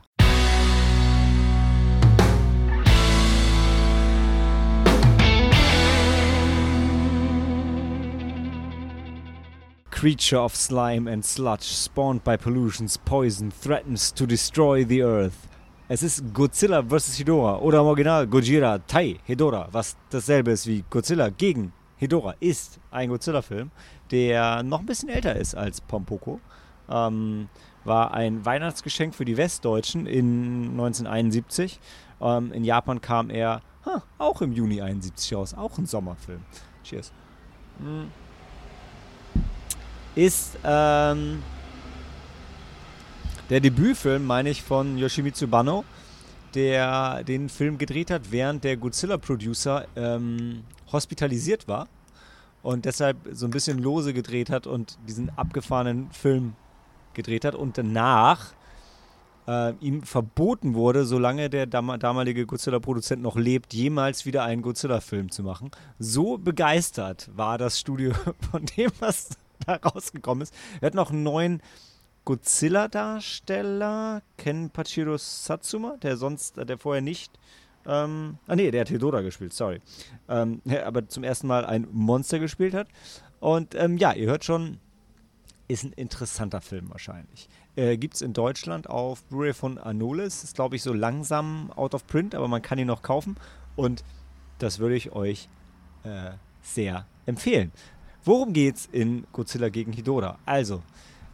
Creature 9.96 10.42
of 10.42 10.56
slime 10.58 11.08
and 11.08 11.24
sludge, 11.24 11.64
spawned 11.64 12.22
by 12.22 12.36
pollutions, 12.36 12.98
poison, 12.98 13.50
threatens 13.50 14.12
to 14.12 14.26
destroy 14.26 14.84
the 14.84 15.02
earth. 15.02 15.48
Es 15.88 16.04
ist 16.04 16.34
Godzilla 16.34 16.84
vs. 16.84 17.18
Hedorah 17.18 17.62
oder 17.62 17.80
im 17.80 17.86
Original 17.86 18.28
Gojira 18.28 18.80
Tai 18.86 19.18
Hedorah, 19.24 19.70
was 19.72 19.96
dasselbe 20.10 20.52
ist 20.52 20.68
wie 20.68 20.84
Godzilla 20.90 21.30
gegen 21.30 21.72
Hedorah, 21.96 22.36
ist 22.42 22.78
ein 22.92 23.08
Godzilla-Film, 23.08 23.72
der 24.12 24.64
noch 24.64 24.82
ein 24.82 24.86
bisschen 24.86 25.08
älter 25.08 25.34
ist 25.34 25.56
als 25.56 25.80
Pompoko. 25.80 26.42
Ähm, 26.90 27.48
war 27.86 28.14
ein 28.14 28.46
Weihnachtsgeschenk 28.46 29.16
für 29.16 29.24
die 29.24 29.38
Westdeutschen 29.38 30.08
in 30.08 30.72
1971. 30.72 31.80
Ähm, 32.20 32.52
in 32.52 32.66
Japan 32.66 33.00
kam 33.00 33.30
er 33.30 33.62
ha, 33.86 34.04
auch 34.18 34.42
im 34.42 34.52
Juni 34.52 34.82
71 34.82 35.34
raus, 35.36 35.54
auch 35.54 35.78
ein 35.78 35.86
Sommerfilm. 35.86 36.42
Cheers. 36.84 37.14
Mm. 37.80 38.25
Ist 40.16 40.58
ähm, 40.64 41.44
der 43.50 43.60
Debütfilm, 43.60 44.26
meine 44.26 44.50
ich, 44.50 44.64
von 44.64 44.98
Yoshimitsu 44.98 45.48
Banno, 45.48 45.84
der 46.54 47.24
den 47.24 47.50
Film 47.50 47.78
gedreht 47.78 48.10
hat, 48.10 48.32
während 48.32 48.64
der 48.64 48.78
Godzilla-Producer 48.78 49.86
ähm, 49.96 50.64
hospitalisiert 50.92 51.68
war 51.68 51.88
und 52.64 52.86
deshalb 52.86 53.18
so 53.32 53.46
ein 53.46 53.52
bisschen 53.52 53.78
lose 53.78 54.14
gedreht 54.14 54.50
hat 54.50 54.66
und 54.66 54.98
diesen 55.08 55.30
abgefahrenen 55.38 56.10
Film 56.12 56.56
gedreht 57.14 57.46
hat 57.46 57.56
und 57.56 57.78
danach 57.78 58.54
äh, 59.48 59.74
ihm 59.80 60.02
verboten 60.02 60.74
wurde, 60.74 61.06
solange 61.06 61.50
der 61.50 61.68
dam 61.68 62.00
damalige 62.00 62.46
Godzilla-Produzent 62.46 63.22
noch 63.22 63.36
lebt, 63.36 63.74
jemals 63.74 64.26
wieder 64.26 64.44
einen 64.44 64.62
Godzilla-Film 64.62 65.30
zu 65.30 65.44
machen. 65.44 65.72
So 66.00 66.38
begeistert 66.38 67.30
war 67.36 67.58
das 67.58 67.80
Studio 67.80 68.14
von 68.52 68.66
dem, 68.78 68.92
was 69.00 69.38
da 69.66 69.76
rausgekommen 69.76 70.42
ist. 70.44 70.54
Er 70.82 70.88
hat 70.88 70.94
noch 70.94 71.12
einen 71.12 71.24
neuen 71.24 71.62
Godzilla-Darsteller, 72.26 74.22
Ken 74.38 74.70
Pachiro 74.72 75.18
Satsuma, 75.18 75.98
der 75.98 76.18
sonst, 76.18 76.58
der 76.58 76.78
vorher 76.78 77.02
nicht 77.02 77.32
ähm, 77.88 78.38
ah 78.48 78.56
nee, 78.56 78.72
der 78.72 78.82
hat 78.82 78.90
Hedora 78.90 79.22
gespielt, 79.22 79.54
sorry. 79.54 79.82
Ähm, 80.28 80.62
aber 80.84 81.08
zum 81.08 81.24
ersten 81.24 81.48
Mal 81.48 81.66
ein 81.66 81.88
Monster 81.92 82.40
gespielt 82.40 82.74
hat. 82.74 82.88
Und 83.40 83.76
ähm, 83.76 83.98
ja, 83.98 84.14
ihr 84.14 84.28
hört 84.28 84.44
schon, 84.44 84.80
ist 85.68 85.84
ein 85.84 85.94
interessanter 85.94 86.62
Film 86.62 86.90
wahrscheinlich. 86.90 87.48
Äh, 87.76 87.98
Gibt 87.98 88.16
es 88.16 88.22
in 88.22 88.34
Deutschland 88.34 88.90
auf 88.90 89.24
Blu-ray 89.26 89.54
von 89.54 89.78
Anolis. 89.78 90.44
Ist, 90.44 90.56
glaube 90.56 90.76
ich, 90.76 90.84
so 90.84 90.94
langsam 90.94 91.72
out 91.76 91.94
of 91.94 92.08
print, 92.08 92.34
aber 92.34 92.48
man 92.48 92.62
kann 92.62 92.80
ihn 92.80 92.88
noch 92.88 93.02
kaufen. 93.02 93.36
Und 93.76 94.04
das 94.60 94.80
würde 94.80 94.96
ich 94.96 95.12
euch 95.12 95.50
äh, 96.04 96.32
sehr 96.62 97.06
empfehlen. 97.26 97.72
Worum 98.26 98.54
geht's 98.54 98.90
in 98.92 99.26
Godzilla 99.32 99.70
gegen 99.70 99.94
Hedora? 99.94 100.40
Also, 100.46 100.82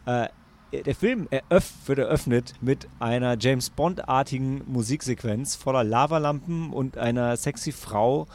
äh, 0.04 0.28
der 0.72 0.94
Film 0.94 1.26
wird 1.30 1.98
eröffnet 1.98 2.54
mit 2.60 2.86
einer 2.98 3.36
James 3.38 3.70
Bond-artigen 3.70 4.62
Musiksequenz 4.66 5.56
voller 5.56 5.84
Lavalampen 5.84 6.70
und 6.70 6.98
einer 6.98 7.36
sexy 7.36 7.72
Frau 7.72 8.26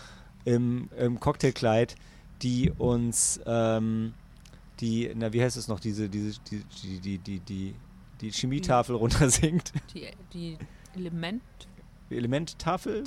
im, 0.46 0.90
im 0.98 1.20
Cocktailkleid, 1.20 1.96
die 2.42 2.72
uns 2.72 3.40
ähm, 3.46 4.14
die, 4.80 5.12
na 5.16 5.34
wie 5.34 5.42
heißt 5.42 5.58
es 5.58 5.68
noch, 5.68 5.80
diese, 5.80 6.10
diese, 6.10 6.40
die, 6.50 6.64
die, 6.84 7.00
die, 7.00 7.18
die, 7.18 7.40
die, 7.40 7.76
die 8.22 8.32
Chemietafel 8.32 8.96
runtersingt. 8.96 9.72
Die, 9.94 10.08
die 10.34 10.58
Element. 10.96 11.42
Elementtafel? 12.10 13.04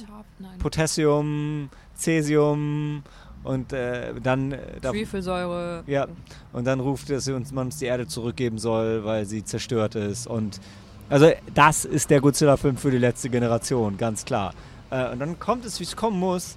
Potassium, 0.58 1.70
Cäsium 1.94 3.02
und 3.42 3.72
äh, 3.72 4.12
dann 4.22 4.53
äh, 4.53 4.81
da, 4.81 4.90
Schwefelsäure. 4.90 5.85
ja, 5.87 6.07
und 6.53 6.66
dann 6.66 6.81
ruft, 6.81 7.09
dass 7.11 7.24
sie 7.24 7.33
uns, 7.33 7.53
man 7.53 7.66
uns 7.66 7.79
die 7.79 7.87
Erde 7.87 8.07
zurückgeben 8.07 8.59
soll, 8.59 9.05
weil 9.05 9.24
sie 9.24 9.44
zerstört 9.44 9.94
ist. 9.94 10.26
Und 10.26 10.61
also 11.09 11.31
das 11.55 11.85
ist 11.85 12.11
der 12.11 12.20
Godzilla-Film 12.20 12.76
für 12.76 12.91
die 12.91 12.99
letzte 12.99 13.30
Generation, 13.30 13.97
ganz 13.97 14.24
klar. 14.24 14.55
Äh, 14.91 15.11
und 15.11 15.18
dann 15.20 15.38
kommt 15.38 15.64
es, 15.64 15.80
wie 15.80 15.84
es 15.84 15.97
kommen 15.97 16.18
muss. 16.18 16.57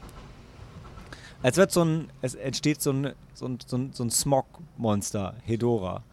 Es 1.41 1.57
wird 1.57 1.71
so 1.71 1.83
ein, 1.83 2.09
es 2.21 2.35
entsteht 2.35 2.81
so 2.81 2.91
ein, 2.91 3.13
so 3.33 3.47
ein, 3.47 3.57
so 3.65 3.77
ein, 3.77 3.91
so 3.93 4.03
ein 4.03 4.09
Smog-Monster, 4.09 5.35
Hedora. 5.43 6.03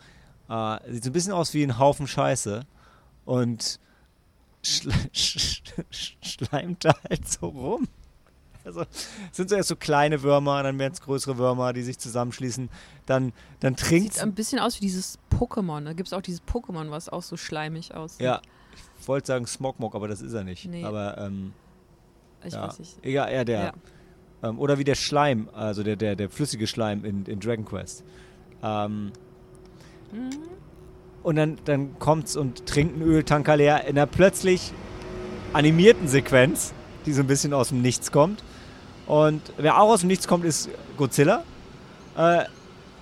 Äh, 0.48 0.92
sieht 0.92 1.04
so 1.04 1.10
ein 1.10 1.12
bisschen 1.12 1.32
aus 1.32 1.54
wie 1.54 1.62
ein 1.62 1.78
Haufen 1.78 2.06
Scheiße. 2.06 2.66
Und 3.24 3.78
schle 4.62 4.92
sch 5.12 5.62
sch 5.90 6.16
schleimt 6.22 6.84
da 6.84 6.94
halt 7.08 7.28
so 7.28 7.48
rum. 7.48 7.88
Also 8.64 8.82
es 8.82 9.08
sind 9.32 9.48
so 9.50 9.56
erst 9.56 9.68
so 9.70 9.76
kleine 9.76 10.22
Würmer, 10.22 10.62
dann 10.62 10.78
werden 10.78 10.92
es 10.92 11.00
größere 11.00 11.38
Würmer, 11.38 11.72
die 11.72 11.82
sich 11.82 11.98
zusammenschließen. 11.98 12.68
Dann, 13.06 13.32
dann 13.60 13.76
trinkt 13.76 14.14
Sieht 14.14 14.22
ein 14.22 14.34
bisschen 14.34 14.58
aus 14.58 14.76
wie 14.76 14.80
dieses 14.80 15.18
Pokémon. 15.30 15.84
Da 15.84 15.92
gibt 15.94 16.08
es 16.08 16.12
auch 16.12 16.20
dieses 16.22 16.42
Pokémon, 16.42 16.90
was 16.90 17.08
auch 17.08 17.22
so 17.22 17.36
schleimig 17.36 17.94
aussieht. 17.94 18.20
Ja, 18.20 18.40
ich 19.00 19.08
wollte 19.08 19.26
sagen 19.28 19.46
Smogmog, 19.46 19.94
aber 19.94 20.08
das 20.08 20.20
ist 20.20 20.32
er 20.34 20.44
nicht. 20.44 20.66
Nee. 20.66 20.84
Aber 20.84 21.16
ähm, 21.18 21.52
Ich 22.44 22.52
ja. 22.52 22.68
weiß 22.68 22.78
nicht. 22.80 22.98
Egal, 23.02 23.32
ja, 23.32 23.44
der. 23.44 23.60
Ja. 23.62 23.72
Ähm, 24.42 24.58
oder 24.58 24.78
wie 24.78 24.84
der 24.84 24.94
Schleim, 24.94 25.48
also 25.52 25.82
der, 25.82 25.96
der, 25.96 26.16
der 26.16 26.28
flüssige 26.30 26.66
Schleim 26.66 27.04
in, 27.04 27.24
in 27.26 27.40
Dragon 27.40 27.64
Quest. 27.64 28.04
Ähm, 28.62 29.12
Mhm. 30.12 30.30
und 31.22 31.36
dann, 31.36 31.56
dann 31.66 31.98
kommt's 32.00 32.36
und 32.36 32.66
trinkt 32.66 32.94
einen 32.94 33.02
Öltanker 33.08 33.56
leer 33.56 33.84
in 33.84 33.96
einer 33.96 34.06
plötzlich 34.06 34.72
animierten 35.52 36.08
Sequenz, 36.08 36.72
die 37.06 37.12
so 37.12 37.20
ein 37.20 37.26
bisschen 37.28 37.52
aus 37.54 37.68
dem 37.68 37.80
Nichts 37.80 38.10
kommt. 38.10 38.42
Und 39.10 39.42
wer 39.56 39.80
auch 39.80 39.88
aus 39.90 40.00
dem 40.00 40.06
Nichts 40.08 40.28
kommt, 40.28 40.44
ist 40.44 40.68
Godzilla. 40.96 41.42
Äh, 42.16 42.44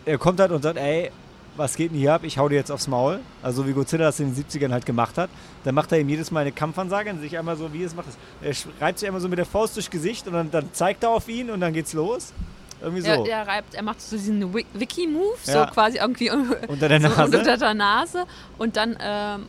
er 0.06 0.18
kommt 0.18 0.40
halt 0.40 0.50
und 0.52 0.62
sagt, 0.62 0.78
ey, 0.78 1.10
was 1.56 1.74
geht 1.76 1.90
denn 1.90 1.98
hier 1.98 2.14
ab? 2.14 2.22
Ich 2.24 2.38
hau 2.38 2.48
dir 2.48 2.54
jetzt 2.54 2.70
aufs 2.70 2.86
Maul. 2.86 3.20
Also 3.42 3.66
wie 3.66 3.72
Godzilla 3.72 4.04
das 4.06 4.18
in 4.20 4.32
den 4.34 4.44
70ern 4.44 4.70
halt 4.72 4.86
gemacht 4.86 5.18
hat. 5.18 5.28
Dann 5.64 5.74
macht 5.74 5.92
er 5.92 5.98
ihm 6.00 6.08
jedes 6.08 6.30
Mal 6.30 6.40
eine 6.40 6.52
Kampfansage 6.52 7.10
und 7.10 7.20
sich 7.20 7.36
einmal 7.36 7.56
so, 7.56 7.72
wie 7.74 7.82
es 7.82 7.94
macht. 7.94 8.06
Er 8.40 8.54
reibt 8.80 9.00
sich 9.00 9.08
einmal 9.08 9.20
so 9.20 9.28
mit 9.28 9.38
der 9.38 9.44
Faust 9.44 9.76
durchs 9.76 9.90
Gesicht 9.90 10.26
und 10.28 10.32
dann, 10.34 10.50
dann 10.50 10.72
zeigt 10.72 11.02
er 11.02 11.10
auf 11.10 11.28
ihn 11.28 11.50
und 11.50 11.60
dann 11.60 11.72
geht's 11.74 11.92
los. 11.92 12.32
Irgendwie 12.80 13.02
so. 13.02 13.08
Er, 13.10 13.26
er, 13.26 13.46
reibt, 13.48 13.74
er 13.74 13.82
macht 13.82 14.00
so 14.00 14.16
diesen 14.16 14.54
Wi- 14.54 14.64
Wiki-Move, 14.72 15.36
Ja. 15.46 15.66
so 15.66 15.72
quasi 15.74 15.98
irgendwie 15.98 16.30
Unter 16.30 16.88
der 16.88 17.00
so 17.02 17.08
Nase. 17.08 17.38
unter 17.38 17.56
der 17.58 17.74
Nase. 17.74 18.24
Und 18.56 18.76
dann 18.76 18.96
ähm, 19.02 19.46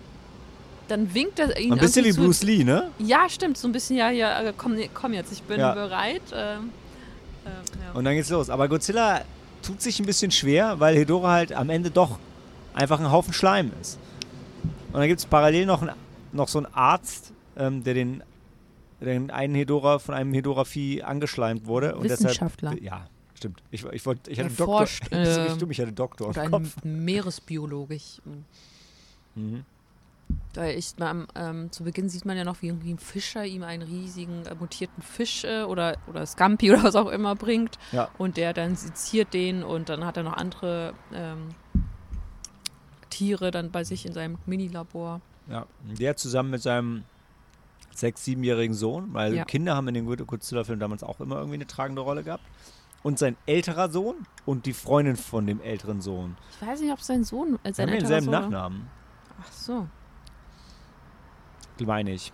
dann 0.89 1.13
winkt 1.13 1.39
er 1.39 1.57
ihn 1.59 1.73
Ein 1.73 1.79
bisschen 1.79 2.05
wie 2.05 2.11
Bruce 2.13 2.43
Lee, 2.43 2.63
ne? 2.63 2.91
Ja, 2.99 3.29
stimmt, 3.29 3.57
so 3.57 3.67
ein 3.67 3.71
bisschen, 3.71 3.95
ja, 3.97 4.09
ja, 4.09 4.41
äh, 4.41 4.53
komm, 4.57 4.75
komm 4.93 5.13
jetzt, 5.13 5.31
ich 5.31 5.41
bin 5.43 5.59
Ja. 5.59 5.73
bereit. 5.73 6.21
Ähm, 6.33 6.71
äh, 7.45 7.49
ja. 7.49 7.91
Und 7.93 8.03
dann 8.05 8.15
geht's 8.15 8.29
los. 8.29 8.49
Aber 8.49 8.67
Godzilla 8.67 9.21
tut 9.61 9.81
sich 9.81 9.99
ein 9.99 10.05
bisschen 10.05 10.31
schwer, 10.31 10.79
weil 10.79 10.95
Hedora 10.95 11.31
halt 11.31 11.53
am 11.53 11.69
Ende 11.69 11.91
doch 11.91 12.19
einfach 12.73 12.99
ein 12.99 13.11
Haufen 13.11 13.33
Schleim 13.33 13.71
ist. 13.81 13.97
Und 14.91 14.99
dann 14.99 15.07
gibt 15.07 15.19
es 15.19 15.25
parallel 15.25 15.65
noch, 15.65 15.81
ein, 15.81 15.91
noch 16.31 16.47
so 16.47 16.59
einen 16.59 16.73
Arzt, 16.73 17.31
ähm, 17.57 17.83
der 17.83 17.93
den, 17.93 18.23
den 19.01 19.31
einen 19.31 19.55
Hedora 19.55 19.99
von 19.99 20.15
einem 20.15 20.33
Hedora-Vieh 20.33 21.03
angeschleimt 21.03 21.65
wurde. 21.67 21.95
Und 21.95 22.03
Wissenschaftler. 22.09 22.71
Deshalb, 22.71 22.83
ja, 22.83 23.07
stimmt. 23.35 23.61
Ich, 23.71 23.83
ich, 23.85 24.05
wollt, 24.05 24.27
ich 24.27 24.39
hatte 24.39 24.49
Der 24.49 24.57
Doktor. 24.57 24.77
forscht, 24.87 25.03
äh, 25.11 25.53
ich 25.69 25.79
hatte 25.81 25.91
Doktor 25.91 26.29
Oder 26.29 26.43
im 26.43 26.53
ein 26.55 26.63
Kopf. 26.63 26.75
Meeresbiologe. 26.83 27.95
Ich, 27.95 28.19
Mhm. 29.35 29.63
Weil 30.55 30.77
ich, 30.77 30.95
ähm, 30.99 31.27
ähm, 31.35 31.71
zu 31.71 31.83
Beginn 31.83 32.09
sieht 32.09 32.25
man 32.25 32.35
ja 32.35 32.43
noch, 32.43 32.61
wie 32.61 32.67
irgendwie 32.67 32.91
ein 32.93 32.97
Fischer 32.97 33.45
ihm 33.45 33.63
einen 33.63 33.83
riesigen 33.83 34.45
äh, 34.45 34.55
mutierten 34.55 35.01
Fisch 35.03 35.43
äh, 35.43 35.63
oder, 35.63 35.97
oder 36.07 36.25
Scampi 36.25 36.71
oder 36.73 36.83
was 36.83 36.95
auch 36.95 37.09
immer 37.09 37.35
bringt. 37.35 37.77
Ja. 37.91 38.09
Und 38.17 38.37
der 38.37 38.53
dann 38.53 38.75
seziert 38.75 39.33
den 39.33 39.63
und 39.63 39.89
dann 39.89 40.05
hat 40.05 40.17
er 40.17 40.23
noch 40.23 40.33
andere 40.33 40.93
ähm, 41.13 41.49
Tiere 43.09 43.51
dann 43.51 43.71
bei 43.71 43.83
sich 43.83 44.05
in 44.05 44.13
seinem 44.13 44.37
Minilabor. 44.45 45.21
Ja, 45.47 45.65
der 45.99 46.15
zusammen 46.15 46.51
mit 46.51 46.61
seinem 46.61 47.03
sechs-, 47.93 48.23
siebenjährigen 48.25 48.75
Sohn, 48.75 49.13
weil 49.13 49.35
Ja. 49.35 49.45
Kinder 49.45 49.75
haben 49.75 49.87
in 49.87 49.93
den 49.93 50.05
Godzilla-Filmen 50.05 50.79
damals 50.79 51.03
auch 51.03 51.19
immer 51.19 51.35
irgendwie 51.37 51.55
eine 51.55 51.67
tragende 51.67 52.01
Rolle 52.01 52.23
gehabt. 52.23 52.43
Und 53.01 53.17
sein 53.17 53.37
älterer 53.45 53.89
Sohn 53.89 54.15
und 54.45 54.65
die 54.65 54.73
Freundin 54.73 55.15
von 55.15 55.47
dem 55.47 55.61
älteren 55.61 56.01
Sohn. 56.01 56.35
Ich 56.59 56.67
weiß 56.67 56.81
nicht, 56.81 56.91
ob 56.91 56.99
sein 57.01 57.23
Sohn, 57.23 57.57
äh, 57.63 57.71
sein 57.71 57.87
haben 57.87 57.93
älterer 57.93 58.09
denselben 58.09 58.25
Sohn. 58.25 58.31
Nachnamen, 58.33 58.87
Ach 59.41 59.51
so. 59.53 59.87
Meine 61.85 62.11
ich. 62.11 62.31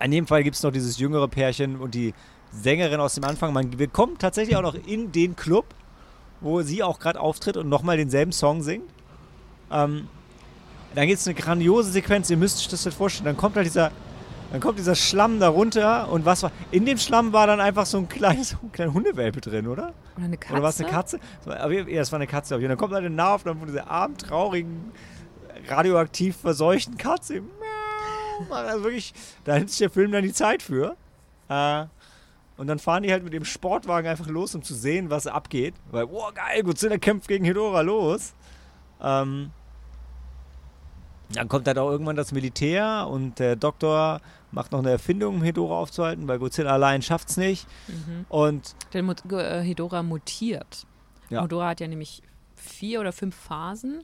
In 0.00 0.12
jedem 0.12 0.26
Fall 0.26 0.44
gibt 0.44 0.56
es 0.56 0.62
noch 0.62 0.70
dieses 0.70 0.98
jüngere 0.98 1.28
Pärchen 1.28 1.76
und 1.76 1.94
die 1.94 2.14
Sängerin 2.52 3.00
aus 3.00 3.14
dem 3.14 3.24
Anfang. 3.24 3.52
Man, 3.52 3.78
wir 3.78 3.88
kommen 3.88 4.18
tatsächlich 4.18 4.56
auch 4.56 4.62
noch 4.62 4.74
in 4.74 5.12
den 5.12 5.36
Club, 5.36 5.66
wo 6.40 6.62
sie 6.62 6.82
auch 6.82 6.98
gerade 6.98 7.20
auftritt 7.20 7.56
und 7.56 7.68
nochmal 7.68 7.96
denselben 7.96 8.32
Song 8.32 8.62
singt. 8.62 8.88
Ähm, 9.70 10.08
dann 10.94 11.06
gibt 11.06 11.20
es 11.20 11.26
eine 11.26 11.34
grandiose 11.34 11.90
Sequenz, 11.90 12.30
ihr 12.30 12.36
müsst 12.36 12.58
euch 12.58 12.68
das 12.68 12.84
halt 12.84 12.94
vorstellen. 12.94 13.26
Dann 13.26 13.36
kommt 13.36 13.56
halt 13.56 13.66
dieser, 13.66 13.90
dann 14.50 14.60
kommt 14.60 14.78
dieser 14.78 14.94
Schlamm 14.94 15.40
da 15.40 15.48
runter 15.48 16.10
und 16.10 16.24
was 16.24 16.42
war. 16.42 16.52
In 16.70 16.86
dem 16.86 16.96
Schlamm 16.98 17.32
war 17.32 17.46
dann 17.46 17.60
einfach 17.60 17.86
so 17.86 17.98
ein 17.98 18.08
kleines, 18.08 18.50
so 18.50 18.56
ein 18.62 18.72
kleiner 18.72 18.94
Hundewelpe 18.94 19.40
drin, 19.40 19.66
oder? 19.66 19.92
Oder 20.16 20.24
eine 20.24 20.36
Katze. 20.38 20.52
Oder 20.54 20.62
war 20.62 20.70
es 20.70 20.80
eine 20.80 20.90
Katze? 20.90 21.20
Aber 21.44 21.72
Ja, 21.72 22.00
es 22.00 22.10
war 22.10 22.18
eine 22.18 22.26
Katze. 22.26 22.56
Und 22.56 22.62
dann 22.62 22.76
kommt 22.78 22.94
halt 22.94 23.04
eine 23.04 23.14
Nahaufnahme 23.14 23.58
von 23.60 23.68
dieser 23.68 23.90
armen, 23.90 24.16
traurigen, 24.16 24.92
radioaktiv 25.68 26.36
verseuchten 26.36 26.96
Katze. 26.96 27.42
Miau. 27.42 27.57
Also 28.50 28.84
wirklich, 28.84 29.14
da 29.44 29.56
nimmt 29.56 29.70
sich 29.70 29.78
der 29.78 29.90
Film 29.90 30.12
dann 30.12 30.22
die 30.22 30.32
Zeit 30.32 30.62
für. 30.62 30.96
Äh, 31.48 31.86
und 32.56 32.66
dann 32.66 32.78
fahren 32.78 33.04
die 33.04 33.12
halt 33.12 33.22
mit 33.22 33.32
dem 33.32 33.44
Sportwagen 33.44 34.08
einfach 34.08 34.26
los, 34.26 34.54
um 34.54 34.62
zu 34.62 34.74
sehen, 34.74 35.10
was 35.10 35.26
abgeht. 35.26 35.74
Weil, 35.90 36.08
boah, 36.08 36.32
geil, 36.34 36.62
Godzilla 36.64 36.98
kämpft 36.98 37.28
gegen 37.28 37.44
Hedora, 37.44 37.82
los. 37.82 38.34
Ähm, 39.00 39.50
dann 41.30 41.48
kommt 41.48 41.66
halt 41.66 41.78
auch 41.78 41.90
irgendwann 41.90 42.16
das 42.16 42.32
Militär 42.32 43.06
und 43.08 43.38
der 43.38 43.54
Doktor 43.54 44.20
macht 44.50 44.72
noch 44.72 44.78
eine 44.78 44.90
Erfindung, 44.90 45.36
um 45.36 45.42
Hedora 45.42 45.78
aufzuhalten, 45.78 46.26
weil 46.26 46.38
Godzilla 46.38 46.72
allein 46.72 47.02
schafft 47.02 47.28
es 47.28 47.36
nicht. 47.36 47.66
Mhm. 47.86 48.26
Und 48.28 48.74
Der 48.92 49.02
Mut 49.02 49.30
äh, 49.30 49.62
Hedora 49.62 50.02
mutiert. 50.02 50.86
Ja. 51.28 51.42
Hedora 51.42 51.68
hat 51.68 51.80
ja 51.80 51.86
nämlich 51.86 52.22
vier 52.56 53.00
oder 53.00 53.12
fünf 53.12 53.36
Phasen. 53.36 54.02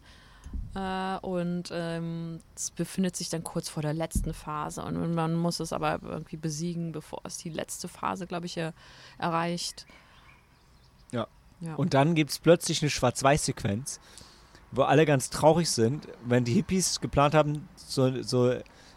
Äh, 0.75 1.18
und 1.18 1.70
ähm, 1.72 2.41
es 2.57 2.70
befindet 2.70 3.16
sich 3.16 3.29
dann 3.29 3.45
kurz 3.45 3.68
vor 3.68 3.83
der 3.83 3.95
letzten 3.95 4.35
Phase. 4.35 4.83
Und 4.83 5.14
man 5.14 5.35
muss 5.35 5.61
es 5.61 5.72
aber 5.72 6.01
irgendwie 6.03 6.37
besiegen, 6.37 6.93
bevor 6.93 7.20
es 7.25 7.39
die 7.39 7.51
letzte 7.51 7.89
Phase, 7.89 8.27
glaube 8.27 8.47
ich, 8.47 8.57
äh, 8.57 8.72
erreicht. 9.18 9.87
Ja. 11.12 11.27
ja. 11.61 11.75
Und 11.75 11.95
dann 11.95 12.14
gibt 12.14 12.31
es 12.31 12.39
plötzlich 12.39 12.83
eine 12.83 12.91
Schwarz-Weiß-Sequenz, 12.91 14.01
wo 14.72 14.83
alle 14.83 15.07
ganz 15.07 15.31
traurig 15.31 15.70
sind, 15.70 16.09
wenn 16.25 16.45
die 16.45 16.55
Hippies 16.55 17.01
geplant 17.01 17.35
haben, 17.35 17.68
so, 17.77 18.22
so 18.22 18.55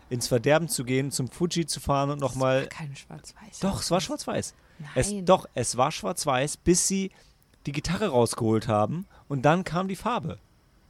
ins 0.09 0.28
Verderben 0.28 0.69
zu 0.69 0.84
gehen, 0.84 1.11
zum 1.11 1.28
Fuji 1.28 1.65
zu 1.65 1.80
fahren 1.80 2.09
und 2.09 2.21
Das 2.21 2.30
war 2.32 2.36
nochmal. 2.36 2.67
keine 2.67 2.95
Schwarz-Weiß. 2.95 3.59
Doch, 3.59 3.82
es 3.82 3.91
war 3.91 4.01
schwarz-weiß. 4.01 4.55
Nein. 4.80 4.89
Es, 4.95 5.13
doch, 5.25 5.47
es 5.53 5.78
war 5.78 5.91
schwarz-weiß, 5.91 6.57
bis 6.57 6.88
sie 6.88 7.11
die 7.65 7.71
Gitarre 7.71 8.07
rausgeholt 8.07 8.67
haben 8.67 9.05
und 9.28 9.43
dann 9.43 9.63
kam 9.63 9.88
die 9.88 9.95
Farbe. 9.95 10.39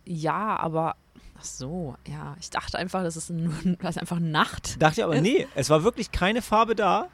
Ja, 0.08 0.58
aber. 0.58 0.96
Ach 1.40 1.44
so, 1.44 1.96
ja. 2.08 2.36
Ich 2.40 2.50
dachte 2.50 2.78
einfach, 2.78 3.04
das 3.04 3.16
ist, 3.16 3.30
nur, 3.30 3.54
das 3.80 3.96
ist 3.96 4.02
einfach 4.02 4.20
Nacht. 4.20 4.82
Dachte 4.82 5.02
ich 5.02 5.04
aber, 5.04 5.22
nee, 5.22 5.48
es 5.56 5.70
war 5.70 5.84
wirklich 5.84 6.12
keine 6.12 6.42
Farbe 6.42 6.76
da, 6.76 7.10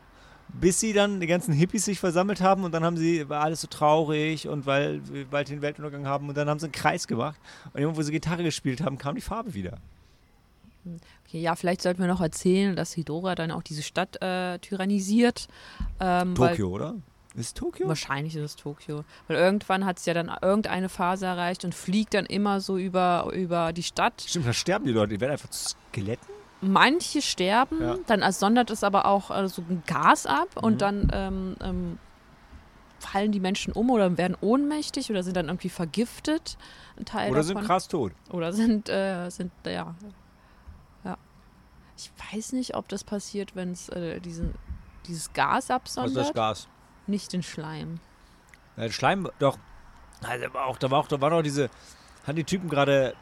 bis 0.48 0.80
sie 0.80 0.94
dann 0.94 1.20
die 1.20 1.28
ganzen 1.28 1.54
Hippies 1.54 1.86
sich 1.86 2.00
versammelt 2.00 2.40
haben 2.40 2.64
und 2.64 2.72
dann 2.74 2.84
haben 2.84 2.96
sie, 2.96 3.28
war 3.28 3.42
alles 3.42 3.62
so 3.62 3.68
traurig 3.68 4.48
und 4.48 4.66
weil 4.66 5.02
wir 5.12 5.26
bald 5.26 5.50
den 5.50 5.62
Weltuntergang 5.62 6.06
haben 6.06 6.30
und 6.30 6.38
dann 6.38 6.50
haben 6.50 6.60
sie 6.60 6.68
einen 6.68 6.74
Kreis 6.74 7.08
gemacht 7.08 7.40
und 7.74 7.82
irgendwo, 7.82 8.00
wo 8.00 8.04
sie 8.04 8.12
Gitarre 8.12 8.44
gespielt 8.44 8.82
haben, 8.82 8.98
kam 8.98 9.16
die 9.16 9.22
Farbe 9.22 9.54
wieder. 9.54 9.80
Okay, 11.26 11.42
ja, 11.42 11.56
vielleicht 11.56 11.82
sollten 11.82 12.00
wir 12.00 12.08
noch 12.08 12.22
erzählen, 12.22 12.76
dass 12.76 12.96
Hedora 12.96 13.36
dann 13.36 13.52
auch 13.52 13.64
diese 13.64 13.84
Stadt 13.84 14.22
äh, 14.22 14.60
tyrannisiert. 14.60 15.48
Ähm, 16.00 16.36
Tokio, 16.36 16.70
oder? 16.70 16.96
Ist 17.36 17.58
Tokio? 17.58 17.88
Wahrscheinlich 17.88 18.36
ist 18.36 18.44
es 18.44 18.56
Tokio. 18.56 19.04
Weil 19.28 19.38
irgendwann 19.38 19.86
hat 19.86 19.98
es 19.98 20.06
ja 20.06 20.14
dann 20.14 20.32
irgendeine 20.42 20.88
Phase 20.90 21.26
erreicht 21.26 21.66
und 21.66 21.74
fliegt 21.74 22.14
dann 22.14 22.26
immer 22.28 22.62
so 22.62 22.78
über, 22.78 23.30
über 23.34 23.74
die 23.74 23.82
Stadt. 23.84 24.24
Stimmt, 24.26 24.46
da 24.48 24.54
sterben 24.54 24.86
die 24.86 24.92
Leute, 24.92 25.14
die 25.16 25.20
werden 25.22 25.32
einfach 25.32 25.50
zu 25.50 25.70
Skeletten. 25.92 26.28
Manche 26.62 27.22
sterben, 27.22 27.82
Ja. 27.82 27.96
dann 28.08 28.32
sondert 28.32 28.70
es 28.70 28.84
aber 28.84 29.06
auch 29.06 29.32
äh, 29.32 29.48
so 29.50 29.64
ein 29.68 29.84
Gas 29.88 30.26
ab 30.26 30.48
Mhm. 30.58 30.64
und 30.64 30.82
dann 30.82 31.10
ähm, 31.12 31.56
ähm, 31.62 31.98
fallen 33.00 33.32
die 33.34 33.40
Menschen 33.42 33.74
um 33.74 33.90
oder 33.90 34.18
werden 34.18 34.38
ohnmächtig 34.40 35.10
oder 35.10 35.24
sind 35.24 35.36
dann 35.36 35.48
irgendwie 35.48 35.70
vergiftet. 35.70 36.58
Oder 36.98 37.26
davon. 37.30 37.44
sind 37.44 37.62
krass 37.64 37.88
tot. 37.88 38.14
Oder 38.30 38.54
sind, 38.54 38.88
äh, 38.88 39.30
sind, 39.30 39.52
ja. 39.66 39.94
ja. 41.04 41.18
Ich 41.98 42.12
weiß 42.32 42.54
nicht, 42.54 42.76
ob 42.76 42.88
das 42.88 43.04
passiert, 43.04 43.56
wenn 43.56 43.72
es 43.72 43.90
äh, 43.90 44.20
diesen, 44.22 44.54
dieses 45.08 45.34
Gas 45.34 45.50
Was 45.56 45.64
ist 45.66 45.72
absondert. 45.72 46.18
das 46.28 46.34
Gas? 46.34 46.68
Nicht 47.08 47.34
den 47.34 47.44
Schleim. 47.44 48.00
Ja, 48.78 48.84
der 48.84 48.92
Schleim, 48.92 49.30
doch. 49.40 49.58
Also, 50.22 50.46
da 50.48 50.54
war 50.54 50.66
auch, 50.66 50.78
da 50.78 50.90
war 50.92 51.00
auch, 51.00 51.08
da 51.08 51.20
waren 51.22 51.34
noch 51.34 51.42
diese, 51.42 51.70
haben 52.26 52.36
die 52.36 52.44
Typen 52.46 52.70
gerade, 52.70 53.14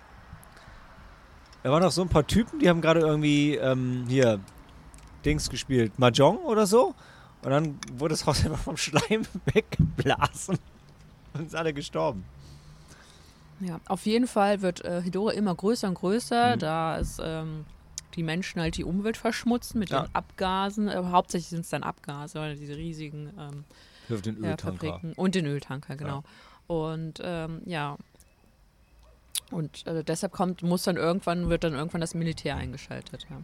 da 1.64 1.72
waren 1.72 1.82
noch 1.82 1.92
so 1.92 2.02
ein 2.02 2.10
paar 2.10 2.26
Typen, 2.28 2.60
die 2.60 2.70
haben 2.70 2.82
gerade 2.82 3.00
irgendwie, 3.02 3.56
ähm, 3.56 4.06
hier, 4.08 4.40
Dings 5.26 5.50
gespielt, 5.50 5.98
Mahjong 6.00 6.38
oder 6.38 6.66
so. 6.66 6.96
Und 7.44 7.52
dann 7.52 7.80
wurde 7.94 8.14
das 8.14 8.26
Haus 8.26 8.44
einfach 8.46 8.60
vom 8.60 8.78
Schleim 8.78 9.24
weggeblasen. 9.54 10.58
Und 11.34 11.50
sind 11.50 11.56
alle 11.56 11.74
gestorben. 11.74 12.26
Ja, 13.60 13.80
auf 13.88 14.06
jeden 14.08 14.26
Fall 14.28 14.62
wird 14.64 14.84
äh, 14.84 15.02
Hedora 15.04 15.34
immer 15.34 15.54
größer 15.54 15.88
und 15.88 15.94
größer, 15.96 16.56
Mhm. 16.56 16.60
da 16.60 16.98
es 17.00 17.20
ähm, 17.24 17.66
die 18.16 18.24
Menschen 18.24 18.62
halt 18.62 18.78
die 18.78 18.84
Umwelt 18.84 19.18
verschmutzen 19.18 19.80
mit 19.80 19.90
Ja. 19.90 20.04
den 20.04 20.16
Abgasen. 20.16 20.88
Äh, 20.88 21.02
hauptsächlich 21.12 21.50
sind 21.50 21.62
es 21.62 21.70
dann 21.70 21.84
Abgase, 21.84 22.56
diese 22.56 22.76
riesigen 22.76 23.32
ähm, 23.40 23.66
den 24.22 24.44
ja, 24.44 24.52
Öltanker. 24.52 24.88
Fabriken. 24.88 25.14
Und 25.14 25.36
den 25.36 25.46
Öltanker, 25.46 25.96
genau. 25.96 26.24
Und 26.68 27.20
ähm, 27.24 27.62
ja. 27.66 27.98
Und 29.52 29.86
äh, 29.88 30.04
deshalb 30.04 30.32
kommt, 30.32 30.64
muss 30.64 30.84
dann 30.84 30.96
irgendwann, 30.98 31.50
wird 31.50 31.64
dann 31.64 31.74
irgendwann 31.74 32.02
das 32.02 32.14
Militär 32.14 32.56
eingeschaltet, 32.56 33.28
ja. 33.30 33.38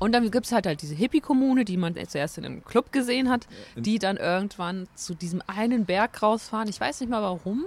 Und 0.00 0.12
dann 0.12 0.30
gibt 0.30 0.46
es 0.46 0.52
halt 0.52 0.66
halt 0.66 0.80
diese 0.80 0.94
Hippie-Kommune, 0.94 1.64
die 1.64 1.76
man 1.76 1.96
zuerst 2.06 2.38
in 2.38 2.44
einem 2.44 2.64
Club 2.64 2.92
gesehen 2.92 3.28
hat, 3.28 3.48
die 3.74 3.98
dann 3.98 4.16
irgendwann 4.16 4.86
zu 4.94 5.14
diesem 5.14 5.42
einen 5.48 5.86
Berg 5.86 6.22
rausfahren. 6.22 6.68
Ich 6.68 6.80
weiß 6.80 7.00
nicht 7.00 7.10
mal 7.10 7.20
warum. 7.22 7.64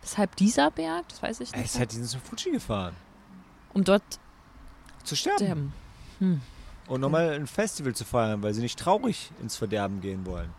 Weshalb 0.00 0.34
dieser 0.36 0.70
Berg, 0.70 1.06
das 1.10 1.22
weiß 1.22 1.40
ich 1.40 1.52
nicht. 1.52 1.62
ist 1.64 1.78
halt, 1.78 1.92
die 1.92 1.96
sind 1.96 2.06
zu 2.08 2.18
Fuji 2.18 2.52
gefahren. 2.52 2.94
um 3.74 3.84
dort 3.84 4.02
Zu 5.04 5.16
sterben. 5.16 5.72
sterben. 6.16 6.42
Und 6.86 7.00
nochmal 7.00 7.30
ein 7.30 7.46
Festival 7.46 7.94
zu 7.94 8.04
feiern, 8.04 8.42
weil 8.42 8.52
sie 8.54 8.60
nicht 8.60 8.78
traurig 8.78 9.30
ins 9.40 9.56
Verderben 9.56 10.00
gehen 10.00 10.26
wollen. 10.26 10.50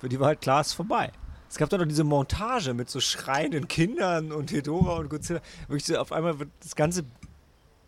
Für 0.00 0.08
die 0.08 0.20
war 0.20 0.28
halt 0.28 0.40
klar, 0.40 0.60
es 0.60 0.68
ist 0.68 0.74
vorbei. 0.74 1.10
Es 1.50 1.56
gab 1.56 1.70
doch 1.70 1.78
noch 1.78 1.86
diese 1.86 2.04
Montage 2.04 2.74
mit 2.74 2.90
so 2.90 3.00
schreienden 3.00 3.68
Kindern 3.68 4.32
und 4.32 4.52
Hedora 4.52 4.96
und 4.98 5.08
Godzilla. 5.08 5.40
Wirklich 5.66 5.86
so, 5.86 5.96
auf 5.96 6.12
einmal 6.12 6.38
wird 6.38 6.50
das 6.60 6.76
ganze 6.76 7.04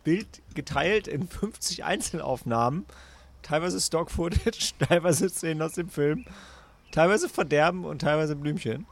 Bild 0.03 0.41
geteilt 0.55 1.07
in 1.07 1.27
50 1.27 1.83
Einzelaufnahmen. 1.83 2.85
Teilweise 3.43 3.79
Stock-Footage, 3.79 4.73
teilweise 4.87 5.29
Szenen 5.29 5.61
aus 5.61 5.73
dem 5.73 5.89
Film, 5.89 6.25
teilweise 6.91 7.29
Verderben 7.29 7.85
und 7.85 7.99
teilweise 7.99 8.35
Blümchen. 8.35 8.85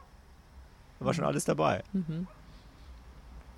Da 0.98 1.04
war 1.06 1.14
schon 1.14 1.24
alles 1.24 1.44
dabei. 1.44 1.82
Mhm. 1.92 2.26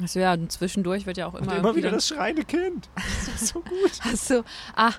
Also 0.03 0.19
ja, 0.21 0.33
und 0.35 0.51
zwischendurch 0.51 1.07
wird 1.07 1.17
ja 1.17 1.27
auch 1.29 1.35
Und 1.35 1.45
immer, 1.45 1.57
immer 1.57 1.77
wieder 1.77 1.91
das 1.91 2.09
schreiende 2.09 2.45
Kind. 2.45 2.89
Das 3.35 3.43
ist 3.43 3.49
so 3.55 3.61
gut. 3.61 3.93
Achso, 4.13 4.43
ah, 4.77 4.93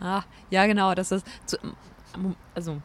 ah, 0.00 0.22
ja 0.50 0.66
genau, 0.66 0.94
das 0.94 1.10
ist, 1.12 1.26
zu, 1.46 1.56
also 2.54 2.80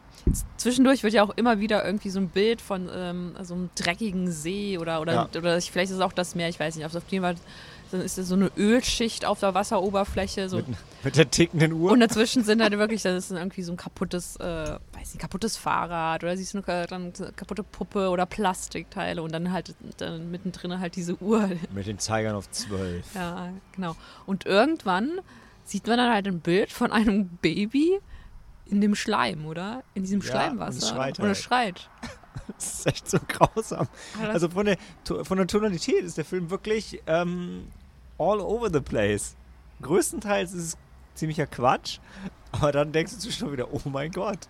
zwischendurch 0.56 1.02
wird 1.02 1.12
ja 1.12 1.22
auch 1.22 1.30
immer 1.36 1.60
wieder 1.60 1.84
irgendwie 1.84 2.08
so 2.10 2.18
ein 2.20 2.28
Bild 2.30 2.60
von 2.62 2.88
ähm, 2.92 3.34
so 3.42 3.54
einem 3.54 3.70
dreckigen 3.74 4.30
See 4.30 4.78
oder, 4.78 5.00
oder, 5.00 5.12
Ja. 5.12 5.28
oder 5.36 5.58
ich- 5.58 5.70
vielleicht 5.70 5.90
ist 5.90 5.96
es 5.98 6.02
auch 6.02 6.12
das 6.14 6.34
Meer, 6.34 6.48
ich 6.48 6.58
weiß 6.58 6.76
nicht, 6.76 6.86
auf 6.86 6.94
jeden 7.10 7.22
Fall 7.24 7.34
dann 7.90 8.00
ist 8.00 8.18
da 8.18 8.22
so 8.22 8.34
eine 8.34 8.50
Ölschicht 8.56 9.24
auf 9.24 9.40
der 9.40 9.54
Wasseroberfläche. 9.54 10.48
So. 10.48 10.56
Mit, 10.58 10.66
mit 11.04 11.16
der 11.16 11.30
tickenden 11.30 11.72
Uhr. 11.72 11.92
Und 11.92 12.00
dazwischen 12.00 12.44
sind 12.44 12.62
halt 12.62 12.72
wirklich, 12.78 13.02
das 13.02 13.24
ist 13.24 13.30
irgendwie 13.30 13.62
so 13.62 13.72
ein 13.72 13.76
kaputtes, 13.76 14.36
äh, 14.36 14.42
weiß 14.44 14.78
nicht, 15.14 15.18
kaputtes 15.18 15.56
Fahrrad 15.56 16.22
oder 16.24 16.36
siehst 16.36 16.54
du 16.54 16.62
eine 16.66 16.86
dann 16.86 17.12
kaputte 17.36 17.62
Puppe 17.62 18.08
oder 18.10 18.26
Plastikteile 18.26 19.22
und 19.22 19.32
dann 19.32 19.52
halt 19.52 19.74
dann 19.98 20.30
mittendrin 20.30 20.78
halt 20.80 20.96
diese 20.96 21.16
Uhr. 21.22 21.48
Mit 21.72 21.86
den 21.86 21.98
Zeigern 21.98 22.34
auf 22.34 22.50
12. 22.50 23.14
Ja, 23.14 23.50
genau. 23.72 23.96
Und 24.26 24.46
irgendwann 24.46 25.20
sieht 25.64 25.86
man 25.86 25.98
dann 25.98 26.12
halt 26.12 26.26
ein 26.26 26.40
Bild 26.40 26.72
von 26.72 26.92
einem 26.92 27.28
Baby 27.42 28.00
in 28.66 28.80
dem 28.80 28.94
Schleim, 28.94 29.46
oder? 29.46 29.82
In 29.94 30.02
diesem 30.02 30.20
Ja, 30.20 30.26
Schleimwasser. 30.26 30.72
und 30.72 30.78
es 30.82 30.88
schreit 30.88 31.18
Und 31.18 31.24
es 31.26 31.28
halt. 31.28 31.38
schreit. 31.38 31.90
Das 32.56 32.64
ist 32.78 32.86
echt 32.86 33.10
so 33.10 33.18
grausam. 33.28 33.88
Also 34.22 34.48
von 34.48 34.64
der, 34.64 34.78
von 35.04 35.36
der 35.36 35.46
Tonalität 35.46 36.02
ist 36.02 36.16
der 36.16 36.24
Film 36.24 36.48
wirklich 36.50 37.02
ähm, 37.06 37.66
all 38.18 38.40
over 38.40 38.70
the 38.70 38.80
place. 38.80 39.36
Größtenteils 39.80 40.52
ist 40.52 40.64
es 40.64 40.78
ziemlicher 41.14 41.46
Quatsch, 41.46 41.98
aber 42.52 42.72
dann 42.72 42.92
denkst 42.92 43.14
du 43.22 43.30
schon 43.30 43.52
wieder, 43.52 43.72
oh 43.72 43.80
mein 43.84 44.10
Gott. 44.10 44.48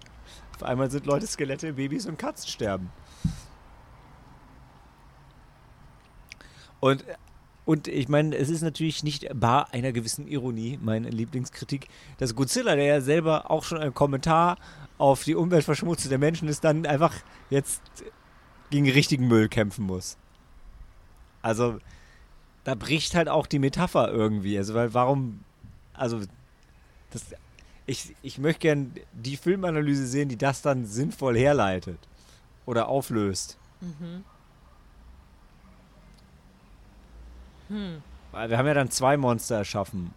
Auf 0.56 0.62
einmal 0.62 0.90
sind 0.90 1.06
Leute 1.06 1.26
Skelette, 1.26 1.74
Babys 1.74 2.06
und 2.06 2.18
Katzen 2.18 2.48
sterben. 2.48 2.90
Und, 6.80 7.04
und 7.64 7.88
ich 7.88 8.08
meine, 8.08 8.36
es 8.36 8.48
ist 8.48 8.62
natürlich 8.62 9.02
nicht 9.02 9.28
bar 9.38 9.72
einer 9.72 9.92
gewissen 9.92 10.26
Ironie, 10.26 10.78
meine 10.80 11.10
Lieblingskritik, 11.10 11.88
dass 12.18 12.34
Godzilla, 12.34 12.76
der 12.76 12.84
ja 12.84 13.00
selber 13.00 13.50
auch 13.50 13.64
schon 13.64 13.78
ein 13.78 13.94
Kommentar 13.94 14.58
auf 14.96 15.24
die 15.24 15.34
Umweltverschmutzung 15.34 16.08
der 16.08 16.18
Menschen 16.18 16.48
ist, 16.48 16.64
dann 16.64 16.86
einfach 16.86 17.14
jetzt 17.50 17.82
gegen 18.70 18.90
richtigen 18.90 19.28
Müll 19.28 19.48
kämpfen 19.48 19.84
muss. 19.84 20.16
Also, 21.42 21.78
da 22.68 22.74
bricht 22.74 23.14
halt 23.14 23.30
auch 23.30 23.46
die 23.46 23.58
Metapher 23.58 24.12
irgendwie. 24.12 24.58
Also, 24.58 24.74
weil 24.74 24.92
warum, 24.92 25.40
also, 25.94 26.20
das, 27.10 27.24
ich, 27.86 28.14
ich 28.20 28.36
möchte 28.36 28.60
gern 28.60 28.92
die 29.14 29.38
Filmanalyse 29.38 30.06
sehen, 30.06 30.28
die 30.28 30.36
das 30.36 30.60
dann 30.60 30.84
sinnvoll 30.84 31.34
herleitet 31.38 31.98
oder 32.66 32.88
auflöst. 32.88 33.56
Mhm. 33.80 34.22
Hm. 37.68 38.02
Weil 38.32 38.50
wir 38.50 38.58
haben 38.58 38.66
ja 38.66 38.74
dann 38.74 38.90
zwei 38.90 39.16
Monster 39.16 39.56
erschaffen 39.56 40.10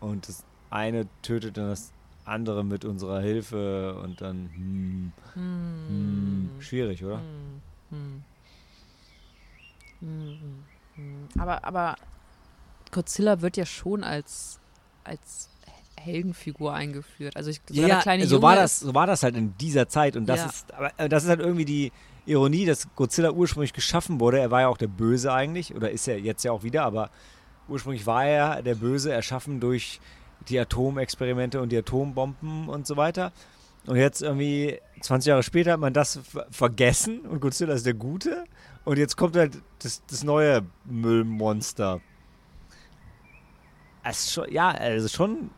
und 0.00 0.26
das 0.26 0.42
eine 0.70 1.06
tötet 1.22 1.56
dann 1.56 1.68
das 1.68 1.92
andere 2.24 2.64
mit 2.64 2.84
unserer 2.84 3.20
Hilfe 3.20 3.94
und 4.02 4.20
dann, 4.20 4.50
hm, 4.56 5.12
hm, 5.86 6.50
schwierig, 6.60 7.04
oder? 7.04 7.22
Hm. 7.90 8.24
Hm. 10.96 11.28
Aber, 11.38 11.64
aber 11.64 11.96
Godzilla 12.90 13.40
wird 13.40 13.56
ja 13.56 13.66
schon 13.66 14.04
als, 14.04 14.58
als 15.04 15.48
Heldenfigur 15.98 16.74
eingeführt. 16.74 17.36
Also 17.36 17.50
ich, 17.50 17.60
sogar 17.66 17.86
der 17.88 17.98
kleine 18.00 18.26
so 18.26 18.36
Junge 18.36 18.42
war 18.42 18.56
das, 18.56 18.80
so 18.80 18.94
war 18.94 19.06
das 19.06 19.22
halt 19.22 19.36
in 19.36 19.56
dieser 19.56 19.88
Zeit 19.88 20.16
und 20.16 20.26
das 20.26 20.40
Ja. 20.40 20.46
ist, 20.46 20.74
aber 20.74 21.08
das 21.08 21.24
ist 21.24 21.28
halt 21.28 21.40
irgendwie 21.40 21.64
die 21.64 21.92
Ironie, 22.26 22.66
dass 22.66 22.86
Godzilla 22.94 23.30
ursprünglich 23.30 23.72
geschaffen 23.72 24.20
wurde. 24.20 24.38
Er 24.38 24.50
war 24.50 24.62
ja 24.62 24.68
auch 24.68 24.78
der 24.78 24.88
Böse 24.88 25.32
eigentlich 25.32 25.74
oder 25.74 25.90
ist 25.90 26.06
er 26.08 26.18
jetzt 26.20 26.44
ja 26.44 26.52
auch 26.52 26.62
wieder, 26.62 26.84
aber 26.84 27.10
ursprünglich 27.68 28.06
war 28.06 28.24
er 28.24 28.62
der 28.62 28.74
Böse, 28.74 29.12
erschaffen 29.12 29.60
durch 29.60 30.00
die 30.48 30.58
Atomexperimente 30.58 31.60
und 31.60 31.70
die 31.70 31.78
Atombomben 31.78 32.68
und 32.68 32.86
so 32.86 32.96
weiter. 32.96 33.32
Und 33.86 33.96
jetzt 33.96 34.22
irgendwie 34.22 34.78
20 35.00 35.28
Jahre 35.28 35.42
später 35.42 35.72
hat 35.72 35.80
man 35.80 35.92
das 35.92 36.20
ver 36.22 36.46
vergessen 36.50 37.20
und 37.20 37.40
Godzilla 37.40 37.74
ist 37.74 37.86
der 37.86 37.94
Gute. 37.94 38.44
Und 38.84 38.98
jetzt 38.98 39.16
kommt 39.16 39.36
halt 39.36 39.60
das, 39.80 40.02
das 40.06 40.24
neue 40.24 40.62
Müllmonster. 40.84 42.00
Ist 44.08 44.32
schon, 44.32 44.50
ja, 44.52 44.70
also 44.70 45.08
schon, 45.08 45.50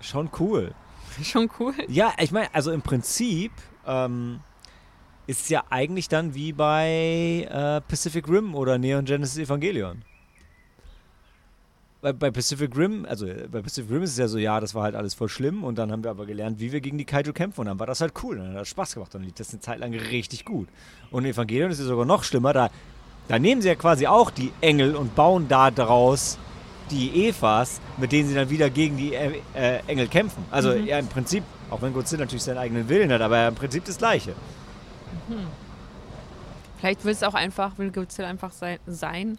schon 0.00 0.30
cool. 0.38 0.74
schon 1.22 1.50
cool. 1.58 1.74
Ja, 1.88 2.12
ich 2.18 2.32
meine, 2.32 2.54
also 2.54 2.70
im 2.72 2.82
Prinzip 2.82 3.52
ähm, 3.86 4.40
ist 5.26 5.42
es 5.42 5.48
ja 5.48 5.64
eigentlich 5.70 6.08
dann 6.08 6.34
wie 6.34 6.52
bei 6.52 7.46
äh, 7.50 7.80
Pacific 7.82 8.28
Rim 8.28 8.54
oder 8.54 8.78
Neon 8.78 9.04
Genesis 9.04 9.38
Evangelion. 9.38 10.04
Bei, 12.04 12.12
bei 12.12 12.30
Pacific 12.30 12.76
Rim, 12.76 13.06
also 13.08 13.26
äh, 13.26 13.48
bei 13.50 13.62
Pacific 13.62 13.90
Rim 13.90 14.02
ist 14.02 14.10
es 14.10 14.18
ja 14.18 14.28
so, 14.28 14.36
ja, 14.36 14.60
das 14.60 14.74
war 14.74 14.82
halt 14.82 14.94
alles 14.94 15.14
voll 15.14 15.30
schlimm 15.30 15.64
und 15.64 15.78
dann 15.78 15.90
haben 15.90 16.04
wir 16.04 16.10
aber 16.10 16.26
gelernt, 16.26 16.60
wie 16.60 16.70
wir 16.70 16.82
gegen 16.82 16.98
die 16.98 17.06
Kaiju 17.06 17.32
kämpfen 17.32 17.62
und 17.62 17.66
dann 17.66 17.78
war 17.78 17.86
das 17.86 18.02
halt 18.02 18.12
cool, 18.22 18.36
dann 18.36 18.48
hat 18.50 18.56
das 18.56 18.68
Spaß 18.68 18.92
gemacht, 18.92 19.14
dann 19.14 19.22
lief 19.22 19.32
das 19.32 19.52
eine 19.52 19.60
Zeit 19.60 19.78
lang 19.78 19.94
richtig 19.94 20.44
gut. 20.44 20.68
Und 21.10 21.24
Evangelion 21.24 21.70
ist 21.70 21.78
ja 21.78 21.86
sogar 21.86 22.04
noch 22.04 22.22
schlimmer, 22.22 22.52
da, 22.52 22.68
da 23.28 23.38
nehmen 23.38 23.62
sie 23.62 23.68
ja 23.68 23.74
quasi 23.74 24.06
auch 24.06 24.30
die 24.30 24.52
Engel 24.60 24.96
und 24.96 25.14
bauen 25.14 25.48
da 25.48 25.70
draus 25.70 26.36
die 26.90 27.26
Evas, 27.26 27.80
mit 27.96 28.12
denen 28.12 28.28
sie 28.28 28.34
dann 28.34 28.50
wieder 28.50 28.68
gegen 28.68 28.98
die 28.98 29.14
äh, 29.14 29.40
äh, 29.54 29.80
Engel 29.86 30.06
kämpfen. 30.08 30.44
Also 30.50 30.74
ja, 30.74 30.98
im 30.98 31.06
Prinzip, 31.06 31.42
auch 31.70 31.80
wenn 31.80 31.94
Godzilla 31.94 32.24
natürlich 32.24 32.42
seinen 32.42 32.58
eigenen 32.58 32.90
Willen 32.90 33.10
hat, 33.12 33.22
aber 33.22 33.48
im 33.48 33.54
Prinzip 33.54 33.82
das 33.86 33.96
Gleiche. 33.96 34.34
Vielleicht 36.76 37.02
will 37.06 37.12
es 37.12 37.22
auch 37.22 37.32
einfach, 37.32 37.78
will 37.78 37.90
Godzilla 37.90 38.28
einfach 38.28 38.52
sein, 38.52 38.78
sein, 38.86 39.38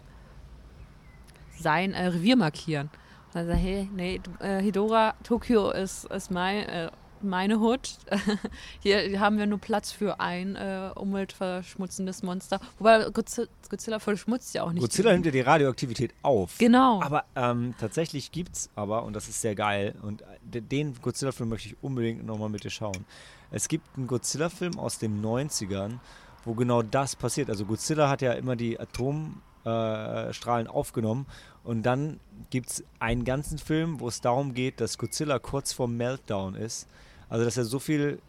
sein 1.58 1.92
äh, 1.94 2.06
Revier 2.06 2.36
markieren. 2.36 2.90
Und 3.28 3.34
dann 3.34 3.46
sagen, 3.46 3.58
hey, 3.58 3.88
nee, 3.94 4.20
äh, 4.40 4.60
Hidora, 4.60 5.14
Tokio 5.22 5.70
ist, 5.70 6.04
ist 6.06 6.30
mein, 6.30 6.68
äh, 6.68 6.90
meine 7.22 7.60
Hut. 7.60 7.96
Hier 8.80 9.20
haben 9.20 9.38
wir 9.38 9.46
nur 9.46 9.58
Platz 9.58 9.92
für 9.92 10.20
ein 10.20 10.56
äh, 10.56 10.90
umweltverschmutzendes 10.94 12.22
Monster. 12.22 12.60
Wobei 12.78 13.08
Godzilla, 13.10 13.98
verschmutzt 13.98 14.54
ja 14.54 14.62
auch 14.62 14.72
nicht. 14.72 14.80
Godzilla 14.80 15.12
nimmt 15.12 15.26
ja 15.26 15.32
die 15.32 15.40
Radioaktivität 15.40 16.14
auf. 16.22 16.58
Genau. 16.58 17.02
Aber 17.02 17.24
ähm, 17.34 17.74
tatsächlich 17.78 18.32
gibt's 18.32 18.70
aber, 18.74 19.04
und 19.04 19.14
das 19.14 19.28
ist 19.28 19.40
sehr 19.40 19.54
geil, 19.54 19.94
und 20.02 20.22
äh, 20.22 20.60
den 20.60 20.94
Godzilla-Film 21.00 21.48
möchte 21.48 21.68
ich 21.68 21.76
unbedingt 21.82 22.24
nochmal 22.24 22.48
mit 22.48 22.64
dir 22.64 22.70
schauen. 22.70 23.04
Es 23.50 23.68
gibt 23.68 23.86
einen 23.96 24.06
Godzilla-Film 24.06 24.78
aus 24.78 24.98
den 24.98 25.24
90ern, 25.24 25.98
wo 26.44 26.54
genau 26.54 26.82
das 26.82 27.16
passiert. 27.16 27.50
Also 27.50 27.64
Godzilla 27.64 28.08
hat 28.08 28.22
ja 28.22 28.32
immer 28.32 28.56
die 28.56 28.78
Atomstrahlen 28.78 29.42
äh, 29.66 30.32
Strahlen 30.32 30.68
aufgenommen 30.68 31.26
und 31.64 31.82
dann 31.82 32.20
gibt 32.50 32.70
es 32.70 32.84
einen 33.00 33.24
ganzen 33.24 33.58
Film, 33.58 34.00
wo 34.00 34.08
es 34.08 34.20
darum 34.20 34.54
geht, 34.54 34.80
dass 34.80 34.98
Godzilla 34.98 35.38
kurz 35.38 35.72
vorm 35.72 35.96
Meltdown 35.96 36.54
ist. 36.54 36.88
Also 37.28 37.44
dass 37.44 37.56
er 37.56 37.64
so 37.64 37.80
viel 37.80 38.20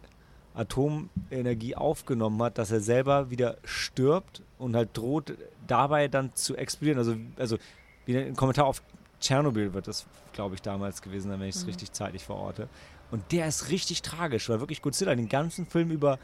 Atomenergie 0.54 1.76
aufgenommen 1.76 2.42
hat, 2.42 2.58
dass 2.58 2.72
er 2.72 2.80
selber 2.80 3.30
wieder 3.30 3.58
stirbt 3.64 4.42
und 4.58 4.74
halt 4.74 4.96
droht 4.96 5.34
dabei 5.68 6.08
dann 6.08 6.34
zu 6.34 6.56
explodieren. 6.56 6.98
Also, 6.98 7.16
also 7.36 7.58
wie 8.06 8.18
ein 8.18 8.34
Kommentar 8.34 8.66
auf 8.66 8.82
Tschernobyl 9.20 9.72
wird 9.72 9.86
das, 9.86 10.06
glaube 10.32 10.56
ich, 10.56 10.62
damals 10.62 11.02
gewesen, 11.02 11.30
sein, 11.30 11.38
wenn 11.40 11.48
ich 11.48 11.56
es 11.56 11.66
richtig 11.66 11.92
zeitlich 11.92 12.24
verorte. 12.24 12.68
Und 13.10 13.30
der 13.32 13.46
ist 13.46 13.70
richtig 13.70 14.02
tragisch, 14.02 14.48
weil 14.48 14.60
wirklich 14.60 14.82
Godzilla 14.82 15.14
den 15.14 15.28
ganzen 15.28 15.66
Film 15.66 15.90
über 15.90 16.18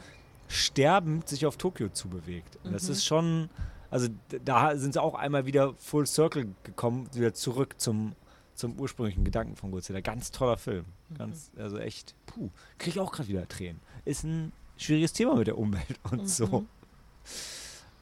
sterbend 0.47 1.27
sich 1.27 1.45
auf 1.45 1.57
Tokio 1.57 1.89
zubewegt. 1.89 2.59
Und 2.63 2.73
das 2.73 2.89
ist 2.89 3.05
schon, 3.05 3.49
also 3.89 4.07
da 4.43 4.75
sind 4.77 4.93
sie 4.93 5.01
auch 5.01 5.15
einmal 5.15 5.45
wieder 5.45 5.73
full 5.75 6.05
circle 6.05 6.53
gekommen, 6.63 7.09
wieder 7.13 7.33
zurück 7.33 7.75
zum, 7.77 8.13
zum 8.53 8.79
ursprünglichen 8.79 9.23
Gedanken 9.23 9.55
von 9.55 9.71
Godzilla. 9.71 10.01
Ganz 10.01 10.31
toller 10.31 10.57
Film. 10.57 10.85
Ganz, 11.17 11.51
also 11.57 11.77
echt, 11.77 12.15
puh, 12.25 12.49
kriege 12.77 12.91
ich 12.91 12.99
auch 12.99 13.11
gerade 13.11 13.29
wieder 13.29 13.47
Tränen. 13.47 13.79
Ist 14.05 14.23
ein 14.23 14.51
schwieriges 14.77 15.13
Thema 15.13 15.35
mit 15.35 15.47
der 15.47 15.57
Umwelt 15.57 15.99
und 16.11 16.29
so. 16.29 16.65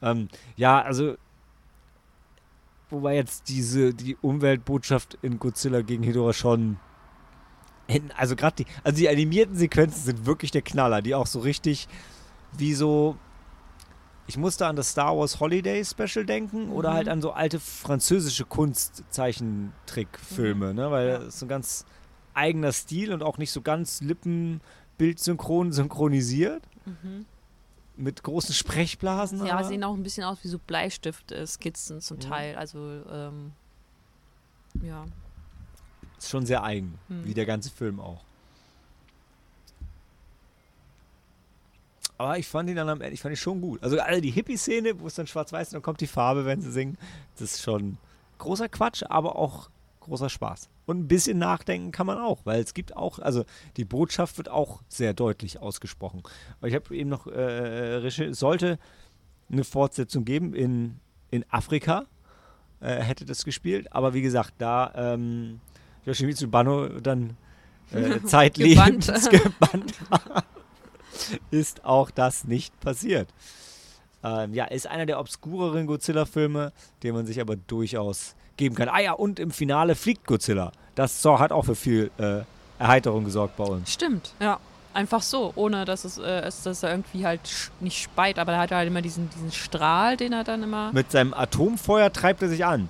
Ähm, 0.02 0.28
ja, 0.56 0.82
also 0.82 1.16
wobei 2.90 3.14
jetzt 3.14 3.48
diese 3.48 3.94
die 3.94 4.16
Umweltbotschaft 4.16 5.18
in 5.22 5.38
Godzilla 5.38 5.82
gegen 5.82 6.02
Hedorah 6.02 6.32
schon 6.32 6.78
in, 7.86 8.10
also 8.12 8.36
gerade 8.36 8.64
die 8.64 8.66
also 8.82 8.98
die 8.98 9.08
animierten 9.08 9.56
Sequenzen 9.56 10.02
sind 10.02 10.26
wirklich 10.26 10.50
der 10.50 10.62
Knaller, 10.62 11.02
die 11.02 11.14
auch 11.14 11.26
so 11.26 11.40
richtig 11.40 11.88
wie 12.52 12.74
so 12.74 13.16
ich 14.26 14.36
musste 14.38 14.66
an 14.66 14.76
das 14.76 14.90
Star 14.90 15.16
Wars 15.16 15.40
Holiday 15.40 15.84
Special 15.84 16.24
denken 16.24 16.70
oder 16.70 16.90
Mhm. 16.90 16.94
halt 16.94 17.08
an 17.08 17.20
so 17.22 17.32
alte 17.32 17.60
französische 17.60 18.44
Kunstzeichentrickfilme, 18.44 20.74
ne, 20.74 20.90
weil 20.90 21.08
Ja. 21.08 21.18
das 21.18 21.28
ist 21.28 21.38
so 21.40 21.46
ein 21.46 21.48
ganz 21.48 21.84
eigener 22.34 22.72
Stil 22.72 23.12
und 23.12 23.22
auch 23.22 23.38
nicht 23.38 23.52
so 23.52 23.60
ganz 23.62 24.00
lippenbildsynchron 24.00 25.72
synchronisiert 25.72 26.62
mhm. 26.84 27.26
mit 27.96 28.22
großen 28.22 28.54
Sprechblasen. 28.54 29.44
Ja, 29.46 29.58
aber- 29.58 29.68
sehen 29.68 29.84
auch 29.84 29.94
ein 29.94 30.02
bisschen 30.02 30.24
aus 30.24 30.38
wie 30.42 30.48
so 30.48 30.58
Bleistift-Skizzen 30.58 32.00
zum 32.00 32.16
Mhm. 32.16 32.20
Teil. 32.20 32.56
Also, 32.56 32.78
ähm, 33.10 33.52
ja. 34.82 35.04
Ist 36.18 36.30
schon 36.30 36.46
sehr 36.46 36.64
eigen, 36.64 36.98
wie 37.08 37.34
der 37.34 37.46
ganze 37.46 37.70
Film 37.70 38.00
auch. 38.00 38.24
Aber 42.16 42.38
ich 42.38 42.46
fand 42.46 42.70
ihn 42.70 42.76
dann 42.76 42.88
am 42.88 43.00
Ende, 43.00 43.14
ich 43.14 43.20
fand 43.20 43.32
ihn 43.32 43.36
schon 43.36 43.60
gut. 43.60 43.82
Also 43.82 43.98
alle 43.98 44.20
die 44.20 44.30
Hippie-Szene, 44.30 45.00
wo 45.00 45.06
es 45.06 45.14
dann 45.14 45.26
schwarz-weiß 45.26 45.68
ist, 45.68 45.74
dann 45.74 45.82
kommt 45.82 46.00
die 46.00 46.06
Farbe, 46.06 46.44
wenn 46.44 46.60
sie 46.60 46.70
singen. 46.70 46.96
Das 47.38 47.54
ist 47.54 47.62
schon 47.62 47.98
großer 48.38 48.68
Quatsch, 48.68 49.02
aber 49.08 49.36
auch 49.36 49.68
großer 50.00 50.28
Spaß. 50.28 50.68
Und 50.86 50.98
ein 51.00 51.08
bisschen 51.08 51.38
nachdenken 51.38 51.90
kann 51.90 52.06
man 52.06 52.18
auch, 52.18 52.40
weil 52.44 52.62
es 52.62 52.74
gibt 52.74 52.96
auch, 52.96 53.18
also 53.18 53.44
die 53.76 53.84
Botschaft 53.84 54.36
wird 54.36 54.48
auch 54.50 54.82
sehr 54.88 55.14
deutlich 55.14 55.58
ausgesprochen. 55.58 56.22
Aber 56.58 56.68
ich 56.68 56.74
habe 56.74 56.94
eben 56.94 57.08
noch, 57.08 57.26
äh, 57.26 58.06
es 58.06 58.38
sollte 58.38 58.78
eine 59.50 59.64
Fortsetzung 59.64 60.24
geben 60.24 60.54
in, 60.54 61.00
in 61.30 61.44
Afrika. 61.50 62.04
äh, 62.80 62.96
hätte 62.96 63.24
das 63.24 63.44
gespielt. 63.44 63.92
Aber 63.92 64.14
wie 64.14 64.22
gesagt, 64.22 64.54
da 64.58 64.92
ähm, 64.94 65.60
Yoshimitsu 66.04 66.48
Banno 66.48 66.88
dann 67.00 67.36
äh, 67.92 68.20
zeitlebens 68.24 69.06
Gebannt. 69.06 69.30
gebannt 69.60 70.10
war, 70.10 70.44
ist 71.50 71.84
auch 71.84 72.10
das 72.10 72.44
nicht 72.44 72.78
passiert. 72.80 73.28
Ähm, 74.22 74.54
ja, 74.54 74.64
ist 74.64 74.86
einer 74.86 75.06
der 75.06 75.20
obskureren 75.20 75.86
Godzilla-Filme, 75.86 76.72
den 77.02 77.14
man 77.14 77.26
sich 77.26 77.40
aber 77.40 77.56
durchaus 77.56 78.34
geben 78.56 78.74
kann. 78.74 78.88
Ah 78.88 79.00
ja, 79.00 79.12
und 79.12 79.38
im 79.38 79.50
Finale 79.50 79.94
fliegt 79.94 80.26
Godzilla. 80.26 80.72
Das 80.94 81.20
so, 81.20 81.38
hat 81.38 81.52
auch 81.52 81.66
für 81.66 81.74
viel 81.74 82.10
äh, 82.18 82.40
Erheiterung 82.78 83.24
gesorgt 83.24 83.56
bei 83.56 83.64
uns. 83.64 83.92
Stimmt, 83.92 84.32
ja. 84.40 84.58
Einfach 84.94 85.22
so, 85.22 85.52
ohne 85.56 85.84
dass 85.84 86.04
es, 86.04 86.18
äh, 86.18 86.42
dass 86.42 86.82
er 86.84 86.90
irgendwie 86.90 87.26
halt 87.26 87.40
nicht 87.80 88.00
speit, 88.00 88.38
aber 88.38 88.52
er 88.52 88.60
hat 88.60 88.70
halt 88.70 88.86
immer 88.86 89.02
diesen, 89.02 89.28
diesen 89.30 89.50
Strahl, 89.50 90.16
den 90.16 90.32
er 90.32 90.44
dann 90.44 90.62
immer. 90.62 90.92
Mit 90.92 91.10
seinem 91.10 91.34
Atomfeuer 91.34 92.12
treibt 92.12 92.42
er 92.42 92.48
sich 92.48 92.64
an. 92.64 92.88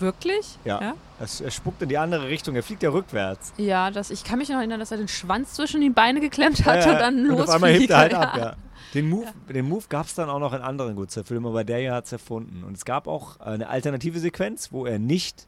Wirklich? 0.00 0.58
Ja. 0.64 0.80
Ja, 0.80 0.94
er 1.18 1.50
spuckt 1.50 1.82
in 1.82 1.88
die 1.88 1.98
andere 1.98 2.28
Richtung, 2.28 2.54
er 2.54 2.62
fliegt 2.62 2.82
ja 2.82 2.90
rückwärts. 2.90 3.52
ja 3.56 3.90
das, 3.90 4.10
ich 4.10 4.24
kann 4.24 4.38
mich 4.38 4.48
noch 4.48 4.56
erinnern, 4.58 4.78
dass 4.80 4.90
er 4.90 4.96
den 4.98 5.08
Schwanz 5.08 5.54
zwischen 5.54 5.80
die 5.80 5.90
Beine 5.90 6.20
geklemmt 6.20 6.64
hat 6.64 6.84
Ja, 6.84 6.92
und 6.92 6.98
dann 7.00 7.14
und 7.16 7.24
losfliegt. 7.26 7.48
auf 7.48 7.54
einmal 7.54 7.70
hebt 7.72 7.90
er 7.90 7.98
halt 7.98 8.14
ab, 8.14 8.36
ja. 8.36 8.42
ja. 8.50 8.56
Den 8.94 9.08
Move, 9.10 9.26
den 9.52 9.68
Move 9.68 9.84
gab 9.90 10.06
es 10.06 10.14
dann 10.14 10.30
auch 10.30 10.38
noch 10.38 10.54
in 10.54 10.62
anderen 10.62 10.96
Godzilla-Filmen, 10.96 11.46
aber 11.50 11.62
der 11.62 11.78
hier 11.78 11.92
hat 11.94 12.06
es 12.06 12.12
erfunden. 12.12 12.64
Und 12.64 12.74
es 12.74 12.86
gab 12.86 13.06
auch 13.06 13.38
eine 13.40 13.68
alternative 13.68 14.18
Sequenz, 14.18 14.72
wo 14.72 14.86
er 14.86 14.98
nicht 14.98 15.46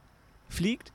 fliegt. 0.51 0.93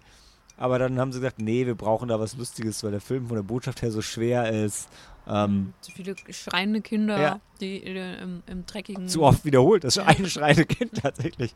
Aber 0.58 0.78
dann 0.78 1.00
haben 1.00 1.12
sie 1.12 1.20
gesagt, 1.20 1.42
nee, 1.42 1.66
wir 1.66 1.74
brauchen 1.74 2.08
da 2.08 2.20
was 2.20 2.38
Lustiges, 2.38 2.84
weil 2.84 2.92
der 2.92 3.02
Film 3.02 3.28
von 3.28 3.36
der 3.38 3.44
Botschaft 3.44 3.82
her 3.82 3.92
so 3.92 4.02
schwer 4.04 4.52
ist. 4.52 4.88
Ähm, 5.28 5.74
Zu 5.82 5.92
viele 5.92 6.14
schreiende 6.30 6.82
Kinder, 6.82 7.20
Ja. 7.20 7.40
die 7.62 7.84
äh, 7.84 8.22
im, 8.22 8.44
im 8.46 8.64
dreckigen. 8.68 9.08
zu 9.10 9.24
oft 9.24 9.44
wiederholt. 9.44 9.84
Das 9.84 9.98
ist 9.98 10.04
ein 10.06 10.28
schreiende 10.28 10.66
Kind 10.66 10.92
tatsächlich. 11.02 11.56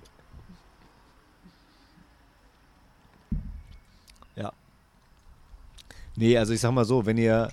Ja. 4.36 4.54
Nee, 6.16 6.38
also 6.38 6.54
ich 6.54 6.62
sag 6.62 6.72
mal 6.72 6.86
so, 6.86 7.06
wenn 7.06 7.18
ihr, 7.18 7.50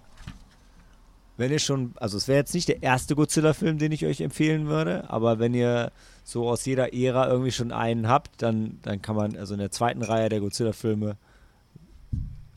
wenn 1.36 1.52
ihr 1.52 1.58
schon, 1.58 1.94
also 1.96 2.16
es 2.16 2.28
wäre 2.28 2.38
jetzt 2.38 2.54
nicht 2.54 2.68
der 2.68 2.82
erste 2.82 3.14
Godzilla-Film, 3.14 3.78
den 3.78 3.92
ich 3.92 4.04
euch 4.04 4.20
empfehlen 4.20 4.66
würde, 4.66 5.08
aber 5.10 5.38
wenn 5.38 5.54
ihr 5.54 5.92
so 6.24 6.48
aus 6.48 6.64
jeder 6.64 6.92
Ära 6.92 7.28
irgendwie 7.28 7.52
schon 7.52 7.72
einen 7.72 8.08
habt, 8.08 8.42
dann, 8.42 8.78
dann 8.82 9.02
kann 9.02 9.16
man, 9.16 9.36
also 9.36 9.54
in 9.54 9.60
der 9.60 9.70
zweiten 9.70 10.02
Reihe 10.02 10.28
der 10.28 10.40
Godzilla-Filme 10.40 11.16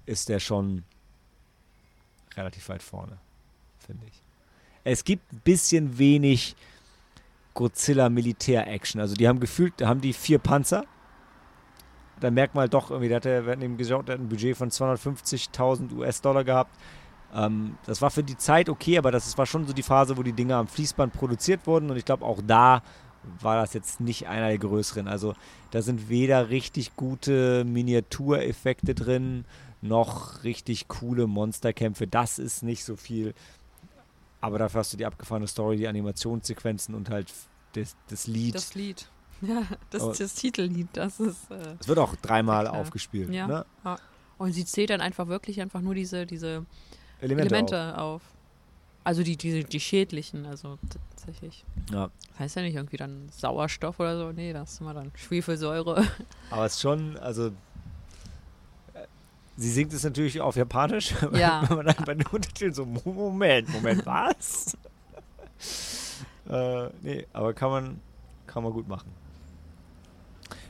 ist 0.06 0.30
der 0.30 0.40
schon 0.40 0.84
relativ 2.36 2.70
weit 2.70 2.82
vorne, 2.82 3.18
finde 3.86 4.06
ich. 4.08 4.22
Es 4.84 5.04
gibt 5.04 5.32
ein 5.32 5.42
bisschen 5.44 5.98
wenig 6.00 6.56
Godzilla 7.54 8.10
Militär-Action. 8.10 9.02
Also 9.02 9.16
die 9.16 9.28
haben 9.28 9.40
gefühlt, 9.40 9.74
da 9.78 9.88
haben 9.88 10.02
die 10.02 10.14
vier 10.14 10.40
Panzer. 10.40 10.86
Da 12.20 12.32
merkt 12.32 12.56
man 12.56 12.64
halt 12.64 12.74
doch 12.74 12.92
irgendwie, 12.92 13.08
der 13.08 13.18
hatte, 13.18 13.46
wir 13.46 13.52
hatten 13.52 13.62
eben 13.62 13.78
geschaut, 13.78 14.08
der 14.08 14.16
hat 14.16 14.22
ein 14.22 14.30
Budget 14.30 14.58
von 14.58 14.70
250.000 14.70 15.94
US-Dollar 15.96 16.44
gehabt. 16.44 16.76
Ähm, 17.34 17.78
das 17.86 18.02
war 18.02 18.10
für 18.10 18.24
die 18.24 18.38
Zeit 18.38 18.70
okay, 18.70 18.98
aber 18.98 19.12
das 19.12 19.38
war 19.38 19.46
schon 19.46 19.68
so 19.68 19.74
die 19.74 19.84
Phase, 19.84 20.18
wo 20.18 20.24
die 20.24 20.34
Dinger 20.34 20.58
am 20.58 20.68
Fließband 20.68 21.14
produziert 21.14 21.68
wurden 21.68 21.90
und 21.90 21.98
ich 21.98 22.06
glaube 22.06 22.26
auch 22.26 22.42
da 22.46 22.82
war 23.42 23.62
das 23.62 23.74
jetzt 23.74 24.00
nicht 24.00 24.28
einer 24.28 24.48
der 24.48 24.58
größeren. 24.58 25.08
Also 25.08 25.36
da 25.72 25.82
sind 25.82 26.10
weder 26.10 26.50
richtig 26.50 26.96
gute 26.96 27.64
Miniatureffekte 27.66 28.96
drin, 28.96 29.46
noch 29.82 30.44
richtig 30.44 30.88
coole 30.88 31.28
Monsterkämpfe. 31.28 32.08
Das 32.08 32.40
ist 32.40 32.64
nicht 32.64 32.84
so 32.84 32.96
viel. 32.96 33.34
Aber 34.42 34.58
dafür 34.58 34.80
hast 34.80 34.94
du 34.94 34.98
die 34.98 35.06
abgefahrene 35.06 35.48
Story, 35.48 35.78
die 35.78 35.88
Animationssequenzen 35.88 36.96
und 36.96 37.10
halt 37.10 37.32
das, 37.74 37.96
das 38.08 38.28
Lied. 38.28 38.56
Das 38.56 38.74
Lied. 38.74 39.10
Ja, 39.42 39.64
das, 39.90 40.02
Aber- 40.04 40.14
das 40.16 40.34
Titellied, 40.36 40.88
das 40.94 41.20
ist. 41.20 41.50
Äh, 41.52 41.76
Es 41.80 41.88
wird 41.88 42.00
auch 42.00 42.16
dreimal 42.18 42.66
Ja, 42.66 42.72
aufgespielt. 42.72 43.30
Ja. 43.32 43.48
Ne? 43.48 43.66
und 44.38 44.54
sie 44.54 44.64
zählt 44.66 44.90
dann 44.90 45.02
einfach 45.02 45.28
wirklich 45.28 45.60
einfach 45.62 45.82
nur 45.82 45.94
diese, 45.96 46.26
diese 46.26 46.66
Elemente. 47.20 47.54
Elemente 47.56 47.98
auf. 47.98 48.22
Also 49.04 49.24
die, 49.24 49.36
die, 49.38 49.64
die 49.64 49.80
schädlichen, 49.80 50.46
also 50.46 50.78
tatsächlich. 51.16 51.66
Ja. 51.92 52.10
Heißt 52.38 52.56
ja 52.56 52.62
nicht 52.62 52.76
irgendwie 52.76 52.98
dann 52.98 53.28
Sauerstoff 53.32 54.00
oder 54.00 54.18
so. 54.18 54.32
Nee, 54.32 54.54
das 54.54 54.74
ist 54.74 54.82
immer 54.82 54.94
dann 54.94 55.12
Schwefelsäure. 55.16 56.06
Aber 56.52 56.66
es 56.66 56.74
ist 56.76 56.82
schon, 56.82 57.18
also. 57.18 57.48
äh, 57.48 57.52
Sie 59.58 59.72
singt 59.72 59.92
es 59.94 60.04
natürlich 60.04 60.40
auf 60.40 60.56
Japanisch. 60.56 61.14
Ja. 61.34 61.64
Wenn 61.68 61.78
man 61.78 61.86
dann 61.88 62.06
bei 62.06 62.14
den 62.14 62.28
Untertiteln 62.28 62.74
so, 62.74 62.86
Moment, 62.86 63.70
Moment, 63.70 64.06
was? 64.06 64.78
äh, 66.50 66.90
nee, 67.02 67.26
aber 67.34 67.54
kann 67.54 67.70
man, 67.72 68.00
kann 68.48 68.64
man 68.64 68.72
gut 68.74 68.88
machen. 68.88 69.12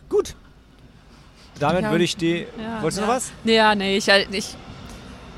Gut. 0.10 0.36
Damit 1.60 1.84
Ja. 1.84 1.92
würde 1.92 2.04
ich 2.04 2.18
die. 2.18 2.46
Ja, 2.60 2.82
Wolltest 2.82 2.98
du 2.98 3.02
noch 3.02 3.10
was? 3.10 3.32
Ja, 3.44 3.76
nee, 3.76 3.98
ich, 3.98 4.08
ich, 4.08 4.56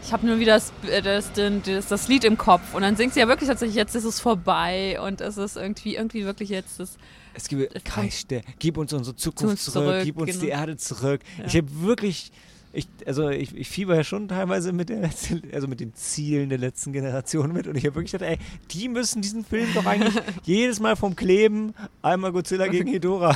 ich 0.03 0.13
habe 0.13 0.25
nur 0.25 0.39
wieder 0.39 0.53
das, 0.53 0.71
äh, 0.87 1.01
das, 1.01 1.31
das, 1.33 1.87
das 1.87 2.07
Lied 2.07 2.23
im 2.23 2.37
Kopf. 2.37 2.73
Und 2.73 2.81
dann 2.81 2.95
singt 2.95 3.13
sie 3.13 3.19
ja 3.19 3.27
wirklich 3.27 3.49
tatsächlich, 3.49 3.75
jetzt 3.75 3.95
ist 3.95 4.03
es 4.03 4.19
vorbei 4.19 4.99
und 5.01 5.21
es 5.21 5.37
ist 5.37 5.57
irgendwie, 5.57 5.95
irgendwie 5.95 6.25
wirklich 6.25 6.49
jetzt 6.49 6.79
das. 6.79 6.97
Es 7.33 7.47
gibt 7.47 7.73
Es 7.75 7.83
Geiste, 7.83 8.41
gib 8.59 8.77
uns 8.77 8.91
unsere 8.91 9.15
Zukunft 9.15 9.63
zurück, 9.63 9.85
zurück, 9.85 10.01
gib 10.03 10.17
uns 10.17 10.39
die 10.39 10.47
genau. 10.47 10.59
Erde 10.59 10.77
zurück. 10.77 11.21
Ja. 11.37 11.45
Ich 11.45 11.55
habe 11.55 11.67
wirklich, 11.81 12.31
ich, 12.73 12.87
also 13.05 13.29
ich, 13.29 13.55
ich 13.55 13.69
fieber 13.69 13.95
ja 13.95 14.03
schon 14.03 14.27
teilweise 14.27 14.71
mit 14.71 14.89
der 14.89 15.01
letzten, 15.01 15.41
also 15.53 15.67
mit 15.67 15.79
den 15.79 15.93
Zielen 15.93 16.49
der 16.49 16.57
letzten 16.57 16.93
Generation 16.93 17.51
mit 17.51 17.67
und 17.67 17.75
ich 17.75 17.85
habe 17.85 17.95
wirklich 17.95 18.13
gedacht, 18.13 18.29
ey, 18.29 18.37
die 18.71 18.87
müssen 18.87 19.21
diesen 19.21 19.43
Film 19.43 19.67
doch 19.73 19.85
eigentlich 19.85 20.15
jedes 20.43 20.79
Mal 20.79 20.95
vom 20.95 21.15
Kleben 21.15 21.73
einmal 22.01 22.31
Godzilla 22.31 22.67
gegen 22.67 22.87
Hedora. 22.87 23.35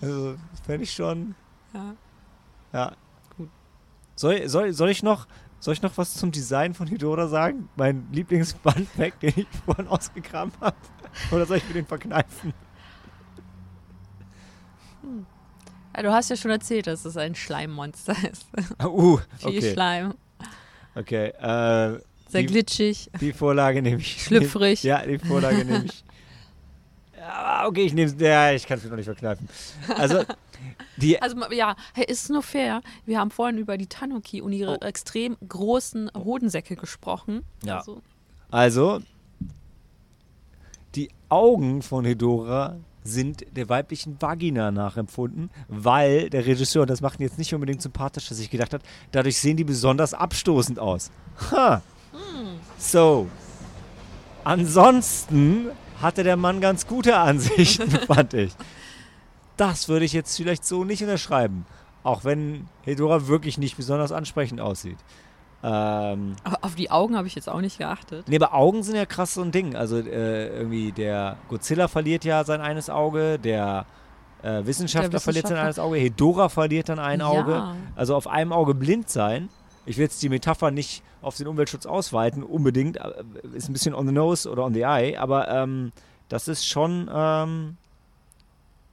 Also 0.00 0.32
das 0.32 0.60
fände 0.66 0.84
ich 0.84 0.92
schon, 0.92 1.34
Ja. 1.72 1.94
ja. 2.72 2.92
Gut. 3.36 3.48
Soll, 4.16 4.48
soll, 4.48 4.72
soll 4.72 4.90
ich 4.90 5.02
noch 5.02 5.26
soll 5.60 5.74
ich 5.74 5.82
noch 5.82 5.96
was 5.98 6.14
zum 6.14 6.30
Design 6.30 6.72
von 6.72 6.86
Hedora 6.86 7.26
sagen? 7.26 7.68
Mein 7.74 8.06
Lieblingsbandpack, 8.12 9.18
den 9.18 9.32
ich 9.34 9.46
vorhin 9.64 9.88
ausgegraben 9.88 10.52
habe? 10.60 10.76
Oder 11.32 11.46
soll 11.46 11.56
ich 11.56 11.66
mir 11.66 11.74
den 11.74 11.86
verkneifen? 11.86 12.52
Ja, 15.02 15.08
du 16.02 16.12
hast 16.12 16.30
ja 16.30 16.36
schon 16.36 16.50
erzählt, 16.50 16.86
dass 16.86 17.04
es 17.04 17.16
ein 17.16 17.34
Schleimmonster 17.34 18.14
ist. 18.30 18.46
Uh, 18.84 19.18
Viel 19.38 19.48
okay. 19.58 19.72
Schleim. 19.72 20.14
Okay, 20.94 21.26
äh, 21.28 22.00
Sehr 22.28 22.40
Die- 22.42 22.46
glitschig, 22.46 23.10
die 23.20 23.32
Vorlage 23.32 23.80
nehme 23.82 24.00
ich. 24.00 24.22
schlüpfrig. 24.22 24.82
Ja, 24.84 25.04
die 25.04 25.18
Vorlage 25.18 25.64
nehme 25.64 25.84
ich. 25.84 26.04
Okay, 27.64 27.82
ich 27.86 27.92
nehme 27.94 28.12
Ja, 28.18 28.52
ich 28.52 28.66
kann 28.66 28.78
es 28.78 28.84
mir 28.84 28.90
noch 28.90 28.96
nicht 28.96 29.04
verkneifen. 29.06 29.48
Also, 29.96 30.22
die. 30.96 31.20
Also 31.20 31.36
ja, 31.52 31.76
hey, 31.94 32.04
ist 32.06 32.30
nur 32.30 32.42
fair. 32.42 32.80
Wir 33.04 33.18
haben 33.18 33.30
vorhin 33.30 33.58
über 33.58 33.76
die 33.76 33.86
Tanuki 33.86 34.40
und 34.40 34.52
ihre 34.52 34.78
Oh. 34.80 34.84
extrem 34.86 35.36
großen 35.46 36.10
Hodensäcke 36.16 36.74
gesprochen. 36.76 37.42
Ja. 37.64 37.78
Also, 37.78 38.00
Also, 38.50 39.00
die 40.94 41.10
Augen 41.28 41.82
von 41.82 42.04
Hedora 42.06 42.76
sind 43.08 43.44
der 43.56 43.68
weiblichen 43.68 44.20
Vagina 44.20 44.70
nachempfunden, 44.70 45.50
weil 45.68 46.30
der 46.30 46.46
Regisseur, 46.46 46.82
und 46.82 46.90
das 46.90 47.00
macht 47.00 47.18
ihn 47.18 47.24
jetzt 47.24 47.38
nicht 47.38 47.54
unbedingt 47.54 47.82
sympathisch, 47.82 48.28
dass 48.28 48.38
ich 48.38 48.50
gedacht 48.50 48.72
hat, 48.74 48.82
dadurch 49.12 49.38
sehen 49.38 49.56
die 49.56 49.64
besonders 49.64 50.14
abstoßend 50.14 50.78
aus. 50.78 51.10
Ha. 51.50 51.82
So. 52.78 53.28
Ansonsten 54.44 55.70
hatte 56.00 56.22
der 56.22 56.36
Mann 56.36 56.60
ganz 56.60 56.86
gute 56.86 57.16
Ansichten, 57.16 57.90
fand 58.06 58.34
ich. 58.34 58.52
Das 59.56 59.88
würde 59.88 60.04
ich 60.04 60.12
jetzt 60.12 60.36
vielleicht 60.36 60.64
so 60.64 60.84
nicht 60.84 61.02
unterschreiben. 61.02 61.66
Auch 62.04 62.24
wenn 62.24 62.68
Hedora 62.82 63.26
wirklich 63.26 63.58
nicht 63.58 63.76
besonders 63.76 64.12
ansprechend 64.12 64.60
aussieht. 64.60 64.98
Ähm, 65.62 66.36
aber 66.44 66.58
auf 66.62 66.74
die 66.76 66.90
Augen 66.90 67.16
habe 67.16 67.26
ich 67.26 67.34
jetzt 67.34 67.48
auch 67.48 67.60
nicht 67.60 67.78
geachtet. 67.78 68.28
Nee, 68.28 68.36
aber 68.36 68.54
Augen 68.54 68.82
sind 68.84 68.94
ja 68.94 69.06
krass 69.06 69.34
so 69.34 69.42
ein 69.42 69.50
Ding. 69.50 69.74
Also 69.74 69.98
äh, 69.98 70.48
irgendwie 70.56 70.92
der 70.92 71.36
Godzilla 71.48 71.88
verliert 71.88 72.24
ja 72.24 72.44
sein 72.44 72.60
eines 72.60 72.88
Auge, 72.90 73.38
der 73.38 73.84
äh, 74.42 74.64
Wissenschaftler, 74.64 75.08
Der 75.10 75.20
verliert 75.20 75.48
sein 75.48 75.56
Wissenschaftler. 75.56 75.64
eines 75.64 75.78
Auge, 75.80 75.96
Hedora 75.98 76.48
verliert 76.48 76.88
dann 76.88 77.00
ein 77.00 77.20
Auge. 77.22 77.52
Ja. 77.52 77.74
Also 77.96 78.14
auf 78.14 78.28
einem 78.28 78.52
Auge 78.52 78.74
blind 78.74 79.08
sein. 79.10 79.48
Ich 79.84 79.96
will 79.96 80.04
jetzt 80.04 80.22
die 80.22 80.28
Metapher 80.28 80.70
nicht 80.70 81.02
auf 81.22 81.36
den 81.36 81.48
Umweltschutz 81.48 81.86
ausweiten, 81.86 82.44
unbedingt. 82.44 82.98
äh, 82.98 83.10
Ist 83.54 83.68
ein 83.68 83.72
bisschen 83.72 83.94
on 83.94 84.06
the 84.06 84.12
nose 84.12 84.48
oder 84.48 84.64
on 84.64 84.74
the 84.74 84.82
eye, 84.82 85.16
aber 85.18 85.48
ähm, 85.48 85.90
das 86.28 86.46
ist 86.46 86.66
schon, 86.68 87.10
ähm, 87.12 87.76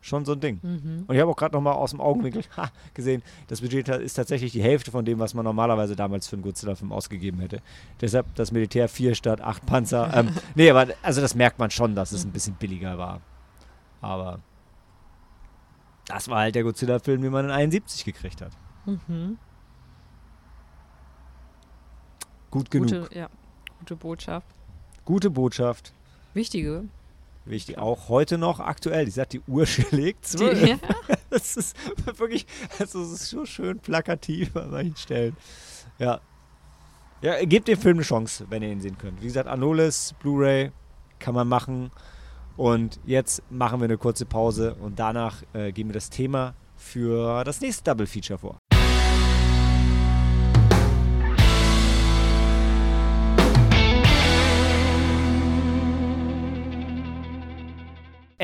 schon 0.06 0.24
so 0.24 0.34
ein 0.34 0.40
Ding. 0.40 0.60
Mhm. 0.62 1.06
Und 1.08 1.16
ich 1.16 1.20
habe 1.20 1.32
auch 1.32 1.36
gerade 1.36 1.56
nochmal 1.56 1.74
aus 1.74 1.90
dem 1.90 2.00
Augenwinkel 2.00 2.44
ha, 2.58 2.70
gesehen, 2.94 3.24
das 3.48 3.62
Budget 3.62 3.90
ist 3.90 4.14
tatsächlich 4.14 4.52
die 4.52 4.62
Hälfte 4.62 4.92
von 4.92 5.04
dem, 5.04 5.18
was 5.18 5.34
man 5.34 5.44
normalerweise 5.44 5.96
damals 5.96 6.28
für 6.28 6.36
einen 6.36 6.44
Godzilla-Film 6.44 6.92
ausgegeben 6.92 7.40
hätte. 7.40 7.62
Deshalb 8.02 8.34
das 8.36 8.52
Militär 8.52 8.88
vier 8.88 9.16
statt 9.16 9.42
acht 9.42 9.66
Panzer. 9.66 10.12
ähm, 10.16 10.30
nee, 10.54 10.70
aber 10.70 10.94
also 11.02 11.22
das 11.22 11.34
merkt 11.34 11.58
man 11.58 11.72
schon, 11.72 11.96
dass 11.96 12.12
es 12.12 12.24
ein 12.24 12.32
bisschen 12.32 12.54
billiger 12.54 12.98
war. 13.00 13.22
Aber 14.02 14.40
das 16.06 16.30
war 16.30 16.42
halt 16.42 16.56
der 16.56 16.64
Godzilla-Film, 16.64 17.24
den 17.24 17.32
man 17.32 17.46
in 17.46 17.52
71 17.52 18.06
gekriegt 18.06 18.42
hat. 18.42 18.52
Mhm. 18.86 19.40
Gut 22.52 22.70
genug. 22.70 22.90
Gute, 22.90 23.10
ja, 23.18 23.28
gute 23.80 23.96
Botschaft. 23.96 24.48
Gute 25.04 25.32
Botschaft. 25.32 25.94
Wichtige. 26.36 26.84
Will 27.46 27.56
ich 27.56 27.66
die 27.66 27.78
auch 27.78 28.10
heute 28.10 28.38
noch 28.38 28.60
aktuell. 28.60 29.06
Die 29.06 29.12
sagt, 29.12 29.34
die 29.34 29.42
Uhr 29.48 29.66
schlägt 29.66 30.26
zwölf. 30.26 30.62
Ja. 30.68 30.78
Das 31.32 31.58
ist 31.58 31.76
wirklich, 32.18 32.46
also 32.80 33.02
es 33.02 33.12
ist 33.12 33.30
so 33.30 33.46
schön 33.46 33.80
plakativ 33.80 34.56
an 34.56 34.72
manchen 34.72 34.96
Stellen. 34.96 35.36
Ja. 36.00 36.22
Ja, 37.22 37.44
gebt 37.44 37.68
dem 37.68 37.78
Film 37.78 37.98
eine 37.98 38.06
Chance, 38.06 38.46
wenn 38.50 38.64
ihr 38.64 38.70
ihn 38.72 38.80
sehen 38.80 38.98
könnt. 38.98 39.20
Wie 39.22 39.26
gesagt, 39.26 39.50
Anolis, 39.50 40.14
Blu-ray, 40.22 40.72
kann 41.20 41.36
man 41.36 41.50
machen. 41.50 41.92
Und 42.56 43.02
jetzt 43.06 43.44
machen 43.50 43.82
wir 43.82 43.86
eine 43.86 43.98
kurze 43.98 44.26
Pause 44.26 44.76
und 44.76 44.98
danach 44.98 45.44
äh, 45.52 45.74
geben 45.74 45.90
wir 45.90 45.96
das 45.96 46.10
Thema 46.10 46.54
für 46.78 47.44
das 47.44 47.60
nächste 47.60 47.84
Double 47.84 48.08
Feature 48.08 48.40
vor. 48.40 48.60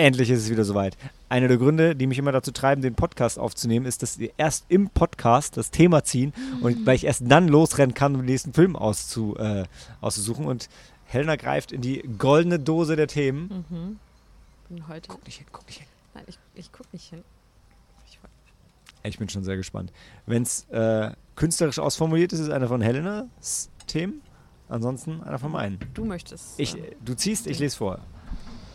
Endlich 0.02 0.32
ist 0.32 0.40
es 0.40 0.50
wieder 0.50 0.64
soweit. 0.64 0.98
Einer 1.30 1.48
der 1.48 1.58
Gründe, 1.58 1.96
die 1.96 2.08
mich 2.08 2.18
immer 2.18 2.32
dazu 2.32 2.52
treiben, 2.52 2.82
den 2.82 2.96
Podcast 2.96 3.38
aufzunehmen, 3.38 3.86
ist, 3.86 4.02
dass 4.02 4.18
wir 4.18 4.32
erst 4.36 4.66
im 4.68 4.90
Podcast 4.90 5.58
das 5.58 5.70
Thema 5.70 6.04
ziehen 6.04 6.34
und 6.62 6.88
weil 6.88 6.96
ich 6.96 7.04
erst 7.04 7.22
dann 7.28 7.48
losrennen 7.48 7.94
kann, 7.94 8.16
um 8.16 8.22
den 8.22 8.26
nächsten 8.26 8.52
Film 8.52 8.76
auszu, 8.76 9.38
äh, 9.38 9.66
auszusuchen. 10.02 10.48
Und 10.48 10.70
Helena 11.06 11.36
greift 11.36 11.72
in 11.72 11.82
die 11.82 12.02
goldene 12.18 12.58
Dose 12.58 12.96
der 12.96 13.06
Themen. 13.06 13.64
Mhm. 13.70 14.00
Bin 14.70 14.88
heute. 14.88 15.08
Guck 15.08 15.24
nicht 15.24 15.38
hin, 15.38 15.46
guck 15.52 15.68
nicht 15.68 15.78
hin. 15.78 15.88
Nein, 16.16 16.24
ich, 16.26 16.40
ich 16.56 16.72
guck 16.72 16.92
nicht 16.92 17.08
hin. 17.08 17.24
Ich, 18.10 18.18
Ich 19.04 19.20
bin 19.20 19.30
schon 19.30 19.44
sehr 19.44 19.56
gespannt. 19.56 19.94
Wenn 20.26 20.42
es 20.42 20.68
äh, 20.72 21.12
künstlerisch 21.36 21.78
ausformuliert 21.78 22.34
ist, 22.34 22.40
ist 22.40 22.50
einer 22.50 22.68
von 22.68 22.82
Helenas 22.82 23.70
Themen. 23.86 24.24
Ansonsten 24.68 25.22
einer 25.22 25.38
von 25.38 25.52
meinen. 25.52 25.78
du 25.94 26.06
möchtest. 26.06 26.60
Ich, 26.60 26.76
äh, 26.76 26.96
du 27.06 27.14
ziehst, 27.14 27.46
ich 27.46 27.60
lese 27.60 27.78
vor. 27.78 28.00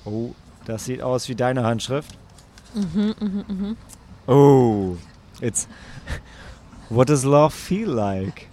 Oh, 0.05 0.33
das 0.67 0.85
sieht 0.85 1.01
aus 1.03 1.29
wie 1.29 1.35
deine 1.35 1.65
Handschrift. 1.65 2.17
mhm, 2.75 3.15
mhm, 3.19 3.45
mhm. 3.49 3.77
Oh, 4.27 4.97
it's. 5.41 5.67
What 6.91 7.09
does 7.09 7.25
love 7.25 7.53
feel 7.55 7.89
like? 7.89 8.49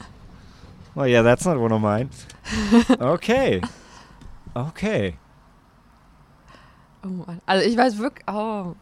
Well, 0.96 1.08
yeah, 1.08 1.22
that's 1.24 1.46
not 1.46 1.58
one 1.58 1.74
of 1.74 1.82
mine. 1.82 2.10
Okay. 3.00 3.62
Okay. 4.54 5.18
Oh 7.04 7.08
Mann. 7.08 7.42
Also 7.46 7.68
ich 7.68 7.76
weiß 7.76 7.98
wirklich. 7.98 8.24
Oh. 8.28 8.76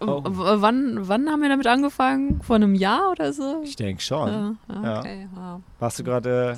Oh. 0.00 0.22
Wann, 0.24 1.08
wann 1.08 1.28
haben 1.28 1.42
wir 1.42 1.48
damit 1.48 1.66
angefangen? 1.66 2.40
Vor 2.42 2.56
einem 2.56 2.74
Jahr 2.76 3.10
oder 3.10 3.32
so? 3.32 3.62
Ich 3.64 3.74
denke 3.76 4.00
schon. 4.02 4.56
Ja, 4.68 4.82
Ja. 4.82 4.98
okay. 5.00 5.28
wow. 5.34 5.60
Warst 5.80 5.98
du 5.98 6.04
gerade 6.04 6.56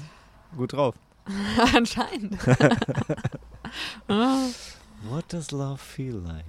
äh, 0.53 0.57
gut 0.57 0.73
drauf? 0.75 0.95
Anscheinend. 1.75 2.39
Ah. 4.09 4.47
What 5.03 5.33
does 5.33 5.51
love 5.51 5.81
feel 5.81 6.17
like? 6.17 6.45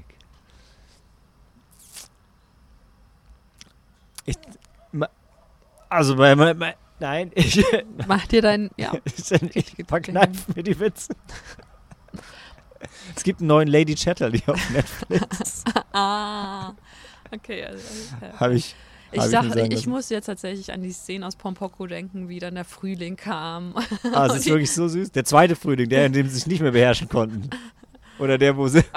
Ich, 4.26 4.36
ma- 4.92 5.10
also, 5.90 6.16
bei, 6.16 6.36
nein, 7.00 7.32
ich, 7.36 7.64
Mach 8.08 8.26
dir 8.28 8.42
dein. 8.42 8.70
Ja. 8.78 8.94
ich 9.54 9.76
verkneife 9.88 10.52
mir 10.56 10.64
die 10.64 10.80
Witze. 10.80 11.16
Es 13.16 13.24
gibt 13.24 13.40
einen 13.40 13.48
neuen 13.48 13.68
Lady 13.68 13.96
Chatterley 13.96 14.42
auf 14.48 14.70
Netflix. 14.70 15.64
Ah. 15.94 16.74
Okay, 17.34 17.66
also. 17.66 17.84
okay. 18.16 18.32
Habe 18.38 18.56
ich. 18.56 18.76
Ich 19.12 19.22
mir 19.22 19.30
dachte, 19.30 19.68
ich, 19.70 19.88
muss 19.88 20.08
jetzt 20.10 20.28
tatsächlich 20.28 20.72
an 20.72 20.82
die 20.82 20.92
Szene 20.94 21.28
aus 21.28 21.36
Pompoko 21.36 21.86
denken, 21.86 22.30
wie 22.30 22.40
dann 22.40 22.56
der 22.56 22.64
Frühling 22.64 23.18
kam. 23.18 23.76
Ah, 24.14 24.28
es 24.28 24.36
ist 24.38 24.46
wirklich 24.46 24.72
so 24.72 24.88
süß. 24.88 25.12
Der 25.12 25.26
zweite 25.26 25.58
Frühling, 25.58 25.90
der, 25.90 26.06
in 26.06 26.14
dem 26.14 26.30
sie 26.30 26.36
sich 26.36 26.48
nicht 26.48 26.62
mehr 26.62 26.72
beherrschen 26.72 27.10
konnten. 27.10 27.50
Oder 28.20 28.38
der, 28.38 28.56
wo 28.58 28.68
sie. 28.68 28.84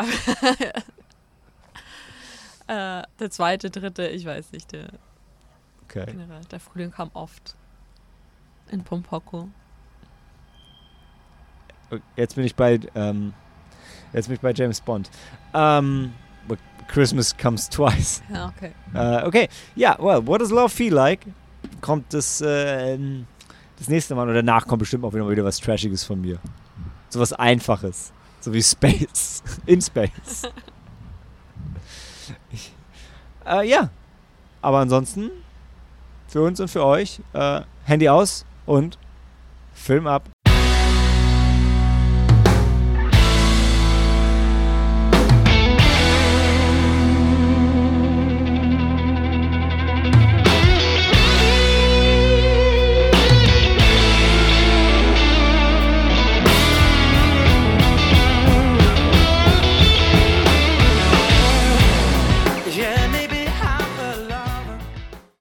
Äh, 2.66 3.02
der 3.20 3.30
zweite, 3.30 3.68
dritte, 3.68 4.06
ich 4.06 4.24
weiß 4.24 4.52
nicht, 4.52 4.72
der 4.72 4.88
Okay. 5.84 6.06
generell. 6.06 6.40
Der 6.50 6.58
Frühling 6.58 6.90
kam 6.90 7.10
oft 7.12 7.54
in 8.70 8.82
Pompoko. 8.82 9.48
Jetzt 12.16 12.36
bin 12.36 12.44
ich 12.44 12.56
bei. 12.56 12.80
Ähm, 12.94 13.34
jetzt 14.14 14.28
bin 14.28 14.36
ich 14.36 14.40
bei 14.40 14.52
James 14.54 14.80
Bond. 14.80 15.10
Ähm, 15.52 16.14
Christmas 16.88 17.36
comes 17.36 17.68
twice. 17.68 18.22
Ja, 18.32 18.52
okay. 18.56 18.72
Äh, 18.94 19.26
okay, 19.26 19.48
ja, 19.74 19.96
well, 19.98 20.26
what 20.26 20.40
does 20.40 20.50
love 20.50 20.68
feel 20.68 20.92
like? 20.94 21.20
Kommt 21.80 22.12
das, 22.12 22.40
äh, 22.40 22.98
das 23.78 23.88
nächste 23.88 24.14
Mal 24.14 24.28
und 24.28 24.34
danach 24.34 24.66
kommt 24.66 24.80
bestimmt 24.80 25.04
auch 25.04 25.12
wieder, 25.12 25.28
wieder 25.28 25.44
was 25.44 25.58
Trashiges 25.58 26.04
von 26.04 26.20
mir. 26.20 26.38
So 27.08 27.20
was 27.20 27.32
Einfaches. 27.32 28.12
So 28.44 28.52
wie 28.52 28.62
Space. 28.62 29.42
In 29.66 29.80
Space. 29.80 30.42
Ich, 32.52 32.74
äh, 33.46 33.66
ja. 33.66 33.88
Aber 34.60 34.80
ansonsten, 34.80 35.30
für 36.28 36.42
uns 36.42 36.60
und 36.60 36.68
für 36.68 36.84
euch, 36.84 37.22
äh, 37.32 37.62
Handy 37.84 38.06
aus 38.06 38.44
und 38.66 38.98
Film 39.72 40.06
ab. 40.06 40.28